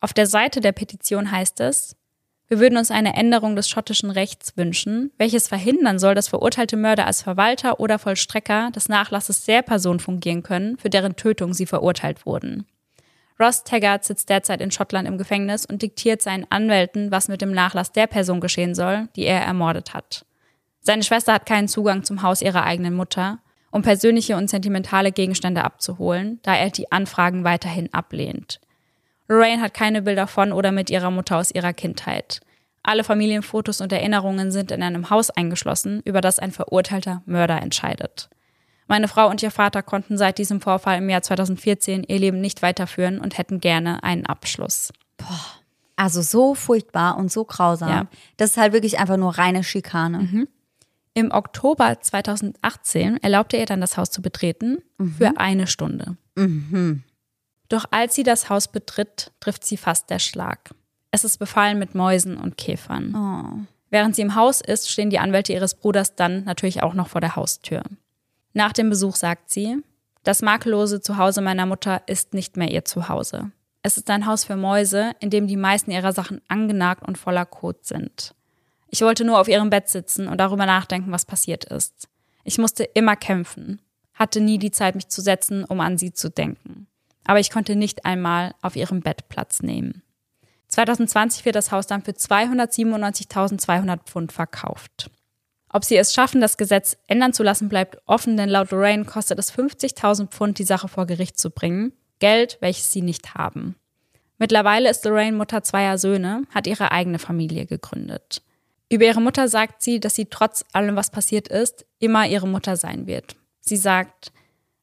[0.01, 1.95] Auf der Seite der Petition heißt es,
[2.47, 7.07] wir würden uns eine Änderung des schottischen Rechts wünschen, welches verhindern soll, dass verurteilte Mörder
[7.07, 12.25] als Verwalter oder Vollstrecker des Nachlasses der Person fungieren können, für deren Tötung sie verurteilt
[12.25, 12.65] wurden.
[13.39, 17.51] Ross Taggart sitzt derzeit in Schottland im Gefängnis und diktiert seinen Anwälten, was mit dem
[17.51, 20.25] Nachlass der Person geschehen soll, die er ermordet hat.
[20.81, 23.39] Seine Schwester hat keinen Zugang zum Haus ihrer eigenen Mutter,
[23.71, 28.61] um persönliche und sentimentale Gegenstände abzuholen, da er die Anfragen weiterhin ablehnt.
[29.27, 32.41] Lorraine hat keine Bilder von oder mit ihrer Mutter aus ihrer Kindheit.
[32.83, 38.29] Alle Familienfotos und Erinnerungen sind in einem Haus eingeschlossen, über das ein verurteilter Mörder entscheidet.
[38.87, 42.61] Meine Frau und ihr Vater konnten seit diesem Vorfall im Jahr 2014 ihr Leben nicht
[42.61, 44.93] weiterführen und hätten gerne einen Abschluss.
[45.17, 45.39] Boah.
[45.95, 47.89] Also so furchtbar und so grausam.
[47.89, 48.07] Ja.
[48.37, 50.19] Das ist halt wirklich einfach nur reine Schikane.
[50.19, 50.47] Mhm.
[51.13, 55.13] Im Oktober 2018 erlaubte er dann das Haus zu betreten mhm.
[55.13, 56.17] für eine Stunde.
[56.35, 57.03] Mhm.
[57.69, 60.71] Doch als sie das Haus betritt, trifft sie fast der Schlag.
[61.11, 63.15] Es ist befallen mit Mäusen und Käfern.
[63.15, 63.65] Oh.
[63.89, 67.21] Während sie im Haus ist, stehen die Anwälte ihres Bruders dann natürlich auch noch vor
[67.21, 67.83] der Haustür.
[68.53, 69.77] Nach dem Besuch sagt sie,
[70.23, 73.51] das makellose Zuhause meiner Mutter ist nicht mehr ihr Zuhause.
[73.83, 77.45] Es ist ein Haus für Mäuse, in dem die meisten ihrer Sachen angenagt und voller
[77.45, 78.33] Kot sind.
[78.89, 82.07] Ich wollte nur auf ihrem Bett sitzen und darüber nachdenken, was passiert ist.
[82.43, 83.81] Ich musste immer kämpfen,
[84.13, 86.87] hatte nie die Zeit, mich zu setzen, um an sie zu denken.
[87.25, 90.01] Aber ich konnte nicht einmal auf ihrem Bett Platz nehmen.
[90.69, 95.09] 2020 wird das Haus dann für 297.200 Pfund verkauft.
[95.69, 99.37] Ob sie es schaffen, das Gesetz ändern zu lassen, bleibt offen, denn laut Lorraine kostet
[99.39, 101.91] es 50.000 Pfund, die Sache vor Gericht zu bringen.
[102.19, 103.75] Geld, welches sie nicht haben.
[104.37, 108.41] Mittlerweile ist Lorraine Mutter zweier Söhne, hat ihre eigene Familie gegründet.
[108.89, 112.77] Über ihre Mutter sagt sie, dass sie trotz allem, was passiert ist, immer ihre Mutter
[112.77, 113.35] sein wird.
[113.59, 114.31] Sie sagt,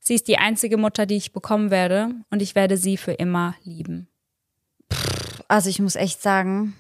[0.05, 3.55] sie ist die einzige Mutter, die ich bekommen werde und ich werde sie für immer
[3.63, 4.09] lieben.
[5.49, 6.75] Also ich muss echt sagen,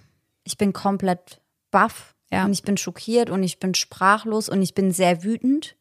[0.44, 1.40] ich bin komplett
[1.70, 2.44] baff Ja.
[2.44, 5.76] und ich bin schockiert und ich bin sprachlos und ich bin sehr wütend.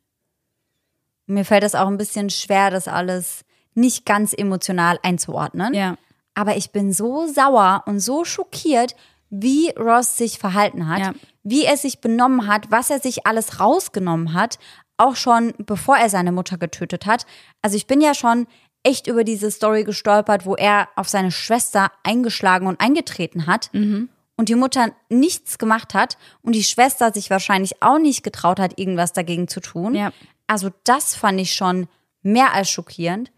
[1.26, 3.44] Mir fällt es auch ein bisschen schwer, das alles
[3.74, 5.74] nicht ganz emotional einzuordnen.
[5.74, 5.98] Ja,
[6.34, 8.96] Aber ich bin so sauer und so schockiert,
[9.30, 11.14] wie Ross sich verhalten hat, Ja.
[11.44, 14.60] wie er sich benommen hat, was er sich alles rausgenommen hat,
[15.02, 17.26] auch schon bevor er seine Mutter getötet hat.
[17.62, 18.48] Also ich bin ja schon
[18.84, 24.10] echt über diese Story gestolpert, wo er auf seine Schwester eingeschlagen und eingetreten hat Mhm.
[24.38, 28.80] und die Mutter nichts gemacht hat und die Schwester sich wahrscheinlich auch nicht getraut hat,
[28.80, 29.94] irgendwas dagegen zu tun.
[29.94, 30.12] Ja.
[30.48, 31.88] Also das fand ich schon
[32.24, 33.32] mehr als schockierend.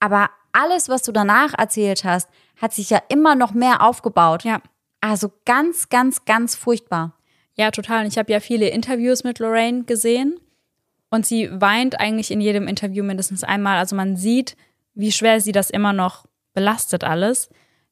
[0.00, 2.28] Aber alles, was du danach erzählt hast,
[2.60, 4.44] hat sich ja immer noch mehr aufgebaut.
[4.44, 4.60] ja.
[5.02, 7.14] Also ganz, ganz, ganz furchtbar.
[7.54, 8.02] Ja, total.
[8.02, 10.38] Und ich habe ja viele Interviews mit Lorraine gesehen
[11.10, 13.78] und sie weint eigentlich in jedem Interview mindestens einmal.
[13.78, 14.56] Also man sieht,
[14.94, 17.48] wie schwer sie das immer noch belastet alles.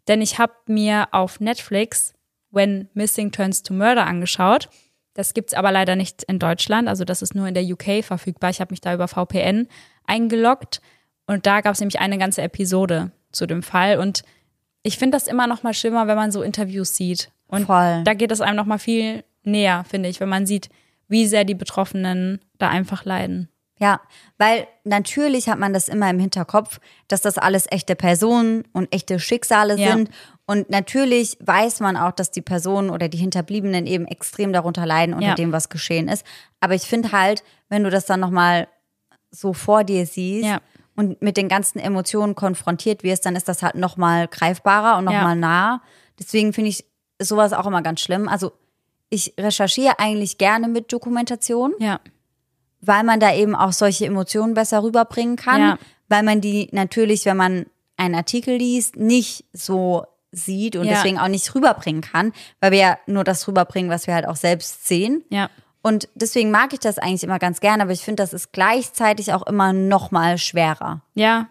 [0.06, 2.14] Denn ich habe mir auf Netflix
[2.50, 4.70] When Missing Turns to Murder angeschaut.
[5.14, 6.88] Das gibt's aber leider nicht in Deutschland.
[6.88, 8.50] Also das ist nur in der UK verfügbar.
[8.50, 9.68] Ich habe mich da über VPN
[10.06, 10.80] eingeloggt
[11.26, 13.98] und da gab es nämlich eine ganze Episode zu dem Fall.
[13.98, 14.22] Und
[14.82, 17.30] ich finde das immer noch mal schlimmer, wenn man so Interviews sieht.
[17.48, 18.02] Und Voll.
[18.04, 20.68] da geht es einem noch mal viel näher, finde ich, wenn man sieht,
[21.08, 23.48] wie sehr die Betroffenen da einfach leiden.
[23.80, 24.00] Ja,
[24.38, 29.20] weil natürlich hat man das immer im Hinterkopf, dass das alles echte Personen und echte
[29.20, 29.92] Schicksale Ja.
[29.92, 30.10] sind.
[30.46, 35.14] Und natürlich weiß man auch, dass die Personen oder die Hinterbliebenen eben extrem darunter leiden
[35.14, 35.34] unter Ja.
[35.36, 36.26] dem, was geschehen ist.
[36.58, 38.66] Aber ich finde halt, wenn du das dann nochmal
[39.30, 40.60] so vor dir siehst Ja.
[40.96, 45.36] und mit den ganzen Emotionen konfrontiert wirst, dann ist das halt nochmal greifbarer und nochmal
[45.36, 45.40] Ja.
[45.40, 45.82] nah.
[46.18, 46.84] Deswegen finde ich
[47.22, 48.26] sowas auch immer ganz schlimm.
[48.28, 48.52] Also
[49.10, 52.00] ich recherchiere eigentlich gerne mit Dokumentation Ja,
[52.80, 55.78] weil man da eben auch solche Emotionen besser rüberbringen kann, Ja.
[56.08, 57.66] weil man die natürlich, wenn man
[57.96, 60.92] einen Artikel liest, nicht so sieht und Ja.
[60.94, 64.36] deswegen auch nicht rüberbringen kann, weil wir ja nur das rüberbringen, was wir halt auch
[64.36, 65.24] selbst sehen.
[65.30, 65.48] ja,
[65.80, 69.32] Und deswegen mag ich das eigentlich immer ganz gerne, aber ich finde, das ist gleichzeitig
[69.32, 71.00] auch immer noch mal schwerer.
[71.14, 71.48] ja.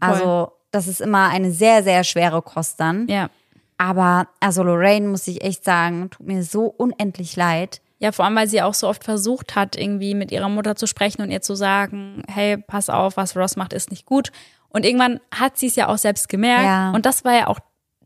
[0.00, 0.10] Voll.
[0.14, 3.06] Also das ist immer eine sehr, sehr schwere Kost dann.
[3.08, 3.28] Ja.
[3.78, 7.80] Aber also Lorraine, muss ich echt sagen, tut mir so unendlich leid.
[7.98, 10.86] Ja, vor allem, weil sie auch so oft versucht hat, irgendwie mit ihrer Mutter zu
[10.86, 14.32] sprechen und ihr zu sagen, hey, pass auf, was Ross macht, ist nicht gut.
[14.68, 16.64] Und irgendwann hat sie es ja auch selbst gemerkt.
[16.64, 16.90] Ja.
[16.92, 17.60] Und das war ja auch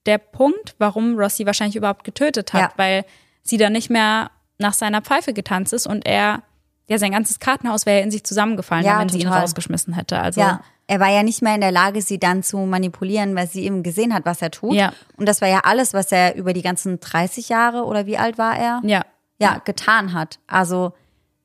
[0.04, 2.72] der Punkt, warum Ross sie wahrscheinlich überhaupt getötet hat, Ja.
[2.76, 3.04] weil
[3.42, 6.42] sie dann nicht mehr nach seiner Pfeife getanzt ist und er,
[6.88, 10.18] ja, sein ganzes Kartenhaus wäre ja in sich zusammengefallen, Ja, wenn sie ihn rausgeschmissen hätte.
[10.20, 13.48] Also, Ja, er war ja nicht mehr in der Lage, sie dann zu manipulieren, weil
[13.48, 14.74] sie eben gesehen hat, was er tut.
[14.74, 14.92] Ja.
[15.16, 18.38] Und das war ja alles, was er über die ganzen 30 Jahre oder wie alt
[18.38, 18.80] war er?
[18.84, 19.02] ja,
[19.38, 20.38] Ja, getan hat.
[20.46, 20.92] Also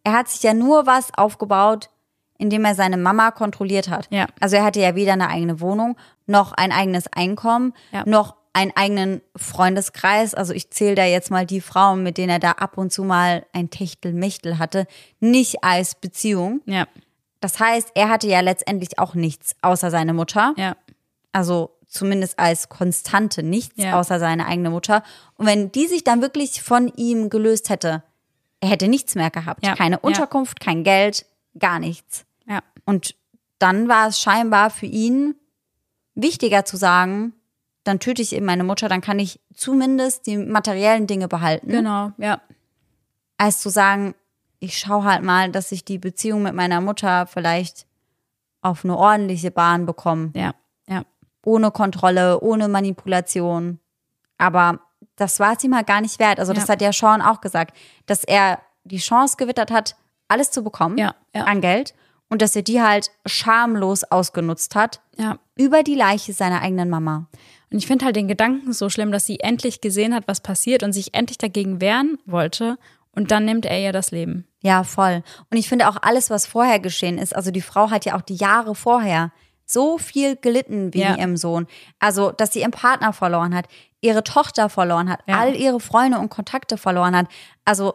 [0.03, 1.89] er hat sich ja nur was aufgebaut,
[2.37, 4.07] indem er seine Mama kontrolliert hat.
[4.11, 4.27] Ja.
[4.39, 5.95] Also er hatte ja weder eine eigene Wohnung,
[6.27, 8.03] noch ein eigenes Einkommen, Ja.
[8.05, 10.33] noch einen eigenen Freundeskreis.
[10.33, 13.03] Also ich zähle da jetzt mal die Frauen, mit denen er da ab und zu
[13.03, 14.87] mal ein Techtelmechtel hatte,
[15.19, 16.61] nicht als Beziehung.
[16.65, 16.85] ja,
[17.39, 20.53] Das heißt, er hatte ja letztendlich auch nichts außer seine Mutter.
[20.57, 20.75] ja,
[21.31, 23.99] Also zumindest als Konstante nichts Ja.
[23.99, 25.03] außer seine eigene Mutter.
[25.35, 28.03] Und wenn die sich dann wirklich von ihm gelöst hätte,
[28.59, 29.65] er hätte nichts mehr gehabt.
[29.65, 29.75] Ja.
[29.75, 30.01] Keine Ja.
[30.01, 31.25] Unterkunft, kein Geld,
[31.57, 32.25] gar nichts.
[32.47, 33.15] ja, Und
[33.59, 35.35] dann war es scheinbar für ihn
[36.15, 37.33] wichtiger zu sagen,
[37.83, 42.11] dann töte ich eben meine Mutter, dann kann ich zumindest die materiellen Dinge behalten, genau,
[42.17, 42.41] ja,
[43.37, 44.13] als zu sagen,
[44.59, 47.87] ich schaue halt mal, dass ich die Beziehung mit meiner Mutter vielleicht
[48.61, 50.53] auf eine ordentliche Bahn bekomme ja,
[50.87, 51.03] ja,
[51.43, 53.79] ohne Kontrolle, ohne Manipulation.
[54.37, 54.79] Aber
[55.15, 56.39] das war es ihm halt gar nicht wert.
[56.39, 56.73] Also das Ja.
[56.73, 57.75] hat ja Sean auch gesagt,
[58.05, 59.95] dass er die Chance gewittert hat,
[60.27, 61.45] alles zu bekommen Ja, ja.
[61.45, 61.95] an Geld
[62.29, 65.39] und dass er die halt schamlos ausgenutzt hat ja.
[65.55, 67.27] über die Leiche seiner eigenen Mama.
[67.71, 70.83] Und ich finde halt den Gedanken so schlimm, dass sie endlich gesehen hat, was passiert
[70.83, 72.77] und sich endlich dagegen wehren wollte.
[73.13, 74.45] Und dann nimmt er ihr das Leben.
[74.61, 75.23] Ja, voll.
[75.49, 78.21] Und ich finde auch alles, was vorher geschehen ist, also die Frau hat ja auch
[78.21, 79.31] die Jahre vorher
[79.65, 81.17] so viel gelitten wegen Ja.
[81.17, 81.65] ihrem Sohn.
[81.99, 83.65] Also, dass sie ihren Partner verloren hat,
[84.01, 85.39] ihre Tochter verloren hat, Ja.
[85.39, 87.27] all ihre Freunde und Kontakte verloren hat.
[87.65, 87.93] Also,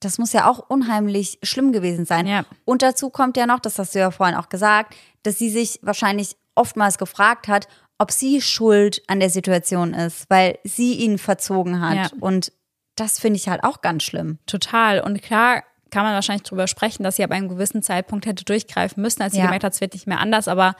[0.00, 2.26] das muss ja auch unheimlich schlimm gewesen sein.
[2.26, 2.44] Ja.
[2.64, 5.80] Und dazu kommt ja noch, das hast du ja vorhin auch gesagt, dass sie sich
[5.82, 7.68] wahrscheinlich oftmals gefragt hat,
[7.98, 11.96] ob sie schuld an der Situation ist, weil sie ihn verzogen hat.
[12.12, 12.18] Ja.
[12.20, 12.52] Und
[12.96, 14.38] das finde ich halt auch ganz schlimm.
[14.46, 15.00] Total.
[15.00, 19.02] Und klar kann man wahrscheinlich drüber sprechen, dass sie ab einem gewissen Zeitpunkt hätte durchgreifen
[19.02, 19.44] müssen, als sie Ja.
[19.46, 20.46] gemerkt hat, es wird nicht mehr anders.
[20.48, 20.74] Aber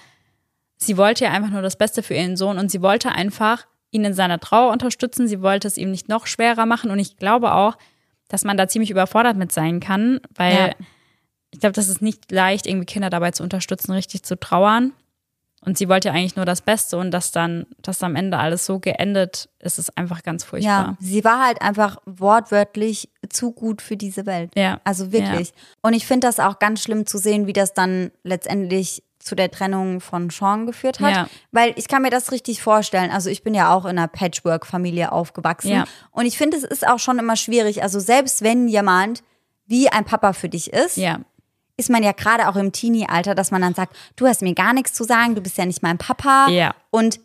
[0.77, 4.05] sie wollte ja einfach nur das Beste für ihren Sohn und sie wollte einfach ihn
[4.05, 5.27] in seiner Trauer unterstützen.
[5.27, 7.77] Sie wollte es ihm nicht noch schwerer machen und ich glaube auch,
[8.29, 10.87] dass man da ziemlich überfordert mit sein kann, weil Ja.
[11.51, 14.93] ich glaube, das ist nicht leicht, irgendwie Kinder dabei zu unterstützen, richtig zu trauern.
[15.65, 18.65] Und sie wollte ja eigentlich nur das Beste und dass dann, dass am Ende alles
[18.65, 20.97] so geendet ist, ist einfach ganz Ja, furchtbar.
[21.01, 24.53] sie war halt einfach wortwörtlich zu gut für diese Welt.
[24.55, 24.81] Ja.
[24.85, 25.53] Also wirklich.
[25.83, 29.51] Und ich finde das auch ganz schlimm zu sehen, wie das dann letztendlich zu der
[29.51, 31.13] Trennung von Sean geführt hat.
[31.15, 31.29] Ja.
[31.51, 33.11] Weil ich kann mir das richtig vorstellen.
[33.11, 35.71] Also ich bin ja auch in einer Patchwork-Familie aufgewachsen.
[35.73, 35.85] Ja.
[36.13, 37.83] Und ich finde, es ist auch schon immer schwierig.
[37.83, 39.23] Also selbst wenn jemand
[39.67, 41.19] wie ein Papa für dich ist, Ja.
[41.79, 44.75] Ist man ja gerade auch im Teenie-Alter, dass man dann sagt, du hast mir gar
[44.75, 46.49] nichts zu sagen, du bist ja nicht mein Papa.
[46.51, 46.75] Ja.
[46.91, 47.21] Und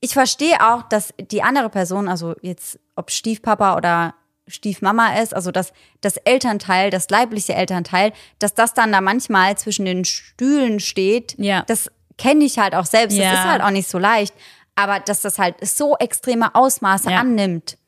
[0.00, 4.14] ich verstehe auch, dass die andere Person, also jetzt ob Stiefpapa oder
[4.46, 5.72] Stiefmama ist, also dass
[6.02, 11.34] das Elternteil, das leibliche Elternteil, dass das dann da manchmal zwischen den Stühlen steht.
[11.38, 11.62] Ja.
[11.66, 13.16] Das kenne ich halt auch selbst.
[13.16, 13.30] Ja.
[13.30, 14.34] Das ist halt auch nicht so leicht.
[14.74, 17.20] Aber dass das halt so extreme Ausmaße Ja.
[17.20, 17.78] annimmt,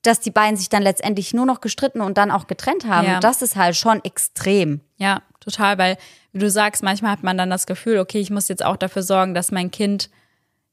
[0.00, 3.42] dass die beiden sich dann letztendlich nur noch gestritten und dann auch getrennt haben, das
[3.42, 4.80] ist halt schon extrem.
[4.98, 5.96] Ja, total, weil,
[6.32, 9.02] wie du sagst, manchmal hat man dann das Gefühl, okay, ich muss jetzt auch dafür
[9.02, 10.10] sorgen, dass mein Kind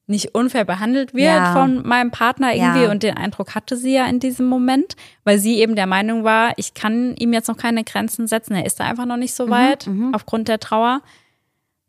[0.06, 1.52] nicht unfair behandelt wird Ja.
[1.54, 2.82] von meinem Partner irgendwie.
[2.84, 2.90] Ja.
[2.90, 6.52] Und den Eindruck hatte sie ja in diesem Moment, weil sie eben der Meinung war,
[6.58, 8.54] ich kann ihm jetzt noch keine Grenzen setzen.
[8.54, 11.00] Er ist da einfach noch nicht Mhm, so weit aufgrund der Trauer.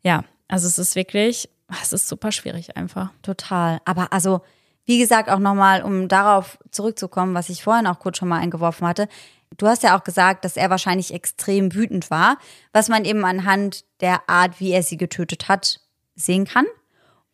[0.02, 1.48] Ja, also es ist wirklich,
[1.82, 3.10] es ist super schwierig einfach.
[3.22, 3.80] Total.
[3.84, 4.40] Aber also,
[4.86, 8.86] wie gesagt, auch nochmal, um darauf zurückzukommen, was ich vorhin auch kurz schon mal eingeworfen
[8.86, 9.08] hatte.
[9.56, 12.38] Du hast ja auch gesagt, dass er wahrscheinlich extrem wütend war,
[12.72, 15.80] was man eben anhand der Art, wie er sie getötet hat,
[16.14, 16.66] sehen kann.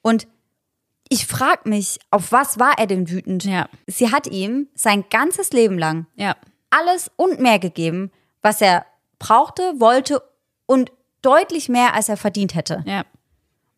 [0.03, 0.27] Und
[1.09, 3.45] ich frage mich, auf was war er denn wütend?
[3.45, 3.69] Ja.
[3.87, 6.37] Sie hat ihm sein ganzes Leben lang Ja,
[6.71, 8.11] alles und mehr gegeben,
[8.41, 8.87] was er
[9.19, 10.23] brauchte, wollte
[10.67, 10.91] und
[11.21, 12.83] deutlich mehr, als er verdient hätte.
[12.87, 13.05] ja,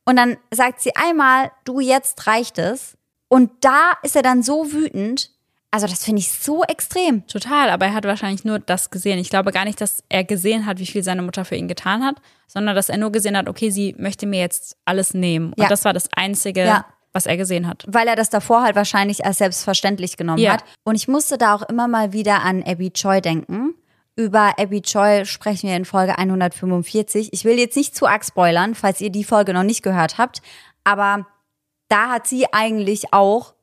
[0.05, 2.97] Und dann sagt sie einmal, du, jetzt reicht es.
[3.29, 5.31] Und da ist er dann so wütend.
[5.75, 7.27] Also das finde ich so extrem.
[7.27, 7.69] total.
[7.71, 9.19] Aber er hat wahrscheinlich nur das gesehen.
[9.19, 12.05] Ich glaube gar nicht, dass er gesehen hat, wie viel seine Mutter für ihn getan
[12.05, 15.49] hat, sondern dass er nur gesehen hat, okay, sie möchte mir jetzt alles nehmen.
[15.53, 15.69] Und Ja.
[15.69, 16.87] das war das Einzige, Ja.
[17.13, 17.85] was er gesehen hat.
[17.89, 20.53] Weil er das davor halt wahrscheinlich als selbstverständlich genommen Ja.
[20.53, 20.65] hat.
[20.85, 23.75] Und ich musste da auch immer mal wieder an Abby Choi denken.
[24.17, 27.31] Über Abby Choi sprechen wir in Folge 145.
[27.33, 30.41] Ich will jetzt nicht zu arg spoilern, falls ihr die Folge noch nicht gehört habt.
[30.85, 31.27] Aber
[31.89, 33.55] da hat sie eigentlich auch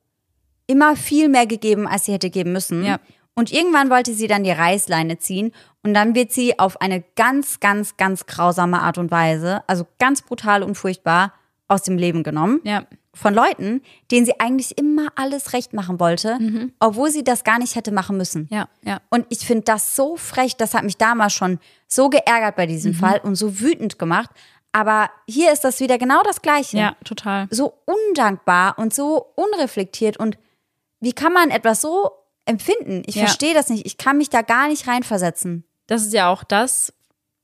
[0.72, 2.84] immer viel mehr gegeben, als sie hätte geben müssen.
[2.84, 3.00] Ja.
[3.34, 5.52] Und irgendwann wollte sie dann die Reißleine ziehen
[5.84, 10.22] und dann wird sie auf eine ganz, ganz, ganz grausame Art und Weise, also ganz
[10.22, 11.34] brutal und furchtbar,
[11.68, 12.84] aus dem Leben genommen Ja,
[13.14, 13.82] von Leuten,
[14.12, 16.38] denen sie eigentlich immer alles recht machen wollte,
[16.82, 18.48] obwohl sie das gar nicht hätte machen müssen.
[18.52, 19.00] ja, ja.
[19.10, 22.70] Und ich finde das so frech, das hat mich damals schon so geärgert bei Mhm.
[22.70, 24.30] diesem Fall und so wütend gemacht.
[24.74, 26.78] Aber hier ist das wieder genau das Gleiche.
[26.78, 27.48] Ja, total.
[27.52, 30.18] So undankbar und so unreflektiert.
[30.18, 30.38] Und
[31.02, 32.12] wie kann man etwas so
[32.46, 33.04] empfinden?
[33.06, 33.24] Ich Ja.
[33.26, 33.86] verstehe das nicht.
[33.86, 35.66] Ich kann mich da gar nicht reinversetzen.
[35.88, 36.94] Das ist ja auch das,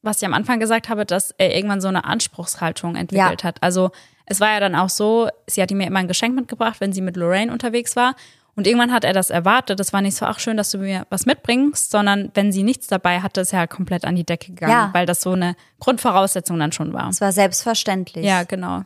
[0.01, 3.47] was ich am Anfang gesagt habe, dass er irgendwann so eine Anspruchshaltung entwickelt Ja.
[3.47, 3.61] hat.
[3.61, 3.91] Also
[4.25, 6.93] es war ja dann auch so, sie hat ihm ja immer ein Geschenk mitgebracht, wenn
[6.93, 8.15] sie mit Lorraine unterwegs war.
[8.55, 9.79] Und irgendwann hat er das erwartet.
[9.79, 12.87] Das war nicht so, ach schön, dass du mir was mitbringst, sondern wenn sie nichts
[12.87, 14.89] dabei hatte, ist er halt komplett an die Decke gegangen, Ja.
[14.93, 17.07] weil das so eine Grundvoraussetzung dann schon war.
[17.09, 18.25] Es war selbstverständlich.
[18.25, 18.83] Ja, genau.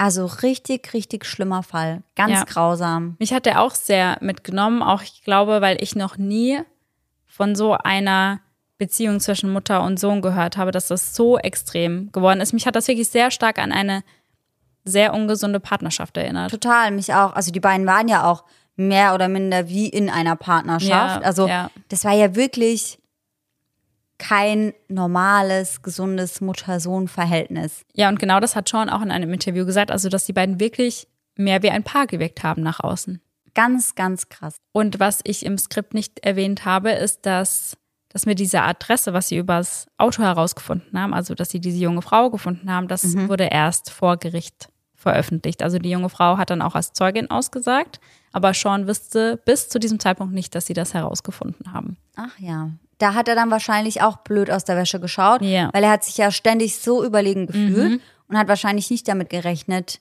[0.00, 2.02] Also richtig, richtig schlimmer Fall.
[2.16, 2.44] Ganz Ja.
[2.44, 3.16] grausam.
[3.18, 6.58] Mich hat er auch sehr mitgenommen, auch ich glaube, weil ich noch nie
[7.26, 8.40] von so einer
[8.78, 12.54] Beziehung zwischen Mutter und Sohn gehört habe, dass das so extrem geworden ist.
[12.54, 14.02] Mich hat das wirklich sehr stark an eine
[14.84, 16.50] sehr ungesunde Partnerschaft erinnert.
[16.50, 17.34] Total, mich auch.
[17.34, 18.44] Also die beiden waren ja auch
[18.76, 21.20] mehr oder minder wie in einer Partnerschaft.
[21.20, 21.70] Ja, also ja.
[21.90, 22.98] das war ja wirklich
[24.20, 27.82] kein normales, gesundes Mutter-Sohn-Verhältnis.
[27.94, 30.60] Ja, und genau das hat Sean auch in einem Interview gesagt, also dass die beiden
[30.60, 33.20] wirklich mehr wie ein Paar gewirkt haben nach außen.
[33.54, 34.56] Ganz, ganz krass.
[34.72, 37.76] Und was ich im Skript nicht erwähnt habe, ist, dass,
[38.10, 42.02] dass mir diese Adresse, was sie übers Auto herausgefunden haben, also dass sie diese junge
[42.02, 44.68] Frau gefunden haben, das wurde erst vor Gericht
[45.00, 45.62] veröffentlicht.
[45.62, 47.98] Also die junge Frau hat dann auch als Zeugin ausgesagt,
[48.32, 51.96] aber Sean wusste bis zu diesem Zeitpunkt nicht, dass sie das herausgefunden haben.
[52.16, 52.70] Ach ja.
[52.98, 55.66] Da hat er dann wahrscheinlich auch blöd aus der Wäsche geschaut, Ja.
[55.66, 55.70] Mhm.
[55.72, 60.00] weil er hat sich ja ständig so überlegen gefühlt und hat wahrscheinlich nicht damit gerechnet,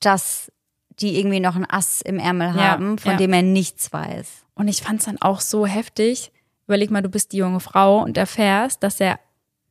[0.00, 0.50] dass
[0.98, 3.16] die irgendwie noch ein Ass im Ärmel Ja, haben, von ja.
[3.18, 4.44] dem er nichts weiß.
[4.54, 6.32] Und ich fand es dann auch so heftig.
[6.66, 9.18] Überleg mal, du bist die junge Frau und erfährst, dass er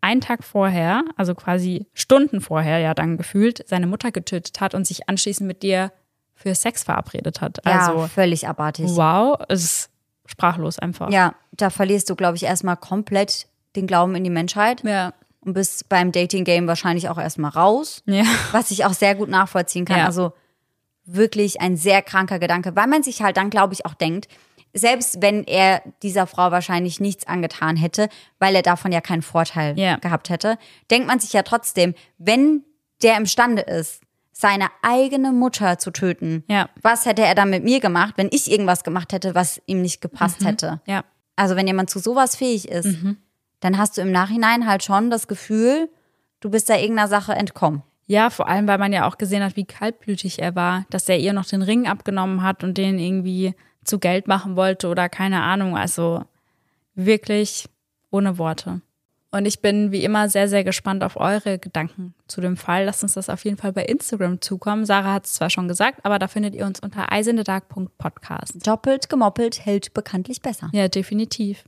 [0.02, 4.86] einen Tag vorher, also quasi Stunden vorher, ja dann gefühlt, seine Mutter getötet hat und
[4.86, 5.92] sich anschließend mit dir
[6.36, 7.60] für Sex verabredet hat.
[7.66, 8.88] Ja, Also, völlig abartig.
[8.90, 9.90] wow, es ist
[10.26, 11.12] sprachlos einfach.
[11.12, 14.84] Ja, da verlierst du, glaube ich, erstmal komplett den Glauben in die Menschheit.
[14.84, 15.14] Ja.
[15.44, 18.04] und bist beim Dating-Game wahrscheinlich auch erstmal raus.
[18.06, 18.24] Ja.
[18.52, 19.98] Was ich auch sehr gut nachvollziehen kann.
[20.00, 20.06] Ja.
[20.06, 20.34] Also
[21.06, 24.28] wirklich ein sehr kranker Gedanke, weil man sich halt dann, glaube ich, auch denkt,
[24.74, 28.08] selbst wenn er dieser Frau wahrscheinlich nichts angetan hätte,
[28.40, 29.98] weil er davon ja keinen Vorteil Ja.
[29.98, 30.58] gehabt hätte,
[30.90, 32.64] denkt man sich ja trotzdem, wenn
[33.04, 36.70] der imstande ist, seine eigene Mutter zu töten, Ja.
[36.82, 40.02] was hätte er dann mit mir gemacht, wenn ich irgendwas gemacht hätte, was ihm nicht
[40.02, 40.82] gepasst hätte?
[40.88, 41.04] Ja.
[41.36, 43.18] Also wenn jemand zu sowas fähig ist, Mhm.
[43.60, 45.90] dann hast du im Nachhinein halt schon das Gefühl,
[46.40, 47.84] du bist da irgendeiner Sache entkommen.
[48.08, 51.18] Ja, vor allem, weil man ja auch gesehen hat, wie kaltblütig er war, dass er
[51.20, 55.42] ihr noch den Ring abgenommen hat und den irgendwie zu Geld machen wollte oder keine
[55.42, 55.78] Ahnung.
[55.78, 56.24] Also
[56.96, 57.68] wirklich
[58.10, 58.82] ohne Worte.
[59.34, 62.84] Und ich bin wie immer sehr, sehr gespannt auf eure Gedanken zu dem Fall.
[62.84, 64.86] Lasst uns das auf jeden Fall bei Instagram zukommen.
[64.86, 68.68] Sarah hat es zwar schon gesagt, aber da findet ihr uns unter eisendedark.podcast.
[68.68, 70.70] Doppelt gemoppelt hält bekanntlich besser.
[70.74, 71.64] Ja, definitiv.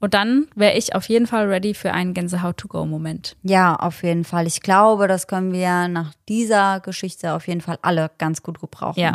[0.00, 3.36] Und dann wäre ich auf jeden Fall ready für einen Gänsehaut-to-go-Moment.
[3.42, 4.46] Ja, auf jeden Fall.
[4.46, 9.00] Ich glaube, das können wir nach dieser Geschichte auf jeden Fall alle ganz gut gebrauchen.
[9.00, 9.14] Ja.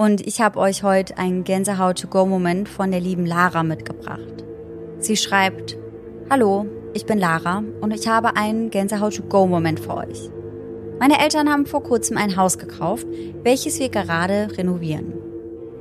[0.00, 4.44] Und ich habe euch heute einen Gänsehaut-to-go-Moment von der lieben Lara mitgebracht.
[5.00, 5.76] Sie schreibt,
[6.30, 10.30] Hallo, ich bin Lara und ich habe einen Gänsehaut-to-go-Moment für euch.
[11.00, 13.08] Meine Eltern haben vor kurzem ein Haus gekauft,
[13.42, 15.14] welches wir gerade renovieren.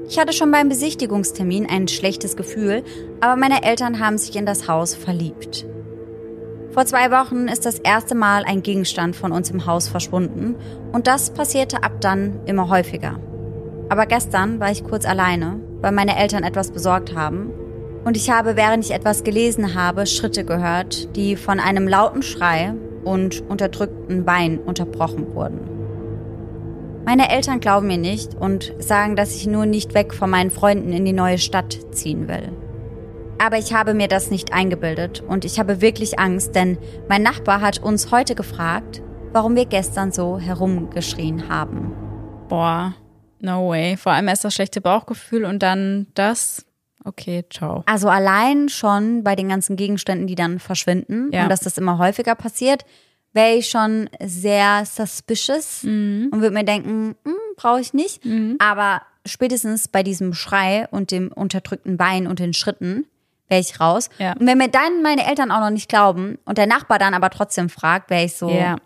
[0.10, 2.84] Ich hatte schon beim Besichtigungstermin ein schlechtes Gefühl,
[3.20, 5.68] aber meine Eltern haben sich in das Haus verliebt.
[6.72, 10.56] Vor zwei Wochen ist das erste Mal ein Gegenstand von uns im Haus verschwunden
[10.92, 13.20] und das passierte ab dann immer häufiger.
[13.90, 17.52] Aber gestern war ich kurz alleine, weil meine Eltern etwas besorgt haben.
[18.04, 22.74] Und ich habe, während ich etwas gelesen habe, Schritte gehört, die von einem lauten Schrei
[23.04, 25.60] und unterdrückten Bein unterbrochen wurden.
[27.06, 30.92] Meine Eltern glauben mir nicht und sagen, dass ich nur nicht weg von meinen Freunden
[30.92, 32.52] in die neue Stadt ziehen will.
[33.40, 36.78] Aber ich habe mir das nicht eingebildet und ich habe wirklich Angst, denn
[37.08, 39.02] mein Nachbar hat uns heute gefragt,
[39.32, 41.94] warum wir gestern so herumgeschrien haben.
[42.50, 42.96] Boah,
[43.40, 43.98] no way.
[43.98, 46.66] Vor allem erst das schlechte Bauchgefühl und dann das.
[47.04, 47.84] Okay, ciao.
[47.86, 51.44] Also allein schon bei den ganzen Gegenständen, die dann verschwinden Ja.
[51.44, 52.84] und dass das immer häufiger passiert,
[53.34, 56.30] wäre ich schon sehr suspicious Mhm.
[56.32, 58.22] und würde mir denken, hm, brauche ich nicht.
[58.60, 63.06] Aber spätestens bei diesem Schrei und dem unterdrückten Bein und den Schritten
[63.48, 64.10] wäre ich raus.
[64.18, 64.34] Ja.
[64.34, 67.30] Und wenn mir dann meine Eltern auch noch nicht glauben und der Nachbar dann aber
[67.30, 68.78] trotzdem fragt, wäre ich so, Ja.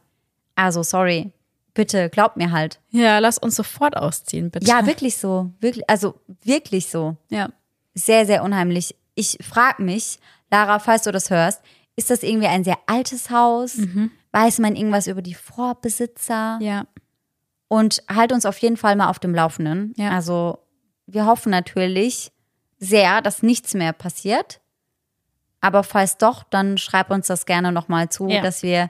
[0.56, 1.32] also sorry,
[1.73, 2.80] bitte glaubt mir halt.
[2.89, 4.68] Ja, lass uns sofort ausziehen, bitte.
[4.68, 7.18] Ja, wirklich so, wirklich, also wirklich so.
[7.30, 7.49] Ja.
[7.93, 8.95] sehr, sehr unheimlich.
[9.15, 10.19] Ich frage mich,
[10.49, 11.61] Lara, falls du das hörst,
[11.95, 13.77] ist das irgendwie ein sehr altes Haus?
[14.31, 16.57] Weiß man irgendwas über die Vorbesitzer?
[16.61, 16.85] Ja.
[17.68, 19.93] Und halt uns auf jeden Fall mal auf dem Laufenden.
[19.98, 20.11] Ja.
[20.11, 20.60] Also
[21.06, 22.31] wir hoffen natürlich
[22.80, 24.61] sehr, dass nichts mehr passiert.
[25.60, 28.41] Aber falls doch, dann schreib uns das gerne nochmal zu, Ja.
[28.41, 28.89] dass wir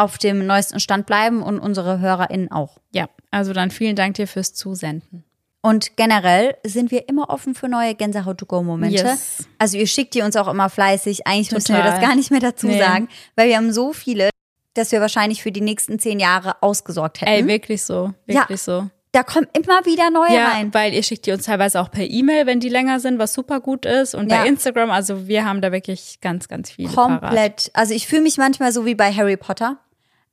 [0.00, 2.78] auf dem neuesten Stand bleiben und unsere HörerInnen auch.
[2.92, 3.08] Ja.
[3.30, 5.24] Also dann vielen Dank dir fürs Zusenden.
[5.62, 8.96] Und generell sind wir immer offen für neue Gänsehaut-to-go-Momente.
[9.04, 9.46] Yes.
[9.58, 11.26] Also ihr schickt die uns auch immer fleißig.
[11.26, 12.78] Eigentlich müssen wir das gar nicht mehr dazu Nee.
[12.78, 14.30] sagen, weil wir haben so viele,
[14.74, 17.30] dass wir wahrscheinlich für die nächsten zehn Jahre ausgesorgt hätten.
[17.30, 18.14] Ey, wirklich so.
[18.26, 18.88] Wirklich so.
[19.12, 20.72] da kommen immer wieder neue Ja, rein.
[20.72, 23.60] weil ihr schickt die uns teilweise auch per E-Mail, wenn die länger sind, was super
[23.60, 24.14] gut ist.
[24.14, 24.42] Und Ja.
[24.42, 27.20] bei Instagram, also wir haben da wirklich ganz, ganz viele parat.
[27.20, 27.70] Komplett.
[27.74, 29.76] Also ich fühle mich manchmal so wie bei Harry Potter,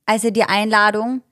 [0.08, 1.22] als er die Einladung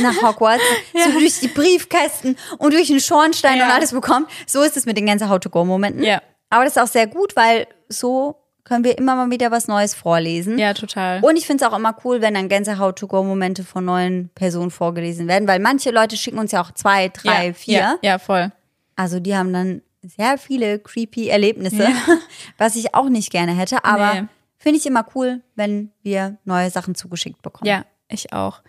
[0.00, 0.62] nach Hogwarts
[0.94, 3.66] so durch die Briefkästen und durch den Schornstein Ja.
[3.66, 4.28] und alles bekommt.
[4.46, 6.02] So ist es mit den ganzen How-to-Go-Momenten.
[6.02, 6.22] Ja.
[6.50, 9.94] Aber das ist auch sehr gut, weil so können wir immer mal wieder was Neues
[9.94, 10.58] vorlesen.
[10.58, 11.20] Ja, total.
[11.22, 15.46] Und ich finde es auch immer cool, wenn dann Gänsehaut-to-go-Momente von neuen Personen vorgelesen werden,
[15.46, 17.78] weil manche Leute schicken uns ja auch zwei, drei, ja, vier.
[17.78, 18.50] Ja, ja, voll.
[18.96, 21.88] Also die haben dann sehr viele creepy Erlebnisse,
[22.58, 23.84] was ich auch nicht gerne hätte.
[23.84, 24.26] Aber Nee.
[24.64, 27.68] Finde ich immer cool, wenn wir neue Sachen zugeschickt bekommen.
[27.68, 28.62] Ja, ich auch.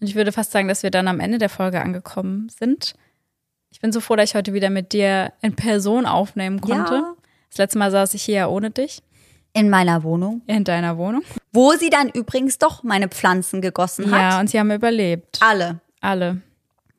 [0.00, 2.94] Und ich würde fast sagen, dass wir dann am Ende der Folge angekommen sind.
[3.70, 6.94] Ich bin so froh, dass ich heute wieder mit dir in Person aufnehmen konnte.
[6.94, 7.14] Ja.
[7.48, 9.02] Das letzte Mal saß ich hier ja ohne dich
[9.54, 11.22] In meiner Wohnung, in deiner Wohnung.
[11.52, 14.20] wo sie dann übrigens doch meine Pflanzen gegossen hat.
[14.20, 15.38] Ja, und sie haben überlebt.
[15.40, 15.80] Alle.
[16.00, 16.42] Alle.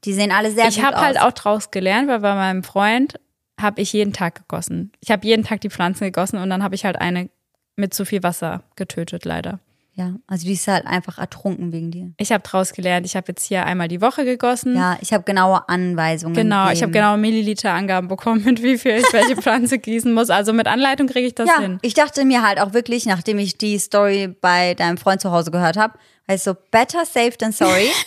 [0.05, 1.03] Die sehen alle sehr ich gut habe aus.
[1.03, 3.19] halt auch draus gelernt, weil bei meinem Freund
[3.61, 4.91] habe ich jeden Tag gegossen.
[5.01, 7.29] Ich habe jeden Tag die Pflanzen gegossen und dann habe ich halt eine
[7.79, 9.59] mit zu viel Wasser getötet, leider.
[9.95, 12.11] ja, also die ist halt einfach ertrunken wegen dir.
[12.17, 14.75] Ich habe draus gelernt, ich habe jetzt hier einmal die Woche gegossen.
[14.75, 16.35] Ja, ich habe genaue Anweisungen.
[16.35, 16.93] Genau, ich habe gegeben.
[16.93, 20.29] genau Milliliter-Angaben bekommen, mit wie viel ich welche Pflanze gießen muss.
[20.29, 21.79] Also mit Anleitung kriege ich das Ja, hin.
[21.81, 25.51] ich dachte mir halt auch wirklich, nachdem ich die Story bei deinem Freund zu Hause
[25.51, 25.95] gehört habe,
[26.29, 27.89] heißt so, better safe than sorry.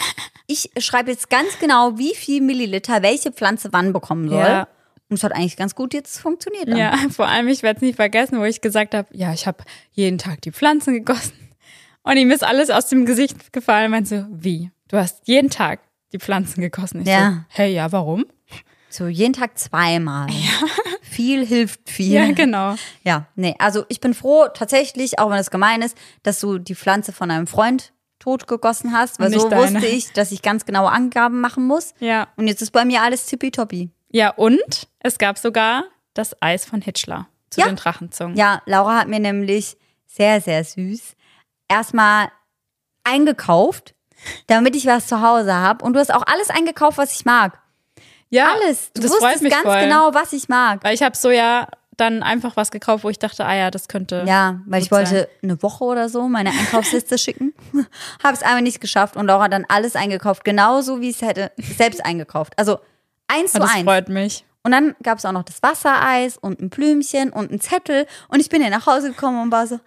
[0.48, 4.38] Ich schreibe jetzt ganz genau, wie viel Milliliter welche Pflanze wann bekommen soll.
[4.40, 4.68] Ja.
[5.12, 6.68] Und es hat eigentlich ganz gut jetzt funktioniert.
[6.68, 6.78] Dann.
[6.78, 9.62] Ja, vor allem, ich werde es nicht vergessen, wo ich gesagt habe, ja, ich habe
[9.90, 11.34] jeden Tag die Pflanzen gegossen.
[12.02, 13.90] Und ihm ist alles aus dem Gesicht gefallen.
[13.90, 14.70] Meint so, wie?
[14.88, 15.80] Du hast jeden Tag
[16.14, 17.02] die Pflanzen gegossen.
[17.02, 17.30] Ich Ja.
[17.30, 18.24] so, hey, ja, warum?
[18.88, 20.28] So jeden Tag zweimal.
[21.02, 22.12] Viel hilft viel.
[22.12, 22.74] Ja, genau.
[23.04, 26.74] Ja, nee, also ich bin froh tatsächlich, auch wenn es gemein ist, dass du die
[26.74, 29.74] Pflanze von einem Freund tot gegossen hast, weil nicht so deine.
[29.74, 31.92] wusste ich, dass ich ganz genaue Angaben machen muss.
[32.00, 32.28] Ja.
[32.36, 33.90] Und jetzt ist bei mir alles tippitoppi.
[34.12, 35.84] Ja, und es gab sogar
[36.14, 37.66] das Eis von Hitchler zu Ja.
[37.66, 38.36] den Drachenzungen.
[38.36, 39.76] Ja, Laura hat mir nämlich
[40.06, 41.14] sehr, sehr süß
[41.68, 42.28] erstmal
[43.04, 43.94] eingekauft,
[44.46, 45.84] damit ich was zu Hause habe.
[45.84, 47.58] Und du hast auch alles eingekauft, was ich mag.
[48.30, 48.92] ja Alles.
[48.94, 49.80] Du das wusstest ganz voll.
[49.80, 50.82] genau, was ich mag.
[50.84, 51.68] Weil ich habe so ja
[51.98, 54.24] dann einfach was gekauft, wo ich dachte, ah ja, das könnte.
[54.26, 57.52] Ja, weil ich gut wollte eine Woche oder so meine Einkaufsliste schicken.
[58.22, 61.28] Habe es einfach nicht geschafft und Laura hat dann alles eingekauft, genauso wie ich es
[61.28, 62.54] hätte selbst eingekauft.
[62.56, 62.78] Also
[63.32, 63.84] eins Und zu das eins.
[63.84, 64.44] freut mich.
[64.64, 68.06] Und dann gab es auch noch das Wassereis und ein Blümchen und ein Zettel.
[68.28, 69.80] Und ich bin hier nach Hause gekommen und war so,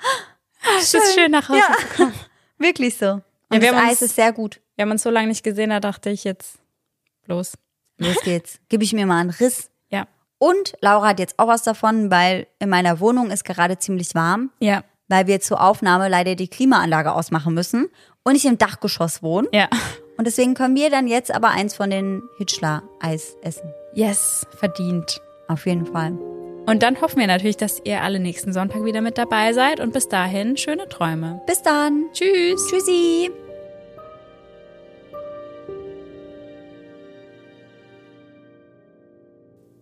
[0.80, 1.76] Es ist schön nach Hause Ja.
[1.78, 2.14] zu kommen.
[2.58, 3.22] wirklich so.
[3.50, 4.60] Und Ja, das Eis uns- ist sehr gut.
[4.76, 6.58] Wir haben uns so lange nicht gesehen, da dachte ich jetzt
[7.28, 7.54] los.
[7.98, 8.60] Los geht's.
[8.68, 9.70] Gib ich mir mal einen Riss.
[9.90, 10.08] Ja.
[10.38, 14.52] Und Laura hat jetzt auch was davon, weil in meiner Wohnung ist gerade ziemlich warm,
[14.60, 14.84] Ja.
[15.08, 17.90] weil wir zur Aufnahme leider die Klimaanlage ausmachen müssen
[18.24, 19.48] und ich im Dachgeschoss wohne.
[19.54, 19.70] Ja.
[20.18, 23.70] Und deswegen können wir dann jetzt aber eins von den Hitchler-Eis essen.
[23.94, 25.22] Yes, verdient.
[25.48, 26.12] Auf jeden Fall.
[26.66, 29.94] Und dann hoffen wir natürlich, dass ihr alle nächsten Sonntag wieder mit dabei seid und
[29.94, 31.42] bis dahin schöne Träume.
[31.46, 32.06] Bis dann.
[32.14, 32.66] Tschüss.
[32.70, 33.30] Tschüssi.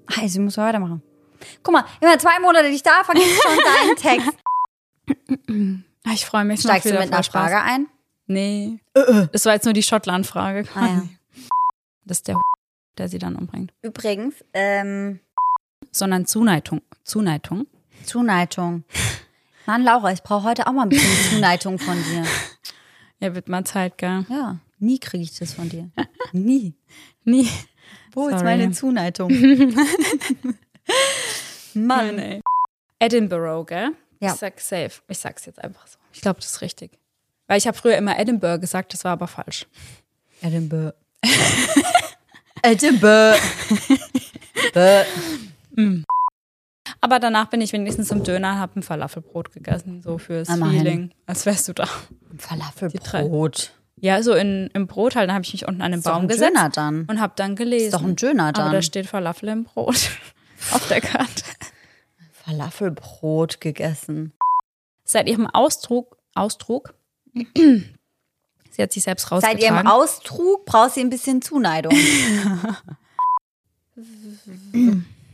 [0.07, 1.01] Also, ich muss weitermachen.
[1.61, 4.37] Guck mal, immer zwei Monate nicht da, vergisst schon deinen Text.
[6.05, 6.63] Ah, Ich freue mich.
[6.63, 7.23] macht Steigst du mit einer.
[7.23, 7.87] Frage ein?
[8.33, 8.79] Nee.
[9.31, 10.67] Das war jetzt nur die Schottland-Frage.
[10.75, 11.03] Ah, ja.
[12.05, 12.35] Das ist der
[12.97, 13.73] der sie dann umbringt.
[13.81, 15.19] Übrigens, ähm,
[15.91, 16.81] Sondern Zuneigung.
[17.03, 17.67] Zuneigung.
[18.05, 18.83] Zuneigung.
[19.65, 22.23] Mann, Laura, ich brauche heute auch mal ein bisschen Zuneigung von dir.
[23.19, 24.25] Ja, wird mal Zeit, gell?
[24.29, 25.89] Ja, nie kriege ich das von dir.
[26.33, 26.75] Nie.
[27.23, 27.49] Nie.
[28.11, 28.43] Wo ist Sorry.
[28.43, 29.31] meine Zuneigung?
[31.73, 32.41] Mann.
[32.99, 33.91] Edinburgh, gell?
[34.19, 34.33] Ja.
[34.33, 35.01] Ich sag safe.
[35.07, 35.97] Ich sag's jetzt einfach so.
[36.11, 36.99] Ich glaube, das ist richtig.
[37.47, 39.67] Weil ich habe früher immer Edinburgh gesagt, das war aber falsch.
[40.41, 40.93] Edinburgh.
[42.63, 43.39] Edinburgh.
[44.73, 45.03] Bäh.
[47.01, 50.77] Aber danach bin ich wenigstens zum Döner und habe ein Falafelbrot gegessen, so fürs Immerhin.
[50.79, 51.11] Feeling.
[51.25, 51.87] Als wärst du da.
[52.37, 53.71] Falafelbrot.
[53.99, 56.13] Ja, so in, im Brot halt, dann habe ich mich unten an den Ist doch
[56.13, 57.05] Baum ein gesetzt Döner dann.
[57.09, 57.85] und habe dann gelesen.
[57.87, 58.71] Ist doch ein Döner Aber dann.
[58.71, 60.09] da steht Falafel im Brot
[60.71, 61.43] auf der Karte.
[62.31, 64.33] Falafelbrot gegessen.
[65.05, 66.93] Seit ihrem Ausdruck, Ausdruck,
[67.33, 69.87] sie hat sich selbst Seit ihrem rausgetragen.
[69.87, 71.93] Austrug brauchst du ein bisschen Zuneigung.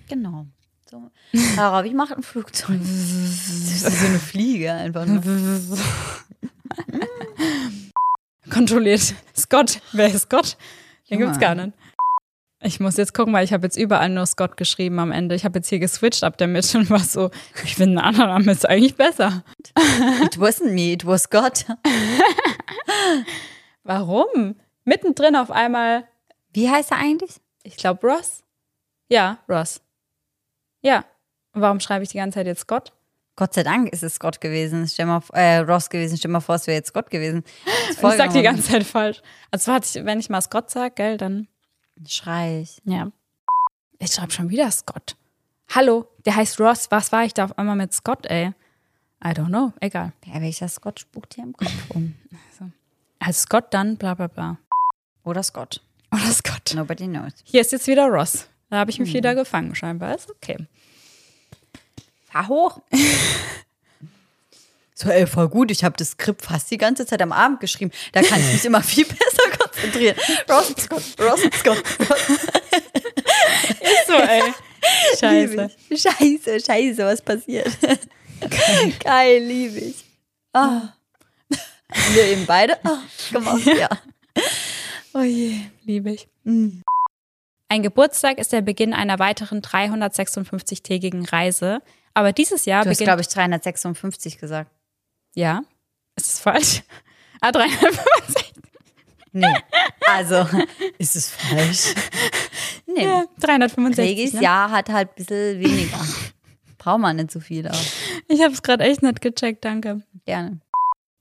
[0.08, 0.46] genau.
[0.90, 1.12] So.
[1.56, 2.80] Laura, wie macht ein Flugzeug?
[2.80, 5.22] Das ist so eine Fliege einfach nur.
[8.50, 9.14] Kontrolliert.
[9.38, 10.58] Scott, wer ist Scott?
[11.10, 11.26] Den Junge.
[11.26, 11.74] gibt's gar nicht.
[12.62, 15.34] Ich muss jetzt gucken, weil ich habe jetzt überall nur Scott geschrieben am Ende.
[15.34, 17.32] Ich habe jetzt hier geswitcht ab der Mitte und war so,
[17.64, 19.44] ich finde, ein anderer Name ist eigentlich besser.
[20.24, 21.64] It wasn't me, it was God.
[23.84, 24.56] Warum?
[24.84, 26.06] Mittendrin auf einmal,
[26.52, 27.38] Wie heißt er eigentlich?
[27.64, 28.44] ich glaube Ross.
[29.10, 29.82] Ja, Ross.
[30.82, 31.06] Ja.
[31.54, 32.94] Warum schreibe ich die ganze Zeit jetzt Scott?
[33.36, 34.88] Gott sei Dank ist es Scott gewesen.
[34.88, 36.18] Stell mal, äh, Ross gewesen.
[36.18, 37.44] Stell mal vor, es wäre jetzt Scott gewesen.
[37.90, 39.22] Ich sag die ganze Zeit falsch.
[39.50, 41.48] Also wenn ich mal Scott sag, gell, dann
[42.08, 42.82] Schrei ich.
[42.86, 43.12] Ja.
[44.00, 45.16] Ich schreibe schon wieder Scott.
[45.74, 46.90] Hallo, der heißt Ross.
[46.90, 48.54] Was war ich da auf einmal mit Scott, ey?
[49.24, 49.74] I don't know.
[49.82, 50.14] Egal.
[50.26, 52.16] Ja, welcher Scott spukt hier im Kopf rum?
[53.20, 54.58] Als Scott dann bla bla bla.
[55.24, 55.82] Oder Scott.
[56.12, 56.74] Oder Scott.
[56.74, 57.34] Nobody knows.
[57.44, 58.48] Hier ist jetzt wieder Ross.
[58.70, 60.16] Da habe ich mich wieder gefangen, scheinbar.
[60.16, 60.58] Ist okay.
[62.26, 62.82] Fahr hoch.
[65.02, 65.72] So, ey, voll gut.
[65.72, 67.90] Ich habe das Skript fast die ganze Zeit am Abend geschrieben.
[68.12, 69.50] Da kann ich mich immer viel besser
[69.80, 70.16] konzentrieren.
[70.50, 71.84] Ross Scott, Ross Scott.
[73.80, 74.44] Ist so, ey.
[75.20, 75.72] Scheiße.
[75.90, 77.68] Scheiße, scheiße, was passiert?
[79.04, 80.06] Geil, liebe ich.
[80.54, 80.94] Ah.
[82.14, 83.00] Wir eben beide ah,
[83.32, 83.90] gemacht, ja.
[85.14, 85.60] Oh je.
[85.86, 86.28] Liebe ich.
[86.46, 91.82] Ein Geburtstag ist der Beginn einer weiteren 356-tägigen Reise.
[92.14, 94.72] Aber dieses Jahr Du hast, glaube ich, 356 gesagt.
[95.36, 95.62] ja.
[96.16, 96.84] Ist das falsch?
[97.42, 98.49] Ah, 365.
[99.32, 99.56] Nee.
[100.08, 100.48] Also,
[100.98, 101.94] ist es falsch?
[102.92, 103.06] Nee.
[103.06, 104.04] Ja, 365.
[104.04, 104.42] Regis ne?
[104.42, 106.00] Jahr hat halt ein bisschen weniger.
[106.80, 107.78] Braucht man nicht so viel, aber
[108.28, 110.02] Ich habe es gerade echt nicht gecheckt, danke.
[110.26, 110.60] gerne.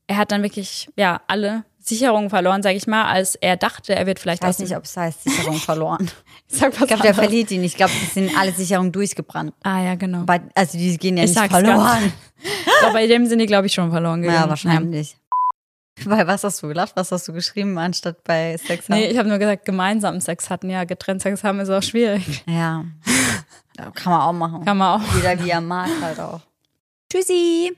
[0.07, 4.07] Er hat dann wirklich, ja, alle Sicherungen verloren, sage ich mal, als er dachte, er
[4.07, 6.11] wird vielleicht Ich weiß nicht, ob es heißt Sicherung verloren.
[6.51, 7.63] Ich sag was Ich glaube, der verliert ihn.
[7.63, 9.53] Ich glaube, es sind alle Sicherungen durchgebrannt.
[9.65, 10.21] Ah ja, genau.
[10.21, 12.11] Aber, also die gehen ja Ich nicht verloren.
[12.83, 14.41] Aber bei dem sind die, glaube ich, schon verloren gegangen.
[14.41, 15.19] Ja, wahrscheinlich.
[16.05, 16.93] Bei was hast du gelacht?
[16.97, 18.97] Was hast du geschrieben, anstatt bei Sex haben?
[18.97, 20.71] Nee, ich habe nur gesagt, gemeinsam Sex hatten.
[20.71, 22.45] Ja, getrennt Sex haben ist auch schwierig.
[22.47, 22.85] Ja.
[23.79, 24.65] Ja, Kann man auch machen.
[24.65, 25.15] Kann man auch.
[25.15, 26.41] Jeder wie er mag halt auch.
[27.13, 27.77] Tschüssi.